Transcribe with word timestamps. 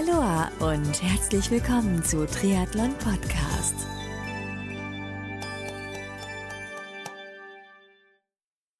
Aloha 0.00 0.50
und 0.60 1.02
herzlich 1.02 1.50
willkommen 1.50 2.02
zu 2.02 2.26
Triathlon 2.26 2.94
Podcast. 2.94 3.74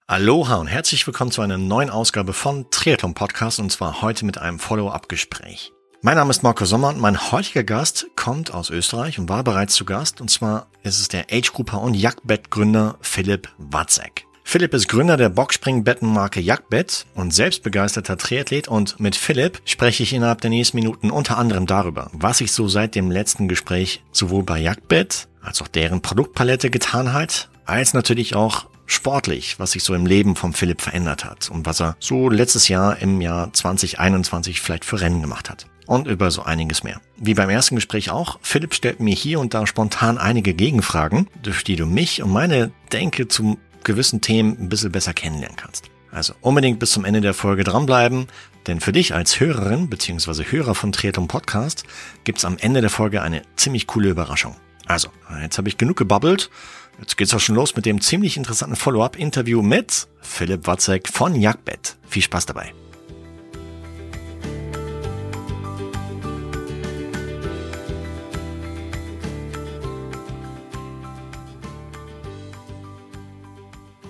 Aloha 0.07 0.57
und 0.57 0.69
herzlich 0.69 1.07
willkommen 1.07 1.31
zu 1.31 1.43
einer 1.43 1.59
neuen 1.59 1.91
Ausgabe 1.91 2.33
von 2.33 2.71
Triathlon 2.71 3.13
Podcast 3.13 3.59
und 3.59 3.71
zwar 3.71 4.01
heute 4.01 4.25
mit 4.25 4.39
einem 4.39 4.59
Follow-up-Gespräch. 4.59 5.73
Mein 6.01 6.17
Name 6.17 6.31
ist 6.31 6.43
Marco 6.43 6.65
Sommer 6.65 6.89
und 6.89 7.01
mein 7.01 7.31
heutiger 7.33 7.65
Gast 7.65 8.07
kommt 8.17 8.55
aus 8.55 8.71
Österreich 8.71 9.19
und 9.19 9.29
war 9.29 9.45
bereits 9.45 9.75
zu 9.75 9.85
Gast 9.85 10.23
und 10.23 10.31
zwar 10.31 10.69
ist 10.85 11.01
es 11.01 11.09
der 11.09 11.27
Age-Grouper 11.31 11.83
und 11.83 11.95
Jagdbett-Gründer 11.95 12.97
Philipp 13.03 13.51
Watzek. 13.59 14.27
Philipp 14.45 14.75
ist 14.75 14.89
Gründer 14.89 15.17
der 15.17 15.29
Boxspringbettenmarke 15.29 16.41
Jagdbett 16.41 17.07
und 17.15 17.33
selbstbegeisterter 17.33 18.17
Triathlet 18.17 18.69
und 18.69 18.99
mit 18.99 19.15
Philipp 19.15 19.61
spreche 19.65 20.03
ich 20.03 20.13
innerhalb 20.13 20.41
der 20.41 20.51
nächsten 20.51 20.77
Minuten 20.77 21.11
unter 21.11 21.39
anderem 21.39 21.67
darüber, 21.67 22.11
was 22.13 22.39
sich 22.39 22.53
so 22.53 22.67
seit 22.67 22.95
dem 22.95 23.11
letzten 23.11 23.47
Gespräch 23.47 24.03
sowohl 24.11 24.43
bei 24.43 24.59
Jagdbett 24.59 25.29
als 25.41 25.63
auch 25.63 25.69
deren 25.69 26.03
Produktpalette 26.03 26.71
getan 26.71 27.13
hat, 27.13 27.49
als 27.65 27.95
natürlich 27.95 28.35
auch 28.35 28.67
sportlich, 28.87 29.59
was 29.59 29.73
sich 29.73 29.85
so 29.85 29.95
im 29.95 30.05
Leben 30.05 30.35
von 30.35 30.53
Philipp 30.53 30.81
verändert 30.81 31.25
hat 31.25 31.49
und 31.51 31.65
was 31.65 31.81
er 31.81 31.97
so 32.01 32.29
letztes 32.29 32.69
Jahr 32.69 32.99
im 32.99 33.21
Jahr 33.21 33.53
2021 33.53 34.61
vielleicht 34.61 34.85
für 34.85 35.01
Rennen 35.01 35.23
gemacht 35.23 35.49
hat. 35.49 35.67
Und 35.87 36.07
über 36.07 36.31
so 36.31 36.43
einiges 36.43 36.85
mehr. 36.85 37.01
Wie 37.17 37.35
beim 37.35 37.51
ersten 37.51 37.75
Gespräch 37.75 38.11
auch, 38.11 38.39
Philipp 38.43 38.75
stellt 38.75 39.01
mir 39.01 39.15
hier 39.15 39.41
und 39.41 39.55
da 39.55 39.67
spontan 39.67 40.19
einige 40.19 40.55
Gegenfragen, 40.55 41.29
durch 41.43 41.65
die 41.65 41.75
du 41.75 41.85
mich 41.85 42.23
und 42.23 42.31
meine 42.31 42.71
Denke 42.93 43.27
zum 43.27 43.59
gewissen 43.85 44.21
Themen 44.21 44.57
ein 44.61 44.69
bisschen 44.69 44.93
besser 44.93 45.15
kennenlernen 45.15 45.57
kannst. 45.57 45.91
Also 46.13 46.35
unbedingt 46.41 46.81
bis 46.81 46.91
zum 46.91 47.05
Ende 47.05 47.21
der 47.21 47.35
Folge 47.35 47.63
dranbleiben, 47.63 48.27
denn 48.67 48.81
für 48.81 48.93
dich 48.93 49.15
als 49.15 49.39
Hörerin 49.39 49.89
bzw. 49.89 50.45
Hörer 50.45 50.75
von 50.75 50.93
Triathlon 50.93 51.29
Podcast 51.29 51.85
gibt's 52.25 52.45
am 52.45 52.57
Ende 52.59 52.81
der 52.81 52.91
Folge 52.91 53.23
eine 53.23 53.43
ziemlich 53.57 53.87
coole 53.87 54.11
Überraschung. 54.11 54.57
Also, 54.87 55.09
jetzt 55.41 55.57
habe 55.59 55.69
ich 55.69 55.79
genug 55.79 55.97
gebabbelt. 55.97 56.51
Jetzt 56.99 57.17
geht's 57.17 57.33
auch 57.33 57.41
schon 57.41 57.55
los 57.55 57.77
mit 57.77 57.87
dem 57.87 58.01
ziemlich 58.01 58.37
interessanten 58.37 58.77
Follow-up-Interview 58.77 59.63
mit 59.63 60.09
Philipp 60.21 60.67
Watzek 60.67 61.09
von 61.09 61.35
Jagdbett. 61.35 61.97
Viel 62.09 62.23
Spaß 62.23 62.47
dabei. 62.47 62.75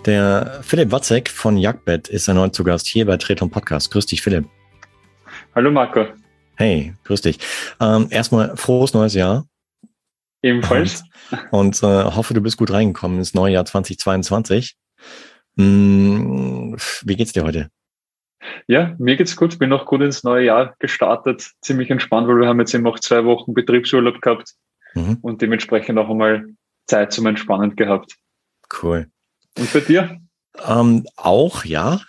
Der 0.06 0.60
Philipp 0.62 0.92
Watzek 0.92 1.28
von 1.28 1.58
Jagdbett 1.58 2.08
ist 2.08 2.26
erneut 2.26 2.54
zu 2.54 2.64
Gast 2.64 2.86
hier 2.86 3.04
bei 3.04 3.18
Treton 3.18 3.50
Podcast. 3.50 3.90
Grüß 3.90 4.06
dich, 4.06 4.22
Philipp. 4.22 4.46
Hallo, 5.54 5.70
Marco. 5.70 6.06
Hey, 6.56 6.94
grüß 7.04 7.20
dich. 7.20 7.38
Ähm, 7.80 8.06
erstmal 8.08 8.56
frohes 8.56 8.94
neues 8.94 9.12
Jahr. 9.12 9.46
Ebenfalls. 10.42 11.04
Und, 11.50 11.82
und 11.82 11.82
äh, 11.82 12.04
hoffe, 12.04 12.32
du 12.32 12.40
bist 12.40 12.56
gut 12.56 12.72
reingekommen 12.72 13.18
ins 13.18 13.34
neue 13.34 13.52
Jahr 13.52 13.66
2022. 13.66 14.74
Hm, 15.58 16.76
wie 17.04 17.16
geht's 17.16 17.32
dir 17.34 17.44
heute? 17.44 17.68
Ja, 18.66 18.94
mir 18.98 19.16
geht's 19.16 19.36
gut. 19.36 19.58
Bin 19.58 19.68
noch 19.68 19.84
gut 19.84 20.00
ins 20.00 20.24
neue 20.24 20.46
Jahr 20.46 20.74
gestartet. 20.78 21.50
Ziemlich 21.60 21.90
entspannt, 21.90 22.26
weil 22.26 22.38
wir 22.38 22.48
haben 22.48 22.58
jetzt 22.58 22.72
eben 22.72 22.86
auch 22.86 22.98
zwei 22.98 23.26
Wochen 23.26 23.52
Betriebsurlaub 23.52 24.22
gehabt 24.22 24.54
mhm. 24.94 25.18
und 25.20 25.42
dementsprechend 25.42 25.98
auch 25.98 26.08
einmal 26.08 26.46
Zeit 26.86 27.12
zum 27.12 27.26
Entspannen 27.26 27.76
gehabt. 27.76 28.16
Cool. 28.82 29.10
Und 29.58 29.72
bei 29.72 29.80
dir? 29.80 30.20
Ähm, 30.66 31.06
auch, 31.16 31.64
ja. 31.64 32.00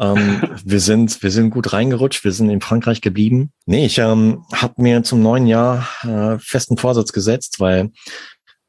ähm, 0.00 0.42
wir 0.64 0.80
sind 0.80 1.22
wir 1.22 1.30
sind 1.30 1.50
gut 1.50 1.72
reingerutscht, 1.72 2.24
wir 2.24 2.32
sind 2.32 2.50
in 2.50 2.60
Frankreich 2.60 3.00
geblieben. 3.00 3.52
Nee, 3.66 3.86
ich 3.86 3.98
ähm, 3.98 4.44
habe 4.52 4.82
mir 4.82 5.02
zum 5.02 5.22
neuen 5.22 5.46
Jahr 5.46 5.88
äh, 6.02 6.38
festen 6.38 6.76
Vorsatz 6.76 7.12
gesetzt, 7.12 7.60
weil 7.60 7.92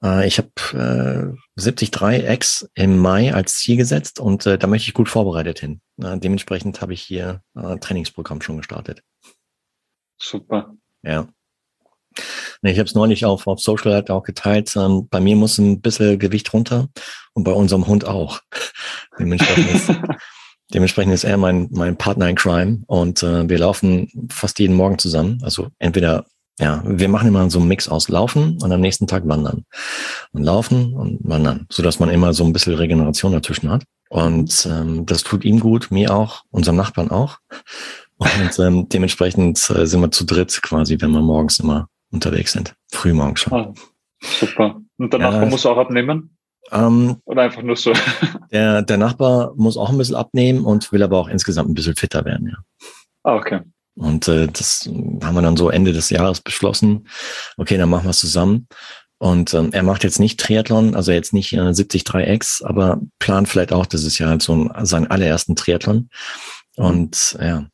äh, 0.03 0.27
ich 0.27 0.37
habe 0.37 1.35
äh, 1.55 1.61
73 1.61 2.29
X 2.29 2.69
im 2.75 2.97
Mai 2.97 3.33
als 3.33 3.57
Ziel 3.57 3.77
gesetzt 3.77 4.19
und 4.19 4.45
äh, 4.45 4.57
da 4.57 4.67
möchte 4.67 4.87
ich 4.87 4.93
gut 4.93 5.09
vorbereitet 5.09 5.59
hin. 5.59 5.81
Äh, 6.01 6.17
dementsprechend 6.17 6.81
habe 6.81 6.93
ich 6.93 7.01
hier 7.01 7.41
äh, 7.55 7.77
Trainingsprogramm 7.77 8.41
schon 8.41 8.57
gestartet. 8.57 9.01
Super. 10.21 10.75
Ja. 11.03 11.27
Ich 12.61 12.79
habe 12.79 12.87
es 12.87 12.95
neulich 12.95 13.25
auf, 13.25 13.47
auf 13.47 13.59
Social 13.59 13.93
halt 13.93 14.09
auch 14.09 14.23
geteilt. 14.23 14.75
Ähm, 14.75 15.07
bei 15.09 15.19
mir 15.19 15.35
muss 15.35 15.57
ein 15.57 15.81
bisschen 15.81 16.19
Gewicht 16.19 16.51
runter 16.53 16.87
und 17.33 17.43
bei 17.43 17.51
unserem 17.51 17.87
Hund 17.87 18.05
auch. 18.05 18.41
Dementsprechend 19.19 19.71
ist, 19.73 19.91
dementsprechend 20.73 21.13
ist 21.13 21.23
er 21.23 21.37
mein, 21.37 21.69
mein 21.71 21.97
Partner 21.97 22.29
in 22.29 22.35
Crime 22.35 22.83
und 22.87 23.23
äh, 23.23 23.47
wir 23.47 23.59
laufen 23.59 24.29
fast 24.29 24.59
jeden 24.59 24.75
Morgen 24.75 24.97
zusammen. 24.97 25.39
Also 25.43 25.67
entweder, 25.79 26.25
ja, 26.59 26.83
wir 26.85 27.09
machen 27.09 27.27
immer 27.27 27.49
so 27.49 27.59
einen 27.59 27.67
Mix 27.67 27.87
aus 27.87 28.09
Laufen 28.09 28.57
und 28.61 28.71
am 28.71 28.81
nächsten 28.81 29.07
Tag 29.07 29.27
Wandern. 29.27 29.65
Und 30.31 30.43
Laufen 30.43 30.93
und 30.93 31.19
Wandern, 31.23 31.67
sodass 31.71 31.99
man 31.99 32.09
immer 32.09 32.33
so 32.33 32.43
ein 32.43 32.53
bisschen 32.53 32.73
Regeneration 32.73 33.31
dazwischen 33.31 33.69
hat. 33.71 33.83
Und 34.09 34.67
ähm, 34.71 35.05
das 35.05 35.23
tut 35.23 35.43
ihm 35.45 35.59
gut, 35.59 35.91
mir 35.91 36.15
auch, 36.15 36.43
unserem 36.49 36.77
Nachbarn 36.77 37.11
auch. 37.11 37.37
Und 38.17 38.59
ähm, 38.59 38.89
dementsprechend 38.89 39.57
äh, 39.69 39.85
sind 39.85 40.01
wir 40.01 40.11
zu 40.11 40.25
dritt 40.25 40.61
quasi, 40.63 40.97
wenn 40.99 41.11
wir 41.11 41.21
morgens 41.21 41.59
immer 41.59 41.87
unterwegs 42.11 42.53
sind. 42.53 42.75
Frühmorgens 42.91 43.41
schon. 43.41 43.53
Ah, 43.53 43.73
super. 44.21 44.81
Und 44.97 45.13
der 45.13 45.19
ja, 45.19 45.31
Nachbar 45.31 45.49
muss 45.49 45.65
auch 45.65 45.77
abnehmen? 45.77 46.37
Ähm, 46.71 47.17
Oder 47.25 47.43
einfach 47.43 47.61
nur 47.61 47.75
so? 47.75 47.93
Der, 48.51 48.81
der 48.81 48.97
Nachbar 48.97 49.53
muss 49.57 49.75
auch 49.75 49.89
ein 49.89 49.97
bisschen 49.97 50.15
abnehmen 50.15 50.63
und 50.63 50.91
will 50.93 51.03
aber 51.03 51.17
auch 51.17 51.27
insgesamt 51.27 51.69
ein 51.69 51.73
bisschen 51.73 51.97
fitter 51.97 52.23
werden, 52.23 52.47
ja. 52.47 52.57
Ah, 53.23 53.35
okay. 53.35 53.59
Und 53.95 54.27
äh, 54.29 54.47
das 54.47 54.89
haben 55.21 55.35
wir 55.35 55.41
dann 55.41 55.57
so 55.57 55.69
Ende 55.69 55.91
des 55.91 56.09
Jahres 56.09 56.39
beschlossen. 56.39 57.09
Okay, 57.57 57.77
dann 57.77 57.89
machen 57.89 58.05
wir 58.05 58.11
es 58.11 58.19
zusammen. 58.19 58.67
Und 59.17 59.53
ähm, 59.53 59.73
er 59.73 59.83
macht 59.83 60.03
jetzt 60.03 60.19
nicht 60.19 60.39
Triathlon, 60.39 60.95
also 60.95 61.11
jetzt 61.11 61.33
nicht 61.33 61.51
äh, 61.53 61.59
73X, 61.59 62.63
aber 62.63 63.01
plant 63.19 63.49
vielleicht 63.49 63.73
auch, 63.73 63.85
das 63.87 64.03
ist 64.03 64.19
ja 64.19 64.27
halt 64.27 64.43
so 64.43 64.53
ein, 64.55 64.85
sein 64.85 65.07
allerersten 65.07 65.55
Triathlon. 65.55 66.09
Und 66.75 67.37
ja, 67.41 67.65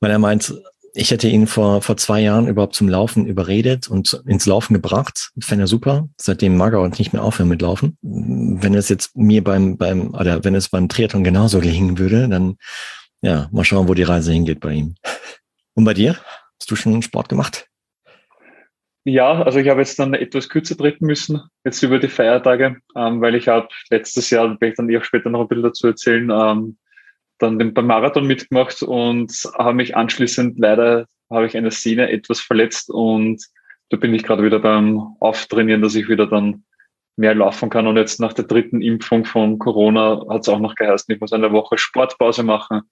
weil 0.00 0.10
er 0.10 0.18
meint, 0.18 0.54
ich 0.94 1.10
hätte 1.10 1.28
ihn 1.28 1.46
vor, 1.46 1.80
vor 1.80 1.96
zwei 1.96 2.20
Jahren 2.20 2.48
überhaupt 2.48 2.74
zum 2.74 2.88
Laufen 2.88 3.26
überredet 3.26 3.88
und 3.88 4.22
ins 4.26 4.46
Laufen 4.46 4.74
gebracht. 4.74 5.30
Fände 5.40 5.64
er 5.64 5.68
super. 5.68 6.08
Seitdem 6.18 6.56
mag 6.56 6.74
er 6.74 6.80
auch 6.80 6.98
nicht 6.98 7.12
mehr 7.12 7.24
aufhören 7.24 7.48
mit 7.48 7.62
Laufen. 7.62 7.96
Wenn 8.02 8.74
es 8.74 8.88
jetzt 8.88 9.16
mir 9.16 9.42
beim, 9.42 9.78
beim, 9.78 10.14
oder 10.14 10.44
wenn 10.44 10.54
es 10.54 10.68
beim 10.68 10.88
Triathlon 10.88 11.24
genauso 11.24 11.60
gelingen 11.60 11.98
würde, 11.98 12.28
dann, 12.28 12.56
ja, 13.22 13.48
mal 13.52 13.64
schauen, 13.64 13.88
wo 13.88 13.94
die 13.94 14.02
Reise 14.02 14.32
hingeht 14.32 14.60
bei 14.60 14.72
ihm. 14.72 14.94
Und 15.74 15.84
bei 15.84 15.94
dir? 15.94 16.16
Hast 16.60 16.70
du 16.70 16.76
schon 16.76 17.00
Sport 17.00 17.30
gemacht? 17.30 17.66
Ja, 19.04 19.42
also 19.42 19.58
ich 19.58 19.68
habe 19.68 19.80
jetzt 19.80 19.98
dann 19.98 20.14
etwas 20.14 20.48
kürzer 20.48 20.76
treten 20.76 21.06
müssen, 21.06 21.42
jetzt 21.64 21.82
über 21.82 21.98
die 21.98 22.08
Feiertage, 22.08 22.76
ähm, 22.94 23.20
weil 23.20 23.34
ich 23.34 23.48
habe 23.48 23.68
letztes 23.90 24.30
Jahr, 24.30 24.48
werde 24.48 24.68
ich 24.68 24.76
dann 24.76 24.88
eher 24.88 25.02
später 25.02 25.28
noch 25.28 25.40
ein 25.40 25.48
bisschen 25.48 25.64
dazu 25.64 25.86
erzählen, 25.88 26.30
ähm, 26.30 26.76
dann 27.38 27.58
den, 27.58 27.74
beim 27.74 27.86
Marathon 27.86 28.26
mitgemacht 28.26 28.82
und 28.82 29.32
habe 29.58 29.74
mich 29.74 29.96
anschließend 29.96 30.58
leider 30.58 31.06
habe 31.30 31.46
ich 31.46 31.56
eine 31.56 31.70
Szene 31.70 32.10
etwas 32.10 32.40
verletzt 32.40 32.90
und 32.90 33.42
da 33.90 33.96
bin 33.96 34.14
ich 34.14 34.22
gerade 34.22 34.42
wieder 34.42 34.58
beim 34.58 35.16
Auftrainieren, 35.20 35.82
dass 35.82 35.94
ich 35.94 36.08
wieder 36.08 36.26
dann 36.26 36.64
mehr 37.16 37.34
laufen 37.34 37.68
kann. 37.70 37.86
Und 37.86 37.96
jetzt 37.96 38.20
nach 38.20 38.32
der 38.32 38.46
dritten 38.46 38.80
Impfung 38.80 39.24
von 39.24 39.58
Corona 39.58 40.24
hat 40.30 40.42
es 40.42 40.48
auch 40.48 40.60
noch 40.60 40.74
geheißen, 40.74 41.12
ich 41.14 41.20
muss 41.20 41.32
eine 41.32 41.52
Woche 41.52 41.78
Sportpause 41.78 42.42
machen. 42.42 42.82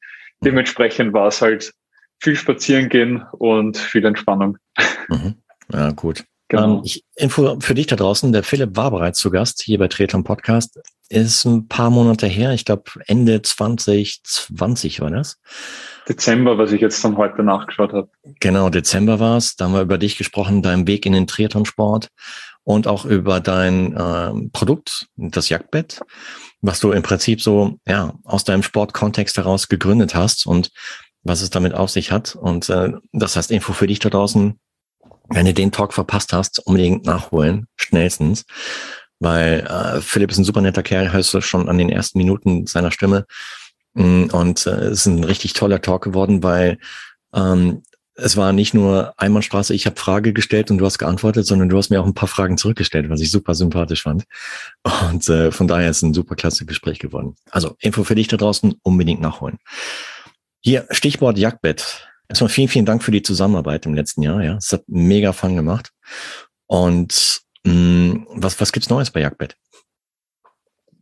Dementsprechend 0.44 1.12
war 1.12 1.28
es 1.28 1.40
halt 1.40 1.72
viel 2.18 2.36
spazieren 2.36 2.88
gehen 2.88 3.22
und 3.32 3.78
viel 3.78 4.04
Entspannung. 4.04 4.58
Mhm. 5.08 5.34
Ja, 5.72 5.90
gut. 5.92 6.24
Genau. 6.48 6.78
Ähm, 6.78 6.82
ich, 6.84 7.04
Info 7.16 7.58
für 7.60 7.74
dich 7.74 7.86
da 7.86 7.96
draußen, 7.96 8.32
der 8.32 8.42
Philipp 8.42 8.76
war 8.76 8.90
bereits 8.90 9.20
zu 9.20 9.30
Gast 9.30 9.62
hier 9.62 9.78
bei 9.78 9.88
Triathlon 9.88 10.24
Podcast. 10.24 10.78
Ist 11.12 11.44
ein 11.44 11.66
paar 11.66 11.90
Monate 11.90 12.28
her, 12.28 12.52
ich 12.52 12.64
glaube 12.64 12.84
Ende 13.06 13.42
2020 13.42 15.00
war 15.00 15.10
das. 15.10 15.40
Dezember, 16.08 16.56
was 16.56 16.70
ich 16.70 16.80
jetzt 16.80 17.04
dann 17.04 17.16
heute 17.16 17.42
nachgeschaut 17.42 17.92
habe. 17.92 18.08
Genau, 18.38 18.70
Dezember 18.70 19.18
war 19.18 19.36
es. 19.36 19.56
Da 19.56 19.64
haben 19.64 19.74
wir 19.74 19.82
über 19.82 19.98
dich 19.98 20.16
gesprochen, 20.16 20.62
deinen 20.62 20.86
Weg 20.86 21.06
in 21.06 21.12
den 21.12 21.26
Triathlon-Sport 21.26 22.08
und 22.62 22.86
auch 22.86 23.04
über 23.04 23.40
dein 23.40 23.96
ähm, 23.98 24.50
Produkt, 24.52 25.08
das 25.16 25.48
Jagdbett, 25.48 26.00
was 26.60 26.78
du 26.78 26.92
im 26.92 27.02
Prinzip 27.02 27.42
so 27.42 27.78
ja 27.88 28.14
aus 28.24 28.44
deinem 28.44 28.62
Sportkontext 28.62 29.36
heraus 29.36 29.68
gegründet 29.68 30.14
hast 30.14 30.46
und 30.46 30.70
was 31.24 31.42
es 31.42 31.50
damit 31.50 31.74
auf 31.74 31.90
sich 31.90 32.12
hat. 32.12 32.36
Und 32.36 32.68
äh, 32.70 32.92
das 33.12 33.34
heißt 33.34 33.50
Info 33.50 33.72
für 33.72 33.88
dich 33.88 33.98
da 33.98 34.10
draußen 34.10 34.60
wenn 35.30 35.46
du 35.46 35.54
den 35.54 35.72
Talk 35.72 35.94
verpasst 35.94 36.32
hast, 36.32 36.58
unbedingt 36.66 37.06
nachholen, 37.06 37.68
schnellstens. 37.76 38.44
Weil 39.20 39.60
äh, 39.60 40.00
Philipp 40.00 40.30
ist 40.30 40.38
ein 40.38 40.44
super 40.44 40.62
netter 40.62 40.82
Kerl, 40.82 41.12
hörst 41.12 41.32
du 41.32 41.40
schon 41.40 41.68
an 41.68 41.78
den 41.78 41.90
ersten 41.90 42.18
Minuten 42.18 42.66
seiner 42.66 42.90
Stimme. 42.90 43.26
Mm, 43.94 44.24
und 44.32 44.66
äh, 44.66 44.70
es 44.70 45.00
ist 45.00 45.06
ein 45.06 45.24
richtig 45.24 45.52
toller 45.52 45.80
Talk 45.80 46.02
geworden, 46.02 46.42
weil 46.42 46.78
ähm, 47.34 47.82
es 48.14 48.36
war 48.36 48.52
nicht 48.52 48.74
nur 48.74 49.14
Einbahnstraße, 49.16 49.74
ich 49.74 49.86
habe 49.86 49.96
Frage 49.98 50.32
gestellt 50.32 50.70
und 50.70 50.78
du 50.78 50.84
hast 50.84 50.98
geantwortet, 50.98 51.46
sondern 51.46 51.68
du 51.68 51.76
hast 51.76 51.90
mir 51.90 52.00
auch 52.00 52.06
ein 52.06 52.14
paar 52.14 52.28
Fragen 52.28 52.58
zurückgestellt, 52.58 53.08
was 53.08 53.20
ich 53.20 53.30
super 53.30 53.54
sympathisch 53.54 54.02
fand. 54.02 54.24
Und 55.10 55.28
äh, 55.28 55.50
von 55.50 55.68
daher 55.68 55.90
ist 55.90 56.02
ein 56.02 56.14
super 56.14 56.34
klasse 56.34 56.66
Gespräch 56.66 56.98
geworden. 56.98 57.36
Also 57.50 57.76
Info 57.78 58.04
für 58.04 58.14
dich 58.14 58.28
da 58.28 58.36
draußen, 58.36 58.74
unbedingt 58.82 59.20
nachholen. 59.20 59.58
Hier, 60.60 60.86
Stichwort 60.90 61.38
Jagdbett. 61.38 62.08
Erstmal 62.28 62.50
vielen, 62.50 62.68
vielen 62.68 62.86
Dank 62.86 63.02
für 63.02 63.10
die 63.10 63.22
Zusammenarbeit 63.22 63.86
im 63.86 63.94
letzten 63.94 64.22
Jahr. 64.22 64.42
Ja, 64.42 64.56
es 64.56 64.72
hat 64.72 64.84
mega 64.86 65.32
Fun 65.32 65.56
gemacht. 65.56 65.90
Und 66.66 67.42
was, 67.64 68.60
was 68.60 68.72
gibt's 68.72 68.90
Neues 68.90 69.10
bei 69.10 69.20
Jagdbett? 69.20 69.56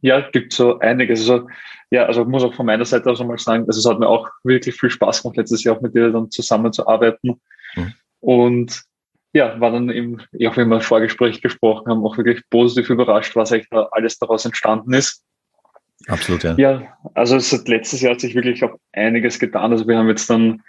Ja, 0.00 0.20
gibt 0.30 0.52
so 0.52 0.78
einiges. 0.78 1.20
Also, 1.20 1.48
ja, 1.90 2.06
also 2.06 2.22
ich 2.22 2.28
muss 2.28 2.44
auch 2.44 2.54
von 2.54 2.66
meiner 2.66 2.84
Seite 2.84 3.10
aus 3.10 3.20
einmal 3.20 3.38
sagen, 3.38 3.64
also 3.66 3.78
es 3.78 3.86
hat 3.86 3.98
mir 3.98 4.08
auch 4.08 4.28
wirklich 4.44 4.78
viel 4.78 4.90
Spaß 4.90 5.22
gemacht, 5.22 5.36
letztes 5.36 5.64
Jahr 5.64 5.76
auch 5.76 5.80
mit 5.80 5.94
dir 5.94 6.10
dann 6.10 6.30
zusammenzuarbeiten. 6.30 7.40
Mhm. 7.74 7.94
Und 8.20 8.82
ja, 9.32 9.60
war 9.60 9.72
dann 9.72 9.90
eben, 9.90 10.20
auch 10.20 10.56
wenn 10.56 10.68
wir 10.68 10.76
im 10.76 10.80
Vorgespräch 10.80 11.42
gesprochen 11.42 11.90
haben, 11.90 12.04
auch 12.04 12.16
wirklich 12.16 12.42
positiv 12.50 12.90
überrascht, 12.90 13.36
was 13.36 13.52
eigentlich 13.52 13.68
da 13.70 13.88
alles 13.92 14.18
daraus 14.18 14.44
entstanden 14.44 14.94
ist. 14.94 15.24
Absolut, 16.06 16.44
ja. 16.44 16.54
Ja, 16.56 16.96
also 17.14 17.38
seit 17.38 17.68
letztes 17.68 18.00
Jahr 18.00 18.12
hat 18.14 18.20
sich 18.20 18.34
wirklich 18.34 18.62
auch 18.64 18.78
einiges 18.92 19.38
getan. 19.38 19.72
Also 19.72 19.86
wir 19.86 19.98
haben 19.98 20.08
jetzt 20.08 20.30
dann 20.30 20.62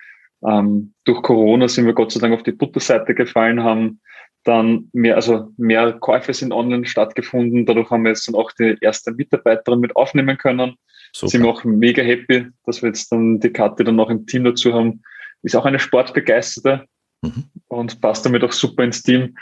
ähm, 0.46 0.94
durch 1.06 1.22
Corona 1.22 1.68
sind 1.68 1.86
wir 1.86 1.94
Gott 1.94 2.12
sei 2.12 2.20
Dank 2.20 2.34
auf 2.34 2.44
die 2.44 2.52
Butterseite 2.52 3.14
gefallen, 3.14 3.64
haben 3.64 4.02
dann 4.44 4.90
mehr, 4.94 5.16
also 5.16 5.50
mehr 5.58 5.94
Käufe 5.94 6.34
sind 6.34 6.54
online 6.54 6.86
stattgefunden. 6.86 7.66
Dadurch 7.66 7.90
haben 7.90 8.04
wir 8.04 8.10
jetzt 8.10 8.28
dann 8.28 8.36
auch 8.36 8.52
die 8.54 8.78
erste 8.82 9.12
Mitarbeiterin 9.12 9.80
mit 9.80 9.96
aufnehmen 9.96 10.38
können. 10.38 10.76
Super. 11.14 11.30
Sind 11.30 11.44
wir 11.44 11.50
auch 11.50 11.64
mega 11.64 12.02
happy, 12.02 12.48
dass 12.66 12.82
wir 12.82 12.90
jetzt 12.90 13.12
dann 13.12 13.40
die 13.40 13.52
Karte 13.52 13.84
dann 13.84 13.96
noch 13.96 14.10
im 14.10 14.26
Team 14.26 14.44
dazu 14.44 14.74
haben. 14.74 15.02
Ist 15.44 15.56
auch 15.56 15.66
eine 15.66 15.80
Sportbegeisterte 15.80 16.86
mhm. 17.22 17.46
und 17.68 18.02
passt 18.02 18.26
damit 18.26 18.44
auch 18.44 18.52
super 18.52 18.84
ins 18.84 19.04
Team. 19.04 19.36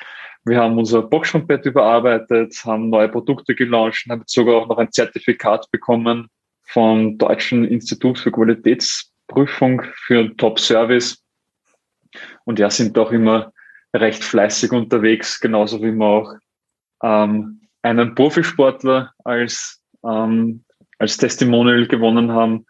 Wir 0.46 0.60
haben 0.60 0.78
unser 0.78 1.02
Boxschwimmbett 1.02 1.66
überarbeitet, 1.66 2.56
haben 2.64 2.90
neue 2.90 3.10
Produkte 3.10 3.54
gelauncht, 3.54 4.06
haben 4.10 4.24
sogar 4.26 4.56
auch 4.56 4.68
noch 4.68 4.78
ein 4.78 4.92
Zertifikat 4.92 5.70
bekommen 5.72 6.30
vom 6.64 7.18
Deutschen 7.18 7.66
Institut 7.66 8.18
für 8.18 8.32
Qualitätsprüfung 8.32 9.84
für 10.06 10.36
Top-Service. 10.38 11.22
Und 12.46 12.60
ja, 12.60 12.70
sind 12.70 12.98
auch 12.98 13.12
immer 13.12 13.52
recht 14.00 14.24
fleißig 14.24 14.72
unterwegs, 14.72 15.40
genauso 15.40 15.82
wie 15.82 15.92
wir 15.92 16.06
auch 16.06 16.34
ähm, 17.04 17.62
einen 17.82 18.16
Profisportler 18.16 19.14
als, 19.24 19.82
ähm, 20.06 20.64
als 21.00 21.18
Testimonial 21.18 21.88
gewonnen 21.88 22.32
haben, 22.32 22.66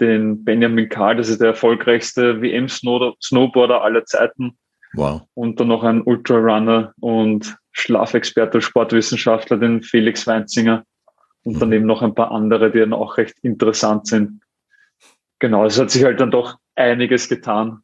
den 0.00 0.44
Benjamin 0.44 0.88
Karl, 0.88 1.16
das 1.16 1.28
ist 1.28 1.40
der 1.40 1.48
erfolgreichste 1.48 2.40
WM-Snowboarder 2.40 3.82
aller 3.82 4.04
Zeiten. 4.04 4.58
Wow. 4.94 5.22
Und 5.34 5.60
dann 5.60 5.68
noch 5.68 5.84
ein 5.84 6.02
Ultrarunner 6.02 6.94
und 7.00 7.56
Schlafexperte, 7.72 8.60
Sportwissenschaftler, 8.60 9.58
den 9.58 9.82
Felix 9.82 10.26
Weinzinger. 10.26 10.84
Und 11.44 11.56
mhm. 11.56 11.60
dann 11.60 11.72
eben 11.72 11.86
noch 11.86 12.02
ein 12.02 12.14
paar 12.14 12.32
andere, 12.32 12.70
die 12.70 12.80
dann 12.80 12.92
auch 12.92 13.16
recht 13.16 13.38
interessant 13.42 14.06
sind. 14.06 14.42
Genau, 15.38 15.64
es 15.64 15.78
hat 15.78 15.90
sich 15.90 16.04
halt 16.04 16.20
dann 16.20 16.30
doch 16.30 16.56
einiges 16.74 17.28
getan. 17.28 17.82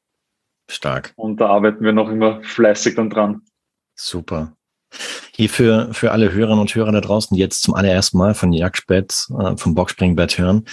Stark. 0.68 1.12
Und 1.16 1.40
da 1.40 1.46
arbeiten 1.46 1.84
wir 1.84 1.92
noch 1.92 2.10
immer 2.10 2.42
fleißig 2.42 2.96
dann 2.96 3.10
dran. 3.10 3.42
Super. 3.94 4.56
Hier 5.32 5.48
für, 5.48 5.92
für 5.92 6.12
alle 6.12 6.32
Hörerinnen 6.32 6.60
und 6.60 6.74
Hörer 6.74 6.92
da 6.92 7.00
draußen, 7.00 7.34
die 7.34 7.40
jetzt 7.40 7.62
zum 7.62 7.74
allerersten 7.74 8.18
Mal 8.18 8.34
von 8.34 8.52
Jagdbett, 8.52 9.26
äh, 9.38 9.56
vom 9.56 9.74
Boxspringbett 9.74 10.38
hören, 10.38 10.64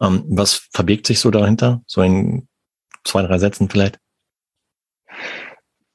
ähm, 0.00 0.24
was 0.28 0.68
verbirgt 0.72 1.06
sich 1.06 1.20
so 1.20 1.30
dahinter? 1.30 1.82
So 1.86 2.02
in 2.02 2.48
zwei, 3.04 3.22
drei 3.22 3.38
Sätzen 3.38 3.68
vielleicht? 3.68 3.98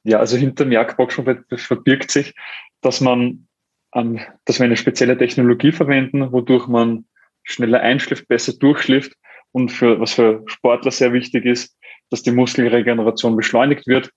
Ja, 0.04 0.18
also 0.18 0.36
hinter 0.36 0.64
dem 0.64 0.72
Jagdboxspringbett 0.72 1.60
verbirgt 1.60 2.10
sich, 2.10 2.34
dass 2.80 3.00
man, 3.00 3.48
ähm, 3.94 4.20
dass 4.44 4.58
wir 4.58 4.66
eine 4.66 4.76
spezielle 4.76 5.16
Technologie 5.16 5.72
verwenden, 5.72 6.32
wodurch 6.32 6.66
man 6.66 7.06
schneller 7.42 7.80
einschläft, 7.80 8.28
besser 8.28 8.52
durchschläft 8.52 9.14
und 9.52 9.70
für, 9.70 9.98
was 10.00 10.12
für 10.12 10.42
Sportler 10.46 10.90
sehr 10.90 11.12
wichtig 11.12 11.46
ist, 11.46 11.77
dass 12.10 12.22
die 12.22 12.30
Muskelregeneration 12.30 13.36
beschleunigt 13.36 13.86
wird. 13.86 14.10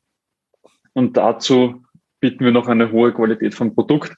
Und 0.93 1.17
dazu 1.17 1.83
bieten 2.19 2.45
wir 2.45 2.51
noch 2.51 2.67
eine 2.67 2.91
hohe 2.91 3.13
Qualität 3.13 3.53
vom 3.53 3.73
Produkt, 3.73 4.15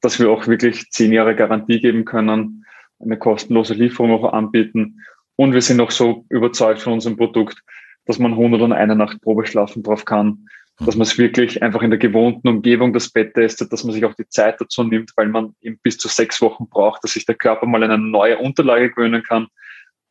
dass 0.00 0.18
wir 0.20 0.30
auch 0.30 0.46
wirklich 0.46 0.90
zehn 0.90 1.12
Jahre 1.12 1.34
Garantie 1.34 1.80
geben 1.80 2.04
können, 2.04 2.64
eine 3.00 3.18
kostenlose 3.18 3.74
Lieferung 3.74 4.12
auch 4.12 4.32
anbieten. 4.32 5.00
Und 5.36 5.52
wir 5.52 5.62
sind 5.62 5.80
auch 5.80 5.90
so 5.90 6.24
überzeugt 6.28 6.80
von 6.80 6.94
unserem 6.94 7.16
Produkt, 7.16 7.62
dass 8.04 8.18
man 8.18 8.32
101 8.32 8.94
Nacht 8.96 9.20
Probe 9.20 9.46
schlafen 9.46 9.82
drauf 9.82 10.04
kann, 10.04 10.48
dass 10.80 10.94
man 10.94 11.02
es 11.02 11.18
wirklich 11.18 11.62
einfach 11.62 11.82
in 11.82 11.90
der 11.90 11.98
gewohnten 11.98 12.48
Umgebung 12.48 12.92
das 12.92 13.10
Bett 13.10 13.34
testet, 13.34 13.72
dass 13.72 13.84
man 13.84 13.92
sich 13.92 14.04
auch 14.04 14.14
die 14.14 14.28
Zeit 14.28 14.60
dazu 14.60 14.84
nimmt, 14.84 15.12
weil 15.16 15.28
man 15.28 15.54
eben 15.60 15.78
bis 15.82 15.98
zu 15.98 16.08
sechs 16.08 16.40
Wochen 16.40 16.68
braucht, 16.68 17.02
dass 17.02 17.12
sich 17.12 17.26
der 17.26 17.34
Körper 17.34 17.66
mal 17.66 17.82
an 17.82 17.90
eine 17.90 18.02
neue 18.02 18.38
Unterlage 18.38 18.90
gewöhnen 18.90 19.22
kann. 19.22 19.48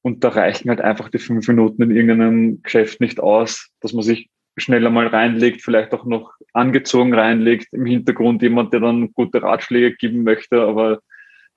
Und 0.07 0.23
da 0.23 0.29
reichen 0.29 0.69
halt 0.69 0.79
einfach 0.79 1.09
die 1.09 1.19
fünf 1.19 1.45
Minuten 1.49 1.81
in 1.81 1.91
irgendeinem 1.91 2.61
Geschäft 2.63 3.01
nicht 3.01 3.19
aus, 3.19 3.67
dass 3.81 3.91
man 3.91 4.03
sich 4.03 4.29
schneller 4.55 4.89
mal 4.89 5.07
reinlegt, 5.07 5.61
vielleicht 5.61 5.91
auch 5.91 6.05
noch 6.05 6.31
angezogen 6.53 7.13
reinlegt, 7.13 7.67
im 7.73 7.85
Hintergrund 7.85 8.41
jemand, 8.41 8.71
der 8.71 8.79
dann 8.79 9.11
gute 9.11 9.43
Ratschläge 9.43 9.97
geben 9.97 10.23
möchte. 10.23 10.61
Aber 10.61 11.01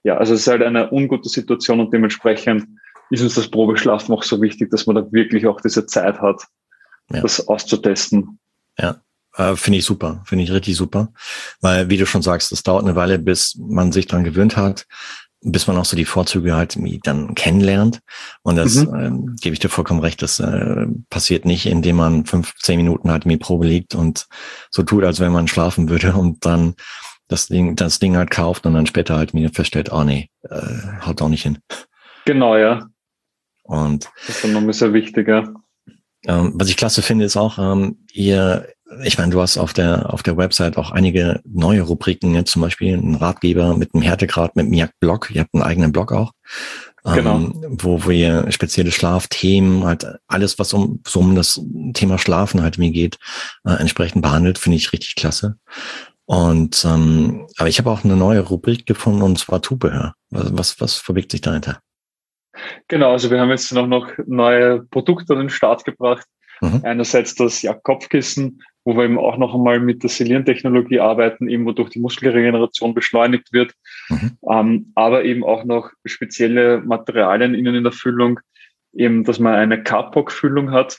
ja, 0.03 0.17
also 0.17 0.35
es 0.35 0.41
ist 0.41 0.49
halt 0.49 0.65
eine 0.65 0.91
ungute 0.91 1.29
Situation 1.29 1.79
und 1.79 1.95
dementsprechend 1.95 2.67
ist 3.11 3.23
uns 3.23 3.37
das 3.37 3.49
Probeschlafen 3.49 4.13
auch 4.13 4.25
so 4.25 4.43
wichtig, 4.43 4.69
dass 4.73 4.85
man 4.85 4.97
da 4.97 5.13
wirklich 5.13 5.47
auch 5.47 5.61
diese 5.61 5.87
Zeit 5.87 6.21
hat, 6.21 6.43
ja. 7.13 7.21
das 7.21 7.47
auszutesten. 7.47 8.41
Ja, 8.77 9.01
äh, 9.37 9.55
finde 9.55 9.79
ich 9.79 9.85
super, 9.85 10.25
finde 10.27 10.43
ich 10.43 10.51
richtig 10.51 10.75
super, 10.75 11.13
weil 11.61 11.89
wie 11.89 11.99
du 11.99 12.05
schon 12.05 12.23
sagst, 12.23 12.51
es 12.51 12.65
dauert 12.65 12.83
eine 12.83 12.97
Weile, 12.97 13.21
bis 13.21 13.57
man 13.61 13.93
sich 13.93 14.09
dran 14.09 14.25
gewöhnt 14.25 14.57
hat, 14.57 14.89
bis 15.43 15.67
man 15.67 15.77
auch 15.77 15.85
so 15.85 15.97
die 15.97 16.05
Vorzüge 16.05 16.55
halt 16.55 16.77
dann 17.05 17.35
kennenlernt. 17.35 18.01
Und 18.43 18.57
das 18.57 18.75
mhm. 18.75 19.35
äh, 19.35 19.41
gebe 19.41 19.55
ich 19.55 19.61
dir 19.61 19.69
vollkommen 19.69 20.01
recht, 20.01 20.23
das 20.23 20.39
äh, 20.41 20.87
passiert 21.09 21.45
nicht, 21.45 21.67
indem 21.67 21.97
man 21.97 22.27
fünf, 22.27 22.55
zehn 22.59 22.77
Minuten 22.77 23.11
halt 23.11 23.25
in 23.25 23.31
die 23.31 23.37
Probe 23.37 23.67
liegt 23.67 23.95
und 23.95 24.27
so 24.71 24.83
tut, 24.83 25.05
als 25.05 25.21
wenn 25.21 25.33
man 25.33 25.49
schlafen 25.49 25.89
würde 25.89 26.13
und 26.17 26.45
dann 26.45 26.75
das 27.29 27.47
Ding, 27.47 27.77
das 27.77 28.01
Ding 28.01 28.17
halt 28.17 28.31
kauft 28.31 28.67
und 28.67 28.75
dann 28.75 28.87
später 28.87 29.17
halt 29.17 29.35
mir 29.35 29.51
feststellt, 29.51 29.93
oh 29.93 30.03
nee, 30.03 30.29
äh, 30.49 31.07
haut 31.07 31.23
auch 31.23 31.29
nicht 31.29 31.45
hin. 31.45 31.59
Genau, 32.25 32.57
ja. 32.57 32.89
Und 33.63 34.11
das 34.27 34.37
ist 34.37 34.45
dann 34.45 34.53
noch 34.53 34.61
ein 34.61 34.67
bisschen 34.67 34.93
wichtiger. 34.93 35.55
Ähm, 36.27 36.53
was 36.55 36.69
ich 36.69 36.77
klasse 36.77 37.03
finde, 37.03 37.25
ist 37.25 37.37
auch, 37.37 37.59
ähm, 37.59 38.05
ihr 38.13 38.69
ich 39.05 39.19
meine, 39.19 39.31
du 39.31 39.41
hast 39.41 39.59
auf 39.59 39.73
der, 39.73 40.13
auf 40.13 40.23
der 40.23 40.37
Website 40.37 40.77
auch 40.77 40.91
einige 40.91 41.41
neue 41.45 41.83
Rubriken, 41.83 42.35
jetzt 42.35 42.51
zum 42.51 42.63
Beispiel 42.63 42.95
einen 42.95 43.15
Ratgeber 43.15 43.77
mit 43.77 43.95
einem 43.95 44.03
Härtegrad, 44.03 44.57
mit 44.57 44.67
einem 44.67 44.75
Jagdblog. 44.75 45.31
Ihr 45.31 45.43
habt 45.43 45.55
einen 45.55 45.63
eigenen 45.63 45.93
Blog 45.93 46.13
auch. 46.13 46.33
Genau. 47.05 47.37
Ähm, 47.37 47.79
wo 47.81 47.99
ihr 48.11 48.51
spezielle 48.51 48.91
Schlafthemen, 48.91 49.85
halt 49.85 50.07
alles, 50.27 50.59
was 50.59 50.73
um, 50.75 51.03
so 51.07 51.21
um 51.21 51.35
das 51.35 51.61
Thema 51.95 52.19
Schlafen 52.19 52.63
halt 52.63 52.79
mir 52.79 52.91
geht, 52.91 53.19
äh, 53.65 53.73
entsprechend 53.75 54.23
behandelt, 54.23 54.59
finde 54.59 54.77
ich 54.77 54.93
richtig 54.93 55.15
klasse. 55.15 55.57
Und 56.27 56.85
ähm, 56.85 57.47
aber 57.57 57.69
ich 57.69 57.79
habe 57.79 57.91
auch 57.91 58.05
eine 58.05 58.17
neue 58.17 58.41
Rubrik 58.41 58.87
gefunden 58.87 59.23
und 59.23 59.39
zwar 59.39 59.63
Zubehör. 59.63 60.15
Was, 60.31 60.57
was, 60.57 60.81
was 60.81 60.95
verbirgt 60.97 61.33
sich 61.33 61.41
dahinter? 61.41 61.81
Genau, 62.89 63.13
also 63.13 63.31
wir 63.31 63.41
haben 63.41 63.51
jetzt 63.51 63.73
noch, 63.73 63.87
noch 63.87 64.13
neue 64.27 64.83
Produkte 64.83 65.33
an 65.33 65.41
den 65.41 65.51
Start 65.51 65.85
gebracht. 65.85 66.27
Mhm. 66.61 66.83
Einerseits 66.85 67.35
das 67.35 67.63
ja, 67.63 67.75
Kopfkissen, 67.75 68.63
wo 68.85 68.97
wir 68.97 69.05
eben 69.05 69.19
auch 69.19 69.37
noch 69.37 69.55
einmal 69.55 69.79
mit 69.81 70.03
der 70.03 70.11
Silieren-Technologie 70.11 71.01
arbeiten, 71.01 71.49
eben 71.49 71.67
wodurch 71.67 71.91
die 71.91 72.01
Muskelregeneration 72.01 72.95
beschleunigt 72.95 73.53
wird, 73.53 73.75
mhm. 74.09 74.39
ähm, 74.51 74.93
aber 74.95 75.25
eben 75.25 75.45
auch 75.45 75.65
noch 75.65 75.91
spezielle 76.05 76.81
Materialien 76.81 77.55
innen 77.55 77.75
in 77.75 77.85
der 77.85 77.93
Füllung, 77.93 78.41
eben, 78.93 79.25
dass 79.25 79.39
man 79.39 79.55
eine 79.55 79.83
Kapok-Füllung 79.83 80.71
hat, 80.71 80.99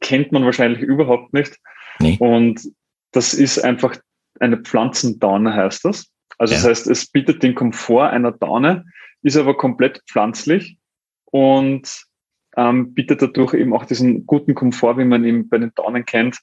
kennt 0.00 0.32
man 0.32 0.44
wahrscheinlich 0.44 0.80
überhaupt 0.80 1.32
nicht. 1.32 1.58
Nee. 2.00 2.16
Und 2.20 2.68
das 3.12 3.34
ist 3.34 3.58
einfach 3.58 3.96
eine 4.38 4.58
Pflanzendaune, 4.58 5.54
heißt 5.54 5.84
das. 5.84 6.12
Also 6.36 6.54
ja. 6.54 6.60
das 6.60 6.68
heißt, 6.68 6.86
es 6.88 7.06
bietet 7.10 7.42
den 7.42 7.54
Komfort 7.54 8.10
einer 8.10 8.32
Daune, 8.32 8.84
ist 9.22 9.36
aber 9.36 9.56
komplett 9.56 10.02
pflanzlich 10.08 10.78
und 11.24 12.04
ähm, 12.56 12.94
bietet 12.94 13.22
dadurch 13.22 13.54
eben 13.54 13.74
auch 13.74 13.84
diesen 13.84 14.26
guten 14.26 14.54
Komfort, 14.54 14.98
wie 14.98 15.04
man 15.04 15.24
ihn 15.24 15.48
bei 15.48 15.58
den 15.58 15.72
Daunen 15.74 16.04
kennt, 16.04 16.38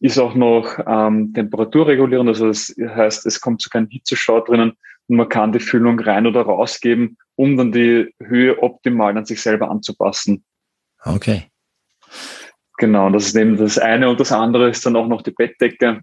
ist 0.00 0.18
auch 0.18 0.34
noch 0.34 0.78
ähm, 0.86 1.32
temperaturregulierend, 1.34 2.28
also 2.28 2.46
das 2.48 2.74
heißt, 2.78 3.26
es 3.26 3.40
kommt 3.40 3.60
zu 3.60 3.68
keinem 3.68 3.88
Hitzestau 3.88 4.40
drinnen 4.40 4.72
und 5.08 5.16
man 5.16 5.28
kann 5.28 5.52
die 5.52 5.60
Füllung 5.60 6.00
rein 6.00 6.26
oder 6.26 6.42
rausgeben, 6.42 7.18
um 7.36 7.56
dann 7.56 7.70
die 7.70 8.14
Höhe 8.22 8.62
optimal 8.62 9.16
an 9.16 9.26
sich 9.26 9.42
selber 9.42 9.70
anzupassen. 9.70 10.42
Okay. 11.04 11.44
Genau, 12.78 13.10
das 13.10 13.26
ist 13.26 13.36
eben 13.36 13.58
das 13.58 13.78
eine 13.78 14.08
und 14.08 14.18
das 14.20 14.32
andere 14.32 14.70
ist 14.70 14.86
dann 14.86 14.96
auch 14.96 15.06
noch 15.06 15.20
die 15.20 15.32
Bettdecke, 15.32 16.00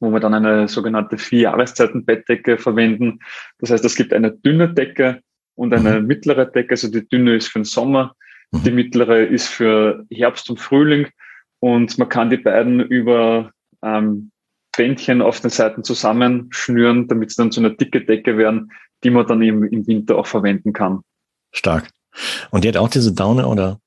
wo 0.00 0.10
wir 0.10 0.20
dann 0.20 0.32
eine 0.32 0.66
sogenannte 0.66 1.18
vier 1.18 1.40
Jahreszeiten 1.40 2.06
Bettdecke 2.06 2.56
verwenden. 2.56 3.18
Das 3.58 3.70
heißt, 3.70 3.84
es 3.84 3.94
gibt 3.94 4.14
eine 4.14 4.32
dünne 4.32 4.72
Decke 4.72 5.20
und 5.54 5.74
eine 5.74 6.00
mhm. 6.00 6.06
mittlere 6.06 6.46
Decke. 6.46 6.70
Also 6.70 6.90
die 6.90 7.06
dünne 7.06 7.36
ist 7.36 7.48
für 7.48 7.58
den 7.58 7.64
Sommer, 7.64 8.16
die 8.52 8.70
mhm. 8.70 8.76
mittlere 8.76 9.26
ist 9.26 9.48
für 9.48 10.06
Herbst 10.10 10.48
und 10.48 10.58
Frühling 10.58 11.08
und 11.62 11.96
man 11.96 12.08
kann 12.08 12.28
die 12.28 12.38
beiden 12.38 12.80
über 12.80 13.52
ähm, 13.84 14.32
Bändchen 14.76 15.22
auf 15.22 15.38
den 15.38 15.50
Seiten 15.50 15.84
zusammenschnüren, 15.84 17.06
damit 17.06 17.30
sie 17.30 17.36
dann 17.36 17.52
zu 17.52 17.60
einer 17.60 17.70
dicke 17.70 18.04
Decke 18.04 18.36
werden, 18.36 18.72
die 19.04 19.10
man 19.10 19.28
dann 19.28 19.42
eben 19.42 19.62
im 19.68 19.86
Winter 19.86 20.16
auch 20.16 20.26
verwenden 20.26 20.72
kann. 20.72 21.02
Stark. 21.52 21.88
Und 22.50 22.64
die 22.64 22.68
hat 22.68 22.76
auch 22.76 22.88
diese 22.88 23.14
Daune 23.14 23.46
oder? 23.46 23.78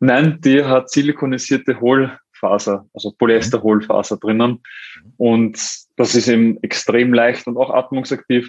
Nein, 0.00 0.40
die 0.40 0.64
hat 0.64 0.88
silikonisierte 0.88 1.78
Hohlfaser, 1.78 2.86
also 2.94 3.12
Polyester-Hohlfaser 3.18 4.16
drinnen. 4.16 4.62
Und 5.18 5.58
das 5.96 6.14
ist 6.14 6.26
eben 6.26 6.56
extrem 6.62 7.12
leicht 7.12 7.46
und 7.46 7.58
auch 7.58 7.68
atmungsaktiv. 7.68 8.48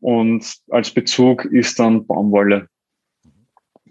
Und 0.00 0.54
als 0.70 0.90
Bezug 0.90 1.44
ist 1.44 1.78
dann 1.78 2.06
Baumwolle, 2.06 2.66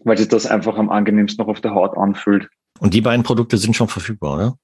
weil 0.03 0.17
sich 0.17 0.29
das 0.29 0.47
einfach 0.47 0.77
am 0.77 0.89
angenehmsten 0.89 1.45
noch 1.45 1.51
auf 1.51 1.61
der 1.61 1.75
Haut 1.75 1.95
anfühlt. 1.95 2.49
Und 2.83 2.93
die 2.93 2.99
beiden 2.99 3.23
Produkte 3.23 3.57
sind 3.57 3.77
schon 3.77 3.87
verfügbar, 3.87 4.35
oder? 4.35 4.57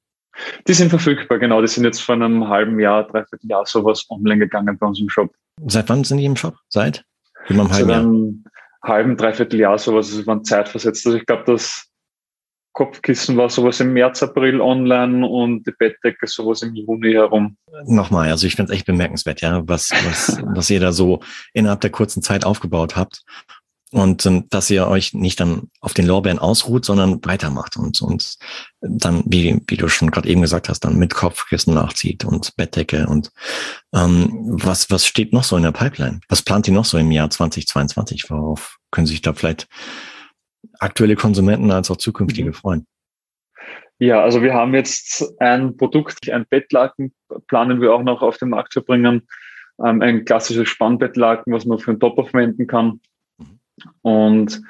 Die 0.67 0.73
sind 0.73 0.89
verfügbar, 0.89 1.39
genau. 1.39 1.61
Die 1.61 1.69
sind 1.69 1.85
jetzt 1.85 2.01
vor 2.01 2.15
einem 2.15 2.49
halben 2.49 2.77
Jahr, 2.77 3.07
dreiviertel 3.07 3.49
Jahr 3.49 3.65
sowas 3.65 4.05
online 4.09 4.39
gegangen 4.39 4.77
bei 4.77 4.87
uns 4.87 4.99
im 4.99 5.09
Shop. 5.09 5.33
Seit 5.67 5.87
wann 5.87 6.03
sind 6.03 6.17
die 6.17 6.25
im 6.25 6.35
Shop? 6.35 6.57
Seit? 6.67 7.05
Über 7.47 7.61
einem 7.61 7.71
halben 7.71 7.89
Jahr? 7.89 7.99
einem 7.99 8.43
halben, 8.83 9.15
dreiviertel 9.15 9.61
Jahr 9.61 9.77
sowas. 9.77 10.11
Es 10.11 10.27
waren 10.27 10.43
zeitversetzt. 10.43 11.05
Also 11.05 11.17
ich 11.17 11.25
glaube, 11.25 11.43
das 11.45 11.87
Kopfkissen 12.73 13.37
war 13.37 13.49
sowas 13.49 13.79
im 13.79 13.93
März, 13.93 14.21
April 14.21 14.59
online 14.59 15.25
und 15.25 15.65
die 15.65 15.71
Bettdecke 15.71 16.27
sowas 16.27 16.61
im 16.61 16.75
Juni 16.75 17.13
herum. 17.13 17.55
Nochmal, 17.85 18.31
also 18.31 18.45
ich 18.45 18.55
finde 18.57 18.73
es 18.73 18.77
echt 18.77 18.85
bemerkenswert, 18.85 19.39
ja, 19.39 19.65
was, 19.65 19.91
was, 19.91 20.43
was 20.55 20.69
ihr 20.69 20.81
da 20.81 20.91
so 20.91 21.21
innerhalb 21.53 21.79
der 21.79 21.89
kurzen 21.89 22.21
Zeit 22.21 22.45
aufgebaut 22.45 22.97
habt 22.97 23.23
und 23.91 24.25
ähm, 24.25 24.47
dass 24.49 24.69
ihr 24.69 24.87
euch 24.87 25.13
nicht 25.13 25.39
dann 25.39 25.69
auf 25.81 25.93
den 25.93 26.05
Lorbeeren 26.05 26.39
ausruht, 26.39 26.85
sondern 26.85 27.23
weitermacht 27.25 27.75
und, 27.77 28.01
und 28.01 28.37
dann, 28.81 29.23
wie, 29.25 29.61
wie 29.67 29.77
du 29.77 29.87
schon 29.87 30.11
gerade 30.11 30.29
eben 30.29 30.41
gesagt 30.41 30.69
hast, 30.69 30.81
dann 30.81 30.97
mit 30.97 31.13
Kopfkissen 31.13 31.73
nachzieht 31.73 32.23
und 32.23 32.55
Bettdecke 32.55 33.07
und 33.07 33.31
ähm, 33.93 34.29
was, 34.31 34.91
was 34.91 35.05
steht 35.05 35.33
noch 35.33 35.43
so 35.43 35.57
in 35.57 35.63
der 35.63 35.71
Pipeline? 35.71 36.19
Was 36.29 36.43
plant 36.43 36.67
ihr 36.67 36.73
noch 36.73 36.85
so 36.85 36.97
im 36.97 37.11
Jahr 37.11 37.29
2022? 37.29 38.29
Worauf 38.29 38.77
können 38.91 39.07
sich 39.07 39.21
da 39.21 39.33
vielleicht 39.33 39.67
aktuelle 40.79 41.15
Konsumenten 41.15 41.71
als 41.71 41.89
auch 41.89 41.97
zukünftige 41.97 42.49
mhm. 42.49 42.53
freuen? 42.53 42.87
Ja, 43.97 44.21
also 44.23 44.41
wir 44.41 44.53
haben 44.53 44.73
jetzt 44.75 45.25
ein 45.41 45.75
Produkt, 45.75 46.29
ein 46.29 46.45
Bettlaken 46.49 47.13
planen 47.47 47.81
wir 47.81 47.93
auch 47.93 48.03
noch 48.03 48.21
auf 48.21 48.37
den 48.37 48.49
Markt 48.49 48.71
zu 48.71 48.81
bringen. 48.81 49.27
Ähm, 49.83 50.01
ein 50.01 50.25
klassisches 50.25 50.69
Spannbettlaken, 50.69 51.51
was 51.51 51.65
man 51.65 51.79
für 51.79 51.91
den 51.91 51.99
Top 51.99 52.15
verwenden 52.29 52.67
kann 52.67 53.01
und 54.01 54.61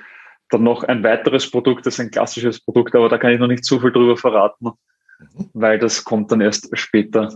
dann 0.49 0.63
noch 0.63 0.83
ein 0.83 1.03
weiteres 1.03 1.49
Produkt, 1.49 1.85
das 1.85 1.95
ist 1.95 1.99
ein 1.99 2.11
klassisches 2.11 2.59
Produkt, 2.59 2.95
aber 2.95 3.09
da 3.09 3.17
kann 3.17 3.31
ich 3.31 3.39
noch 3.39 3.47
nicht 3.47 3.63
zu 3.63 3.79
viel 3.79 3.91
drüber 3.91 4.17
verraten, 4.17 4.71
mhm. 5.19 5.49
weil 5.53 5.79
das 5.79 6.03
kommt 6.03 6.31
dann 6.31 6.41
erst 6.41 6.69
später. 6.77 7.35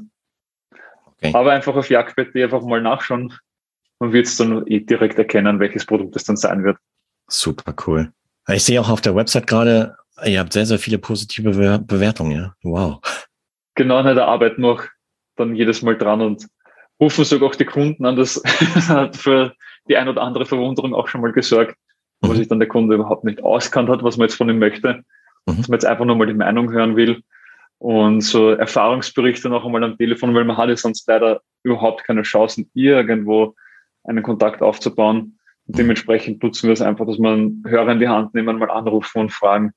Okay. 1.17 1.31
Aber 1.33 1.51
einfach 1.51 1.75
auf 1.75 1.89
Jagdbett.de 1.89 2.43
einfach 2.43 2.63
mal 2.63 2.81
nachschauen. 2.81 3.33
Man 3.99 4.11
wird 4.11 4.25
es 4.25 4.35
dann 4.35 4.65
eh 4.67 4.79
direkt 4.79 5.17
erkennen, 5.17 5.59
welches 5.59 5.85
Produkt 5.85 6.15
es 6.15 6.23
dann 6.23 6.37
sein 6.37 6.63
wird. 6.63 6.77
Super 7.27 7.73
cool. 7.87 8.11
Ich 8.49 8.63
sehe 8.65 8.81
auch 8.81 8.89
auf 8.89 8.99
der 8.99 9.15
Website 9.15 9.47
gerade, 9.47 9.95
ihr 10.25 10.39
habt 10.39 10.51
sehr, 10.51 10.65
sehr 10.65 10.79
viele 10.79 10.97
positive 10.97 11.79
Bewertungen, 11.79 12.31
ja. 12.31 12.55
Wow. 12.63 12.99
Genau, 13.75 14.03
da 14.03 14.25
arbeiten 14.25 14.61
wir 14.61 14.69
auch 14.69 14.83
dann 15.35 15.55
jedes 15.55 15.81
Mal 15.81 15.97
dran 15.97 16.21
und 16.21 16.47
rufen 16.99 17.23
sogar 17.23 17.49
auch 17.49 17.55
die 17.55 17.65
Kunden 17.65 18.05
an. 18.05 18.15
Das 18.15 18.41
hat 18.87 19.15
für 19.17 19.53
die 19.89 19.97
ein 19.97 20.07
oder 20.07 20.21
andere 20.21 20.45
Verwunderung 20.45 20.93
auch 20.93 21.07
schon 21.07 21.21
mal 21.21 21.31
gesorgt, 21.31 21.75
mhm. 22.21 22.27
wo 22.29 22.33
sich 22.33 22.47
dann 22.47 22.59
der 22.59 22.67
Kunde 22.67 22.95
überhaupt 22.95 23.23
nicht 23.23 23.43
auskannt 23.43 23.89
hat, 23.89 24.03
was 24.03 24.17
man 24.17 24.27
jetzt 24.27 24.35
von 24.35 24.49
ihm 24.49 24.59
möchte, 24.59 25.03
mhm. 25.45 25.57
dass 25.57 25.67
man 25.67 25.77
jetzt 25.77 25.85
einfach 25.85 26.05
nur 26.05 26.15
mal 26.15 26.27
die 26.27 26.33
Meinung 26.33 26.71
hören 26.71 26.95
will 26.95 27.21
und 27.83 28.21
so 28.21 28.51
Erfahrungsberichte 28.51 29.49
noch 29.49 29.65
einmal 29.65 29.83
am 29.83 29.97
Telefon, 29.97 30.33
weil 30.33 30.45
man 30.45 30.55
hatte 30.55 30.77
sonst 30.77 31.05
leider 31.07 31.41
überhaupt 31.63 32.05
keine 32.05 32.21
Chancen, 32.21 32.69
irgendwo 32.73 33.55
einen 34.05 34.23
Kontakt 34.23 34.61
aufzubauen. 34.61 35.37
Und 35.67 35.77
dementsprechend 35.77 36.41
nutzen 36.43 36.67
wir 36.67 36.73
es 36.73 36.81
einfach, 36.81 37.05
dass 37.05 37.17
man 37.17 37.61
Hörer 37.67 37.91
in 37.91 37.99
die 37.99 38.07
Hand 38.07 38.33
nehmen, 38.33 38.57
mal 38.57 38.71
anrufen 38.71 39.21
und 39.21 39.31
fragen, 39.33 39.73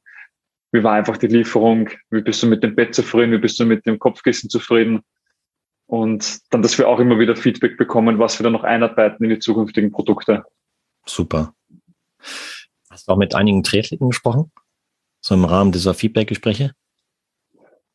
wie 0.71 0.85
war 0.85 0.93
einfach 0.93 1.17
die 1.17 1.27
Lieferung, 1.27 1.91
wie 2.11 2.23
bist 2.23 2.43
du 2.45 2.47
mit 2.47 2.63
dem 2.63 2.77
Bett 2.77 2.95
zufrieden, 2.95 3.33
wie 3.33 3.39
bist 3.39 3.59
du 3.59 3.65
mit 3.65 3.87
dem 3.87 3.99
Kopfkissen 3.99 4.51
zufrieden, 4.51 5.01
und 5.87 6.40
dann, 6.52 6.62
dass 6.62 6.78
wir 6.78 6.88
auch 6.88 6.99
immer 6.99 7.19
wieder 7.19 7.37
Feedback 7.37 7.76
bekommen, 7.76 8.19
was 8.19 8.38
wir 8.38 8.45
dann 8.45 8.52
noch 8.52 8.64
einarbeiten 8.64 9.25
in 9.25 9.31
die 9.31 9.38
zukünftigen 9.38 9.93
Produkte. 9.93 10.45
Super. 11.05 11.55
Hast 12.90 13.09
du 13.09 13.12
auch 13.12 13.16
mit 13.16 13.35
einigen 13.35 13.62
Triathleten 13.62 14.09
gesprochen? 14.09 14.50
So 15.21 15.35
im 15.35 15.45
Rahmen 15.45 15.73
dieser 15.73 15.95
Feedback-Gespräche? 15.95 16.73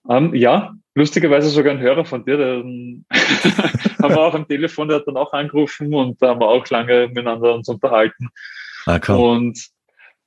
Um, 0.03 0.15
ähm, 0.15 0.35
ja, 0.35 0.73
lustigerweise 0.95 1.49
sogar 1.49 1.73
ein 1.73 1.79
Hörer 1.79 2.05
von 2.05 2.25
dir, 2.25 2.37
der 2.37 2.55
haben 2.57 4.15
wir 4.15 4.21
auch 4.21 4.33
am 4.33 4.47
Telefon, 4.47 4.87
der 4.87 4.97
hat 4.97 5.07
dann 5.07 5.17
auch 5.17 5.33
angerufen 5.33 5.93
und 5.93 6.21
da 6.21 6.29
haben 6.29 6.41
wir 6.41 6.47
auch 6.47 6.67
lange 6.69 7.07
miteinander 7.07 7.53
uns 7.53 7.67
unterhalten. 7.67 8.29
Ah, 8.85 8.99
cool. 9.07 9.15
Und 9.15 9.69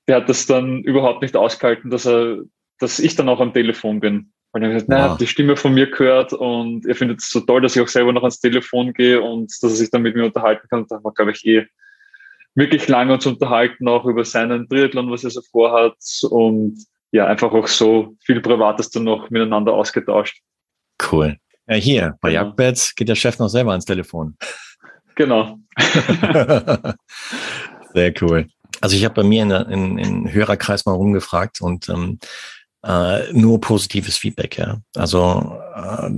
der 0.06 0.16
hat 0.16 0.28
das 0.28 0.46
dann 0.46 0.82
überhaupt 0.82 1.22
nicht 1.22 1.36
ausgehalten, 1.36 1.90
dass 1.90 2.06
er, 2.06 2.38
dass 2.78 2.98
ich 2.98 3.16
dann 3.16 3.28
auch 3.28 3.40
am 3.40 3.52
Telefon 3.52 4.00
bin. 4.00 4.32
Und 4.54 4.60
dann 4.60 4.70
gesagt, 4.70 4.88
naja, 4.88 5.10
wow. 5.10 5.18
die 5.18 5.26
Stimme 5.26 5.56
von 5.56 5.74
mir 5.74 5.90
gehört 5.90 6.32
und 6.32 6.86
ihr 6.86 6.94
findet 6.94 7.18
es 7.20 7.28
so 7.28 7.40
toll, 7.40 7.60
dass 7.60 7.74
ich 7.74 7.82
auch 7.82 7.88
selber 7.88 8.12
noch 8.12 8.22
ans 8.22 8.38
Telefon 8.38 8.92
gehe 8.92 9.20
und 9.20 9.50
dass 9.50 9.72
er 9.72 9.76
sich 9.76 9.90
dann 9.90 10.02
mit 10.02 10.14
mir 10.14 10.24
unterhalten 10.24 10.68
kann. 10.70 10.86
Da 10.88 10.94
haben 10.94 11.04
wir, 11.04 11.12
glaube 11.12 11.32
ich, 11.32 11.44
eh 11.44 11.66
wirklich 12.54 12.86
lange 12.86 13.14
uns 13.14 13.26
unterhalten, 13.26 13.88
auch 13.88 14.04
über 14.04 14.24
seinen 14.24 14.68
Triathlon, 14.68 15.10
was 15.10 15.24
er 15.24 15.30
so 15.30 15.42
vorhat 15.50 15.96
und 16.30 16.78
ja, 17.10 17.26
einfach 17.26 17.50
auch 17.50 17.66
so 17.66 18.14
viel 18.22 18.40
Privates 18.40 18.90
dann 18.90 19.02
noch 19.02 19.28
miteinander 19.28 19.72
ausgetauscht. 19.72 20.40
Cool. 21.10 21.36
Ja, 21.66 21.74
hier, 21.74 22.16
bei 22.20 22.30
genau. 22.30 22.44
Jagdbeds 22.44 22.94
geht 22.94 23.08
der 23.08 23.16
Chef 23.16 23.40
noch 23.40 23.48
selber 23.48 23.72
ans 23.72 23.86
Telefon. 23.86 24.36
Genau. 25.16 25.58
Sehr 27.92 28.14
cool. 28.20 28.46
Also 28.80 28.94
ich 28.94 29.04
habe 29.04 29.14
bei 29.14 29.24
mir 29.24 29.42
in, 29.42 29.50
in, 29.50 29.98
in 29.98 30.32
Hörerkreis 30.32 30.86
mal 30.86 30.92
rumgefragt 30.92 31.60
und 31.60 31.88
ähm, 31.88 32.20
äh, 32.84 33.32
nur 33.32 33.60
positives 33.60 34.16
Feedback, 34.16 34.58
ja. 34.58 34.80
Also 34.94 35.58
äh, 35.74 36.10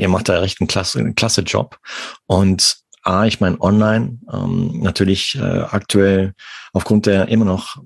ihr 0.00 0.08
macht 0.08 0.28
da 0.28 0.40
recht 0.40 0.60
einen 0.60 0.68
klasse, 0.68 0.98
einen 0.98 1.14
klasse 1.14 1.42
Job. 1.42 1.78
Und 2.26 2.78
A, 3.02 3.24
ich 3.26 3.40
meine, 3.40 3.60
online, 3.60 4.18
ähm, 4.32 4.80
natürlich 4.80 5.36
äh, 5.36 5.40
aktuell 5.40 6.34
aufgrund 6.72 7.06
der 7.06 7.28
immer 7.28 7.44
noch 7.44 7.76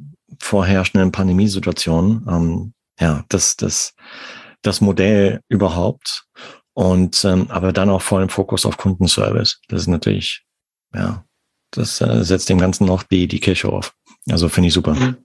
vorherrschenden 0.40 1.12
Pandemiesituation, 1.12 2.26
ähm, 2.28 2.74
ja, 2.98 3.24
das, 3.28 3.56
das, 3.56 3.94
das 4.62 4.80
Modell 4.80 5.40
überhaupt. 5.48 6.24
Und 6.72 7.24
ähm, 7.24 7.50
aber 7.50 7.72
dann 7.72 7.90
auch 7.90 8.00
voll 8.00 8.22
im 8.22 8.28
Fokus 8.30 8.64
auf 8.64 8.78
Kundenservice. 8.78 9.60
Das 9.68 9.82
ist 9.82 9.88
natürlich, 9.88 10.44
ja, 10.94 11.24
das 11.72 12.00
äh, 12.00 12.24
setzt 12.24 12.48
dem 12.48 12.58
Ganzen 12.58 12.86
noch 12.86 13.02
die, 13.02 13.28
die 13.28 13.40
Kirche 13.40 13.68
auf. 13.68 13.92
Also 14.30 14.48
finde 14.48 14.68
ich 14.68 14.74
super. 14.74 14.94
Mhm. 14.94 15.16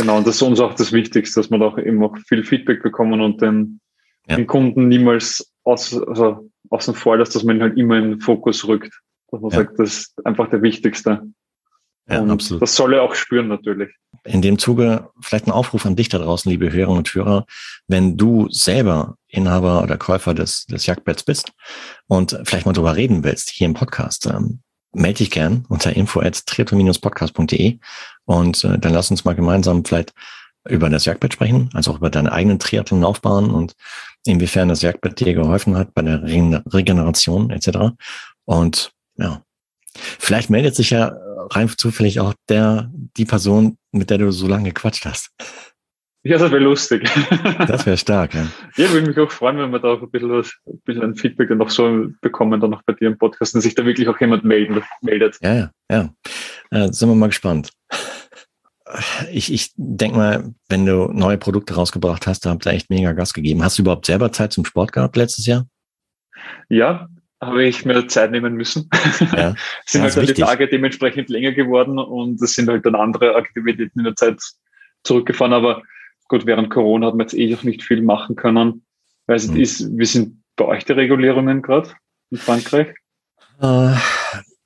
Genau, 0.00 0.16
und 0.16 0.26
das 0.26 0.36
ist 0.36 0.42
uns 0.42 0.60
auch 0.60 0.72
das 0.72 0.92
Wichtigste, 0.92 1.40
dass 1.40 1.50
wir 1.50 1.58
da 1.58 1.66
auch 1.66 1.78
eben 1.78 2.02
auch 2.02 2.16
viel 2.26 2.42
Feedback 2.42 2.82
bekommen 2.82 3.20
und 3.20 3.42
den, 3.42 3.80
ja. 4.26 4.36
den 4.36 4.46
Kunden 4.46 4.88
niemals 4.88 5.52
aus, 5.62 5.94
also 5.94 6.50
außen 6.70 6.94
vor 6.94 7.18
lässt, 7.18 7.34
dass 7.34 7.44
man 7.44 7.60
halt 7.60 7.76
immer 7.76 7.98
in 7.98 8.12
den 8.12 8.20
Fokus 8.20 8.66
rückt. 8.66 8.98
Dass 9.30 9.42
man 9.42 9.50
ja. 9.50 9.58
sagt, 9.58 9.78
das 9.78 9.98
ist 9.98 10.26
einfach 10.26 10.48
der 10.48 10.62
Wichtigste. 10.62 11.22
Ja, 12.08 12.22
und 12.22 12.30
absolut. 12.30 12.62
Das 12.62 12.74
soll 12.74 12.94
er 12.94 13.02
auch 13.02 13.14
spüren 13.14 13.48
natürlich. 13.48 13.90
In 14.24 14.40
dem 14.40 14.58
Zuge 14.58 15.10
vielleicht 15.20 15.46
ein 15.46 15.52
Aufruf 15.52 15.84
an 15.84 15.96
dich 15.96 16.08
da 16.08 16.16
draußen, 16.16 16.50
liebe 16.50 16.72
Hörerinnen 16.72 16.96
und 16.96 17.14
Hörer, 17.14 17.44
wenn 17.86 18.16
du 18.16 18.48
selber 18.48 19.16
Inhaber 19.28 19.82
oder 19.82 19.98
Käufer 19.98 20.32
des, 20.32 20.64
des 20.64 20.86
Jagdbetts 20.86 21.24
bist 21.24 21.52
und 22.06 22.40
vielleicht 22.44 22.64
mal 22.64 22.72
drüber 22.72 22.96
reden 22.96 23.22
willst, 23.22 23.50
hier 23.50 23.66
im 23.66 23.74
Podcast, 23.74 24.24
ähm, 24.24 24.62
melde 24.92 25.18
dich 25.18 25.30
gern 25.30 25.64
unter 25.68 25.94
info 25.94 26.20
at 26.20 26.42
podcastde 27.00 27.78
und 28.24 28.64
äh, 28.64 28.78
dann 28.78 28.92
lass 28.92 29.10
uns 29.10 29.24
mal 29.24 29.34
gemeinsam 29.34 29.84
vielleicht 29.84 30.12
über 30.68 30.90
das 30.90 31.04
Jagdbett 31.04 31.32
sprechen, 31.32 31.70
also 31.72 31.92
auch 31.92 31.96
über 31.96 32.10
deine 32.10 32.32
eigenen 32.32 32.58
Triathlon-Laufbahn 32.58 33.50
und 33.50 33.74
inwiefern 34.26 34.68
das 34.68 34.82
Jagdbett 34.82 35.18
dir 35.18 35.34
geholfen 35.34 35.76
hat 35.76 35.94
bei 35.94 36.02
der 36.02 36.22
Regeneration 36.22 37.50
etc. 37.50 37.94
Und 38.44 38.92
ja, 39.16 39.42
vielleicht 39.94 40.50
meldet 40.50 40.76
sich 40.76 40.90
ja 40.90 41.16
rein 41.50 41.68
zufällig 41.76 42.20
auch 42.20 42.34
der, 42.48 42.90
die 42.92 43.24
Person, 43.24 43.78
mit 43.92 44.10
der 44.10 44.18
du 44.18 44.30
so 44.32 44.46
lange 44.46 44.68
gequatscht 44.68 45.06
hast. 45.06 45.30
Ja, 46.22 46.36
das 46.36 46.50
wäre 46.50 46.62
lustig. 46.62 47.08
Das 47.66 47.86
wäre 47.86 47.96
stark, 47.96 48.34
ja. 48.34 48.46
Ja, 48.76 48.90
würde 48.90 49.08
mich 49.08 49.18
auch 49.18 49.30
freuen, 49.30 49.58
wenn 49.58 49.70
wir 49.70 49.78
da 49.78 49.88
auch 49.88 50.02
ein 50.02 50.10
bisschen 50.10 50.30
was, 50.30 50.52
ein 50.66 50.80
bisschen 50.84 51.02
ein 51.02 51.14
Feedback 51.14 51.48
dann 51.48 51.58
noch 51.58 51.70
so 51.70 52.08
bekommen, 52.20 52.60
dann 52.60 52.70
noch 52.70 52.82
bei 52.82 52.92
dir 52.92 53.08
im 53.08 53.18
Podcast, 53.18 53.54
und 53.54 53.60
sich 53.60 53.74
da 53.74 53.84
wirklich 53.84 54.08
auch 54.08 54.20
jemand 54.20 54.44
melden, 54.44 54.82
meldet. 55.00 55.38
Ja, 55.40 55.54
ja, 55.54 55.70
ja. 55.90 56.14
Äh, 56.70 56.92
sind 56.92 57.08
wir 57.08 57.14
mal 57.14 57.28
gespannt. 57.28 57.70
Ich, 59.30 59.52
ich 59.52 59.72
denke 59.76 60.16
mal, 60.16 60.54
wenn 60.68 60.84
du 60.84 61.10
neue 61.12 61.38
Produkte 61.38 61.74
rausgebracht 61.74 62.26
hast, 62.26 62.44
da 62.44 62.50
habt 62.50 62.66
ihr 62.66 62.72
echt 62.72 62.90
mega 62.90 63.12
Gas 63.12 63.32
gegeben. 63.32 63.62
Hast 63.62 63.78
du 63.78 63.82
überhaupt 63.82 64.06
selber 64.06 64.32
Zeit 64.32 64.52
zum 64.52 64.64
Sport 64.64 64.92
gehabt 64.92 65.16
letztes 65.16 65.46
Jahr? 65.46 65.66
Ja, 66.68 67.08
habe 67.40 67.64
ich 67.64 67.84
mir 67.84 68.06
Zeit 68.08 68.30
nehmen 68.32 68.54
müssen. 68.54 68.90
Ja, 69.34 69.54
sind 69.86 70.02
halt 70.02 70.16
dann 70.16 70.26
die 70.26 70.34
Tage 70.34 70.68
dementsprechend 70.68 71.30
länger 71.30 71.52
geworden 71.52 71.98
und 71.98 72.42
es 72.42 72.54
sind 72.54 72.68
halt 72.68 72.84
dann 72.84 72.94
andere 72.94 73.36
Aktivitäten 73.36 74.00
in 74.00 74.04
der 74.04 74.16
Zeit 74.16 74.40
zurückgefahren, 75.04 75.54
aber 75.54 75.82
Gut, 76.30 76.46
während 76.46 76.70
Corona 76.70 77.08
hat 77.08 77.14
man 77.16 77.26
jetzt 77.26 77.34
eh 77.34 77.50
noch 77.50 77.64
nicht 77.64 77.82
viel 77.82 78.02
machen 78.02 78.36
können. 78.36 78.84
Weil 79.26 79.40
mhm. 79.40 79.56
ist, 79.56 79.98
wie 79.98 80.06
sind 80.06 80.44
bei 80.54 80.64
euch 80.64 80.84
die 80.84 80.92
Regulierungen 80.92 81.60
gerade 81.60 81.90
in 82.30 82.38
Frankreich? 82.38 82.94
Äh, 83.60 83.96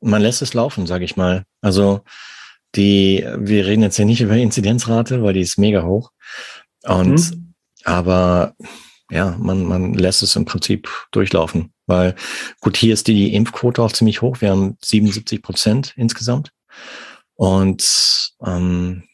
man 0.01 0.21
lässt 0.21 0.43
es 0.43 0.53
laufen, 0.53 0.87
sage 0.87 1.07
ich 1.07 1.17
mal. 1.17 1.45
Also 1.63 2.03
die, 2.75 3.27
wir 3.39 3.65
reden 3.65 3.81
jetzt 3.81 3.97
hier 3.97 4.05
nicht 4.05 4.21
über 4.21 4.37
Inzidenzrate, 4.37 5.23
weil 5.23 5.33
die 5.33 5.41
ist 5.41 5.59
mega 5.59 5.85
hoch. 5.85 6.11
Und, 6.83 7.31
mhm. 7.31 7.55
aber 7.85 8.55
ja, 9.11 9.35
man, 9.39 9.65
man 9.65 9.95
lässt 9.95 10.23
es 10.23 10.37
im 10.37 10.45
Prinzip 10.45 10.91
durchlaufen, 11.13 11.73
weil 11.87 12.15
gut, 12.61 12.77
hier 12.77 12.93
ist 12.93 13.07
die 13.07 13.35
Impfquote 13.35 13.83
auch 13.83 13.93
ziemlich 13.93 14.21
hoch. 14.21 14.43
Wir 14.43 14.51
haben 14.51 14.77
77 14.83 15.41
Prozent 15.41 15.95
insgesamt. 15.97 16.53
Und 17.37 18.35
ähm, 18.45 19.05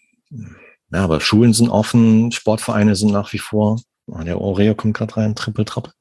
ja, 0.93 1.05
aber 1.05 1.21
Schulen 1.21 1.53
sind 1.53 1.69
offen, 1.69 2.33
Sportvereine 2.33 2.97
sind 2.97 3.13
nach 3.13 3.33
wie 3.33 3.39
vor. 3.39 3.81
Oh, 4.07 4.23
der 4.23 4.41
Oreo 4.41 4.75
kommt 4.75 4.97
gerade 4.97 5.17
rein, 5.17 5.35
Triple 5.35 5.65
Trappe. 5.65 5.93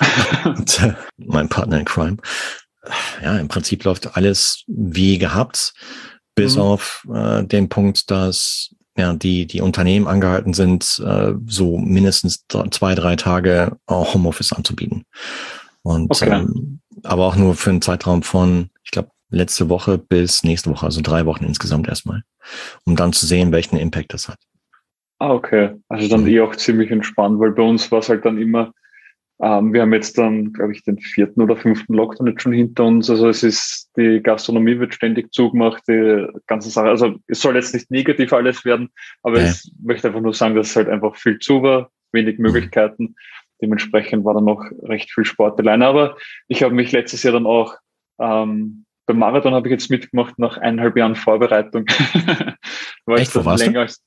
Und, 0.44 0.80
äh, 0.82 0.94
mein 1.16 1.48
Partner 1.48 1.80
in 1.80 1.84
Crime. 1.84 2.16
Ja, 3.22 3.36
im 3.38 3.48
Prinzip 3.48 3.84
läuft 3.84 4.16
alles 4.16 4.64
wie 4.66 5.18
gehabt, 5.18 5.74
bis 6.34 6.54
mhm. 6.54 6.62
auf 6.62 7.06
äh, 7.12 7.44
den 7.44 7.68
Punkt, 7.68 8.10
dass 8.10 8.70
ja, 8.96 9.12
die, 9.14 9.46
die 9.46 9.60
Unternehmen 9.60 10.06
angehalten 10.06 10.54
sind, 10.54 11.02
äh, 11.04 11.32
so 11.46 11.78
mindestens 11.78 12.44
zwei, 12.70 12.94
drei 12.94 13.16
Tage 13.16 13.76
Homeoffice 13.88 14.52
anzubieten. 14.52 15.04
Und 15.82 16.10
okay. 16.10 16.30
ähm, 16.30 16.80
aber 17.02 17.26
auch 17.26 17.36
nur 17.36 17.54
für 17.54 17.70
einen 17.70 17.82
Zeitraum 17.82 18.22
von, 18.22 18.70
ich 18.84 18.90
glaube, 18.90 19.10
letzte 19.30 19.68
Woche 19.68 19.98
bis 19.98 20.44
nächste 20.44 20.70
Woche, 20.70 20.86
also 20.86 21.00
drei 21.00 21.26
Wochen 21.26 21.44
insgesamt 21.44 21.88
erstmal, 21.88 22.22
um 22.84 22.96
dann 22.96 23.12
zu 23.12 23.26
sehen, 23.26 23.52
welchen 23.52 23.76
Impact 23.76 24.12
das 24.12 24.28
hat. 24.28 24.38
Ah, 25.18 25.32
okay. 25.32 25.76
Also 25.88 26.08
dann 26.08 26.22
mhm. 26.22 26.28
eh 26.28 26.40
auch 26.40 26.56
ziemlich 26.56 26.90
entspannt, 26.90 27.38
weil 27.40 27.52
bei 27.52 27.62
uns 27.62 27.90
war 27.92 27.98
es 27.98 28.08
halt 28.08 28.24
dann 28.24 28.38
immer, 28.38 28.72
ähm, 29.42 29.72
wir 29.72 29.82
haben 29.82 29.92
jetzt 29.92 30.18
dann, 30.18 30.52
glaube 30.52 30.72
ich, 30.72 30.82
den 30.84 30.98
vierten 30.98 31.40
oder 31.40 31.56
fünften 31.56 31.94
Lockdown 31.94 32.26
jetzt 32.26 32.42
schon 32.42 32.52
hinter 32.52 32.84
uns. 32.84 33.08
Also 33.08 33.28
es 33.28 33.42
ist, 33.42 33.90
die 33.96 34.20
Gastronomie 34.22 34.78
wird 34.78 34.94
ständig 34.94 35.32
zugemacht, 35.32 35.82
die 35.88 36.26
ganze 36.46 36.70
Sache. 36.70 36.88
Also 36.88 37.16
es 37.26 37.40
soll 37.40 37.56
jetzt 37.56 37.72
nicht 37.72 37.90
negativ 37.90 38.32
alles 38.32 38.64
werden, 38.64 38.90
aber 39.22 39.40
ja. 39.40 39.50
ich 39.50 39.72
möchte 39.82 40.08
einfach 40.08 40.20
nur 40.20 40.34
sagen, 40.34 40.54
dass 40.54 40.70
es 40.70 40.76
halt 40.76 40.88
einfach 40.88 41.16
viel 41.16 41.38
zu 41.38 41.62
war, 41.62 41.90
wenig 42.12 42.38
mhm. 42.38 42.44
Möglichkeiten. 42.44 43.14
Dementsprechend 43.62 44.24
war 44.24 44.34
da 44.34 44.40
noch 44.40 44.62
recht 44.82 45.10
viel 45.10 45.24
Sport 45.24 45.58
alleine. 45.58 45.86
Aber 45.86 46.16
ich 46.48 46.62
habe 46.62 46.74
mich 46.74 46.92
letztes 46.92 47.22
Jahr 47.22 47.34
dann 47.34 47.46
auch 47.46 47.76
ähm, 48.18 48.84
beim 49.06 49.18
Marathon 49.18 49.54
habe 49.54 49.68
ich 49.68 49.72
jetzt 49.72 49.90
mitgemacht 49.90 50.38
nach 50.38 50.58
eineinhalb 50.58 50.96
Jahren 50.96 51.16
Vorbereitung. 51.16 51.86
war 53.06 53.18
Echt, 53.18 53.34
wo 53.34 53.44
warst 53.44 53.64
länger 53.64 53.74
du? 53.74 53.80
Als, 53.80 54.02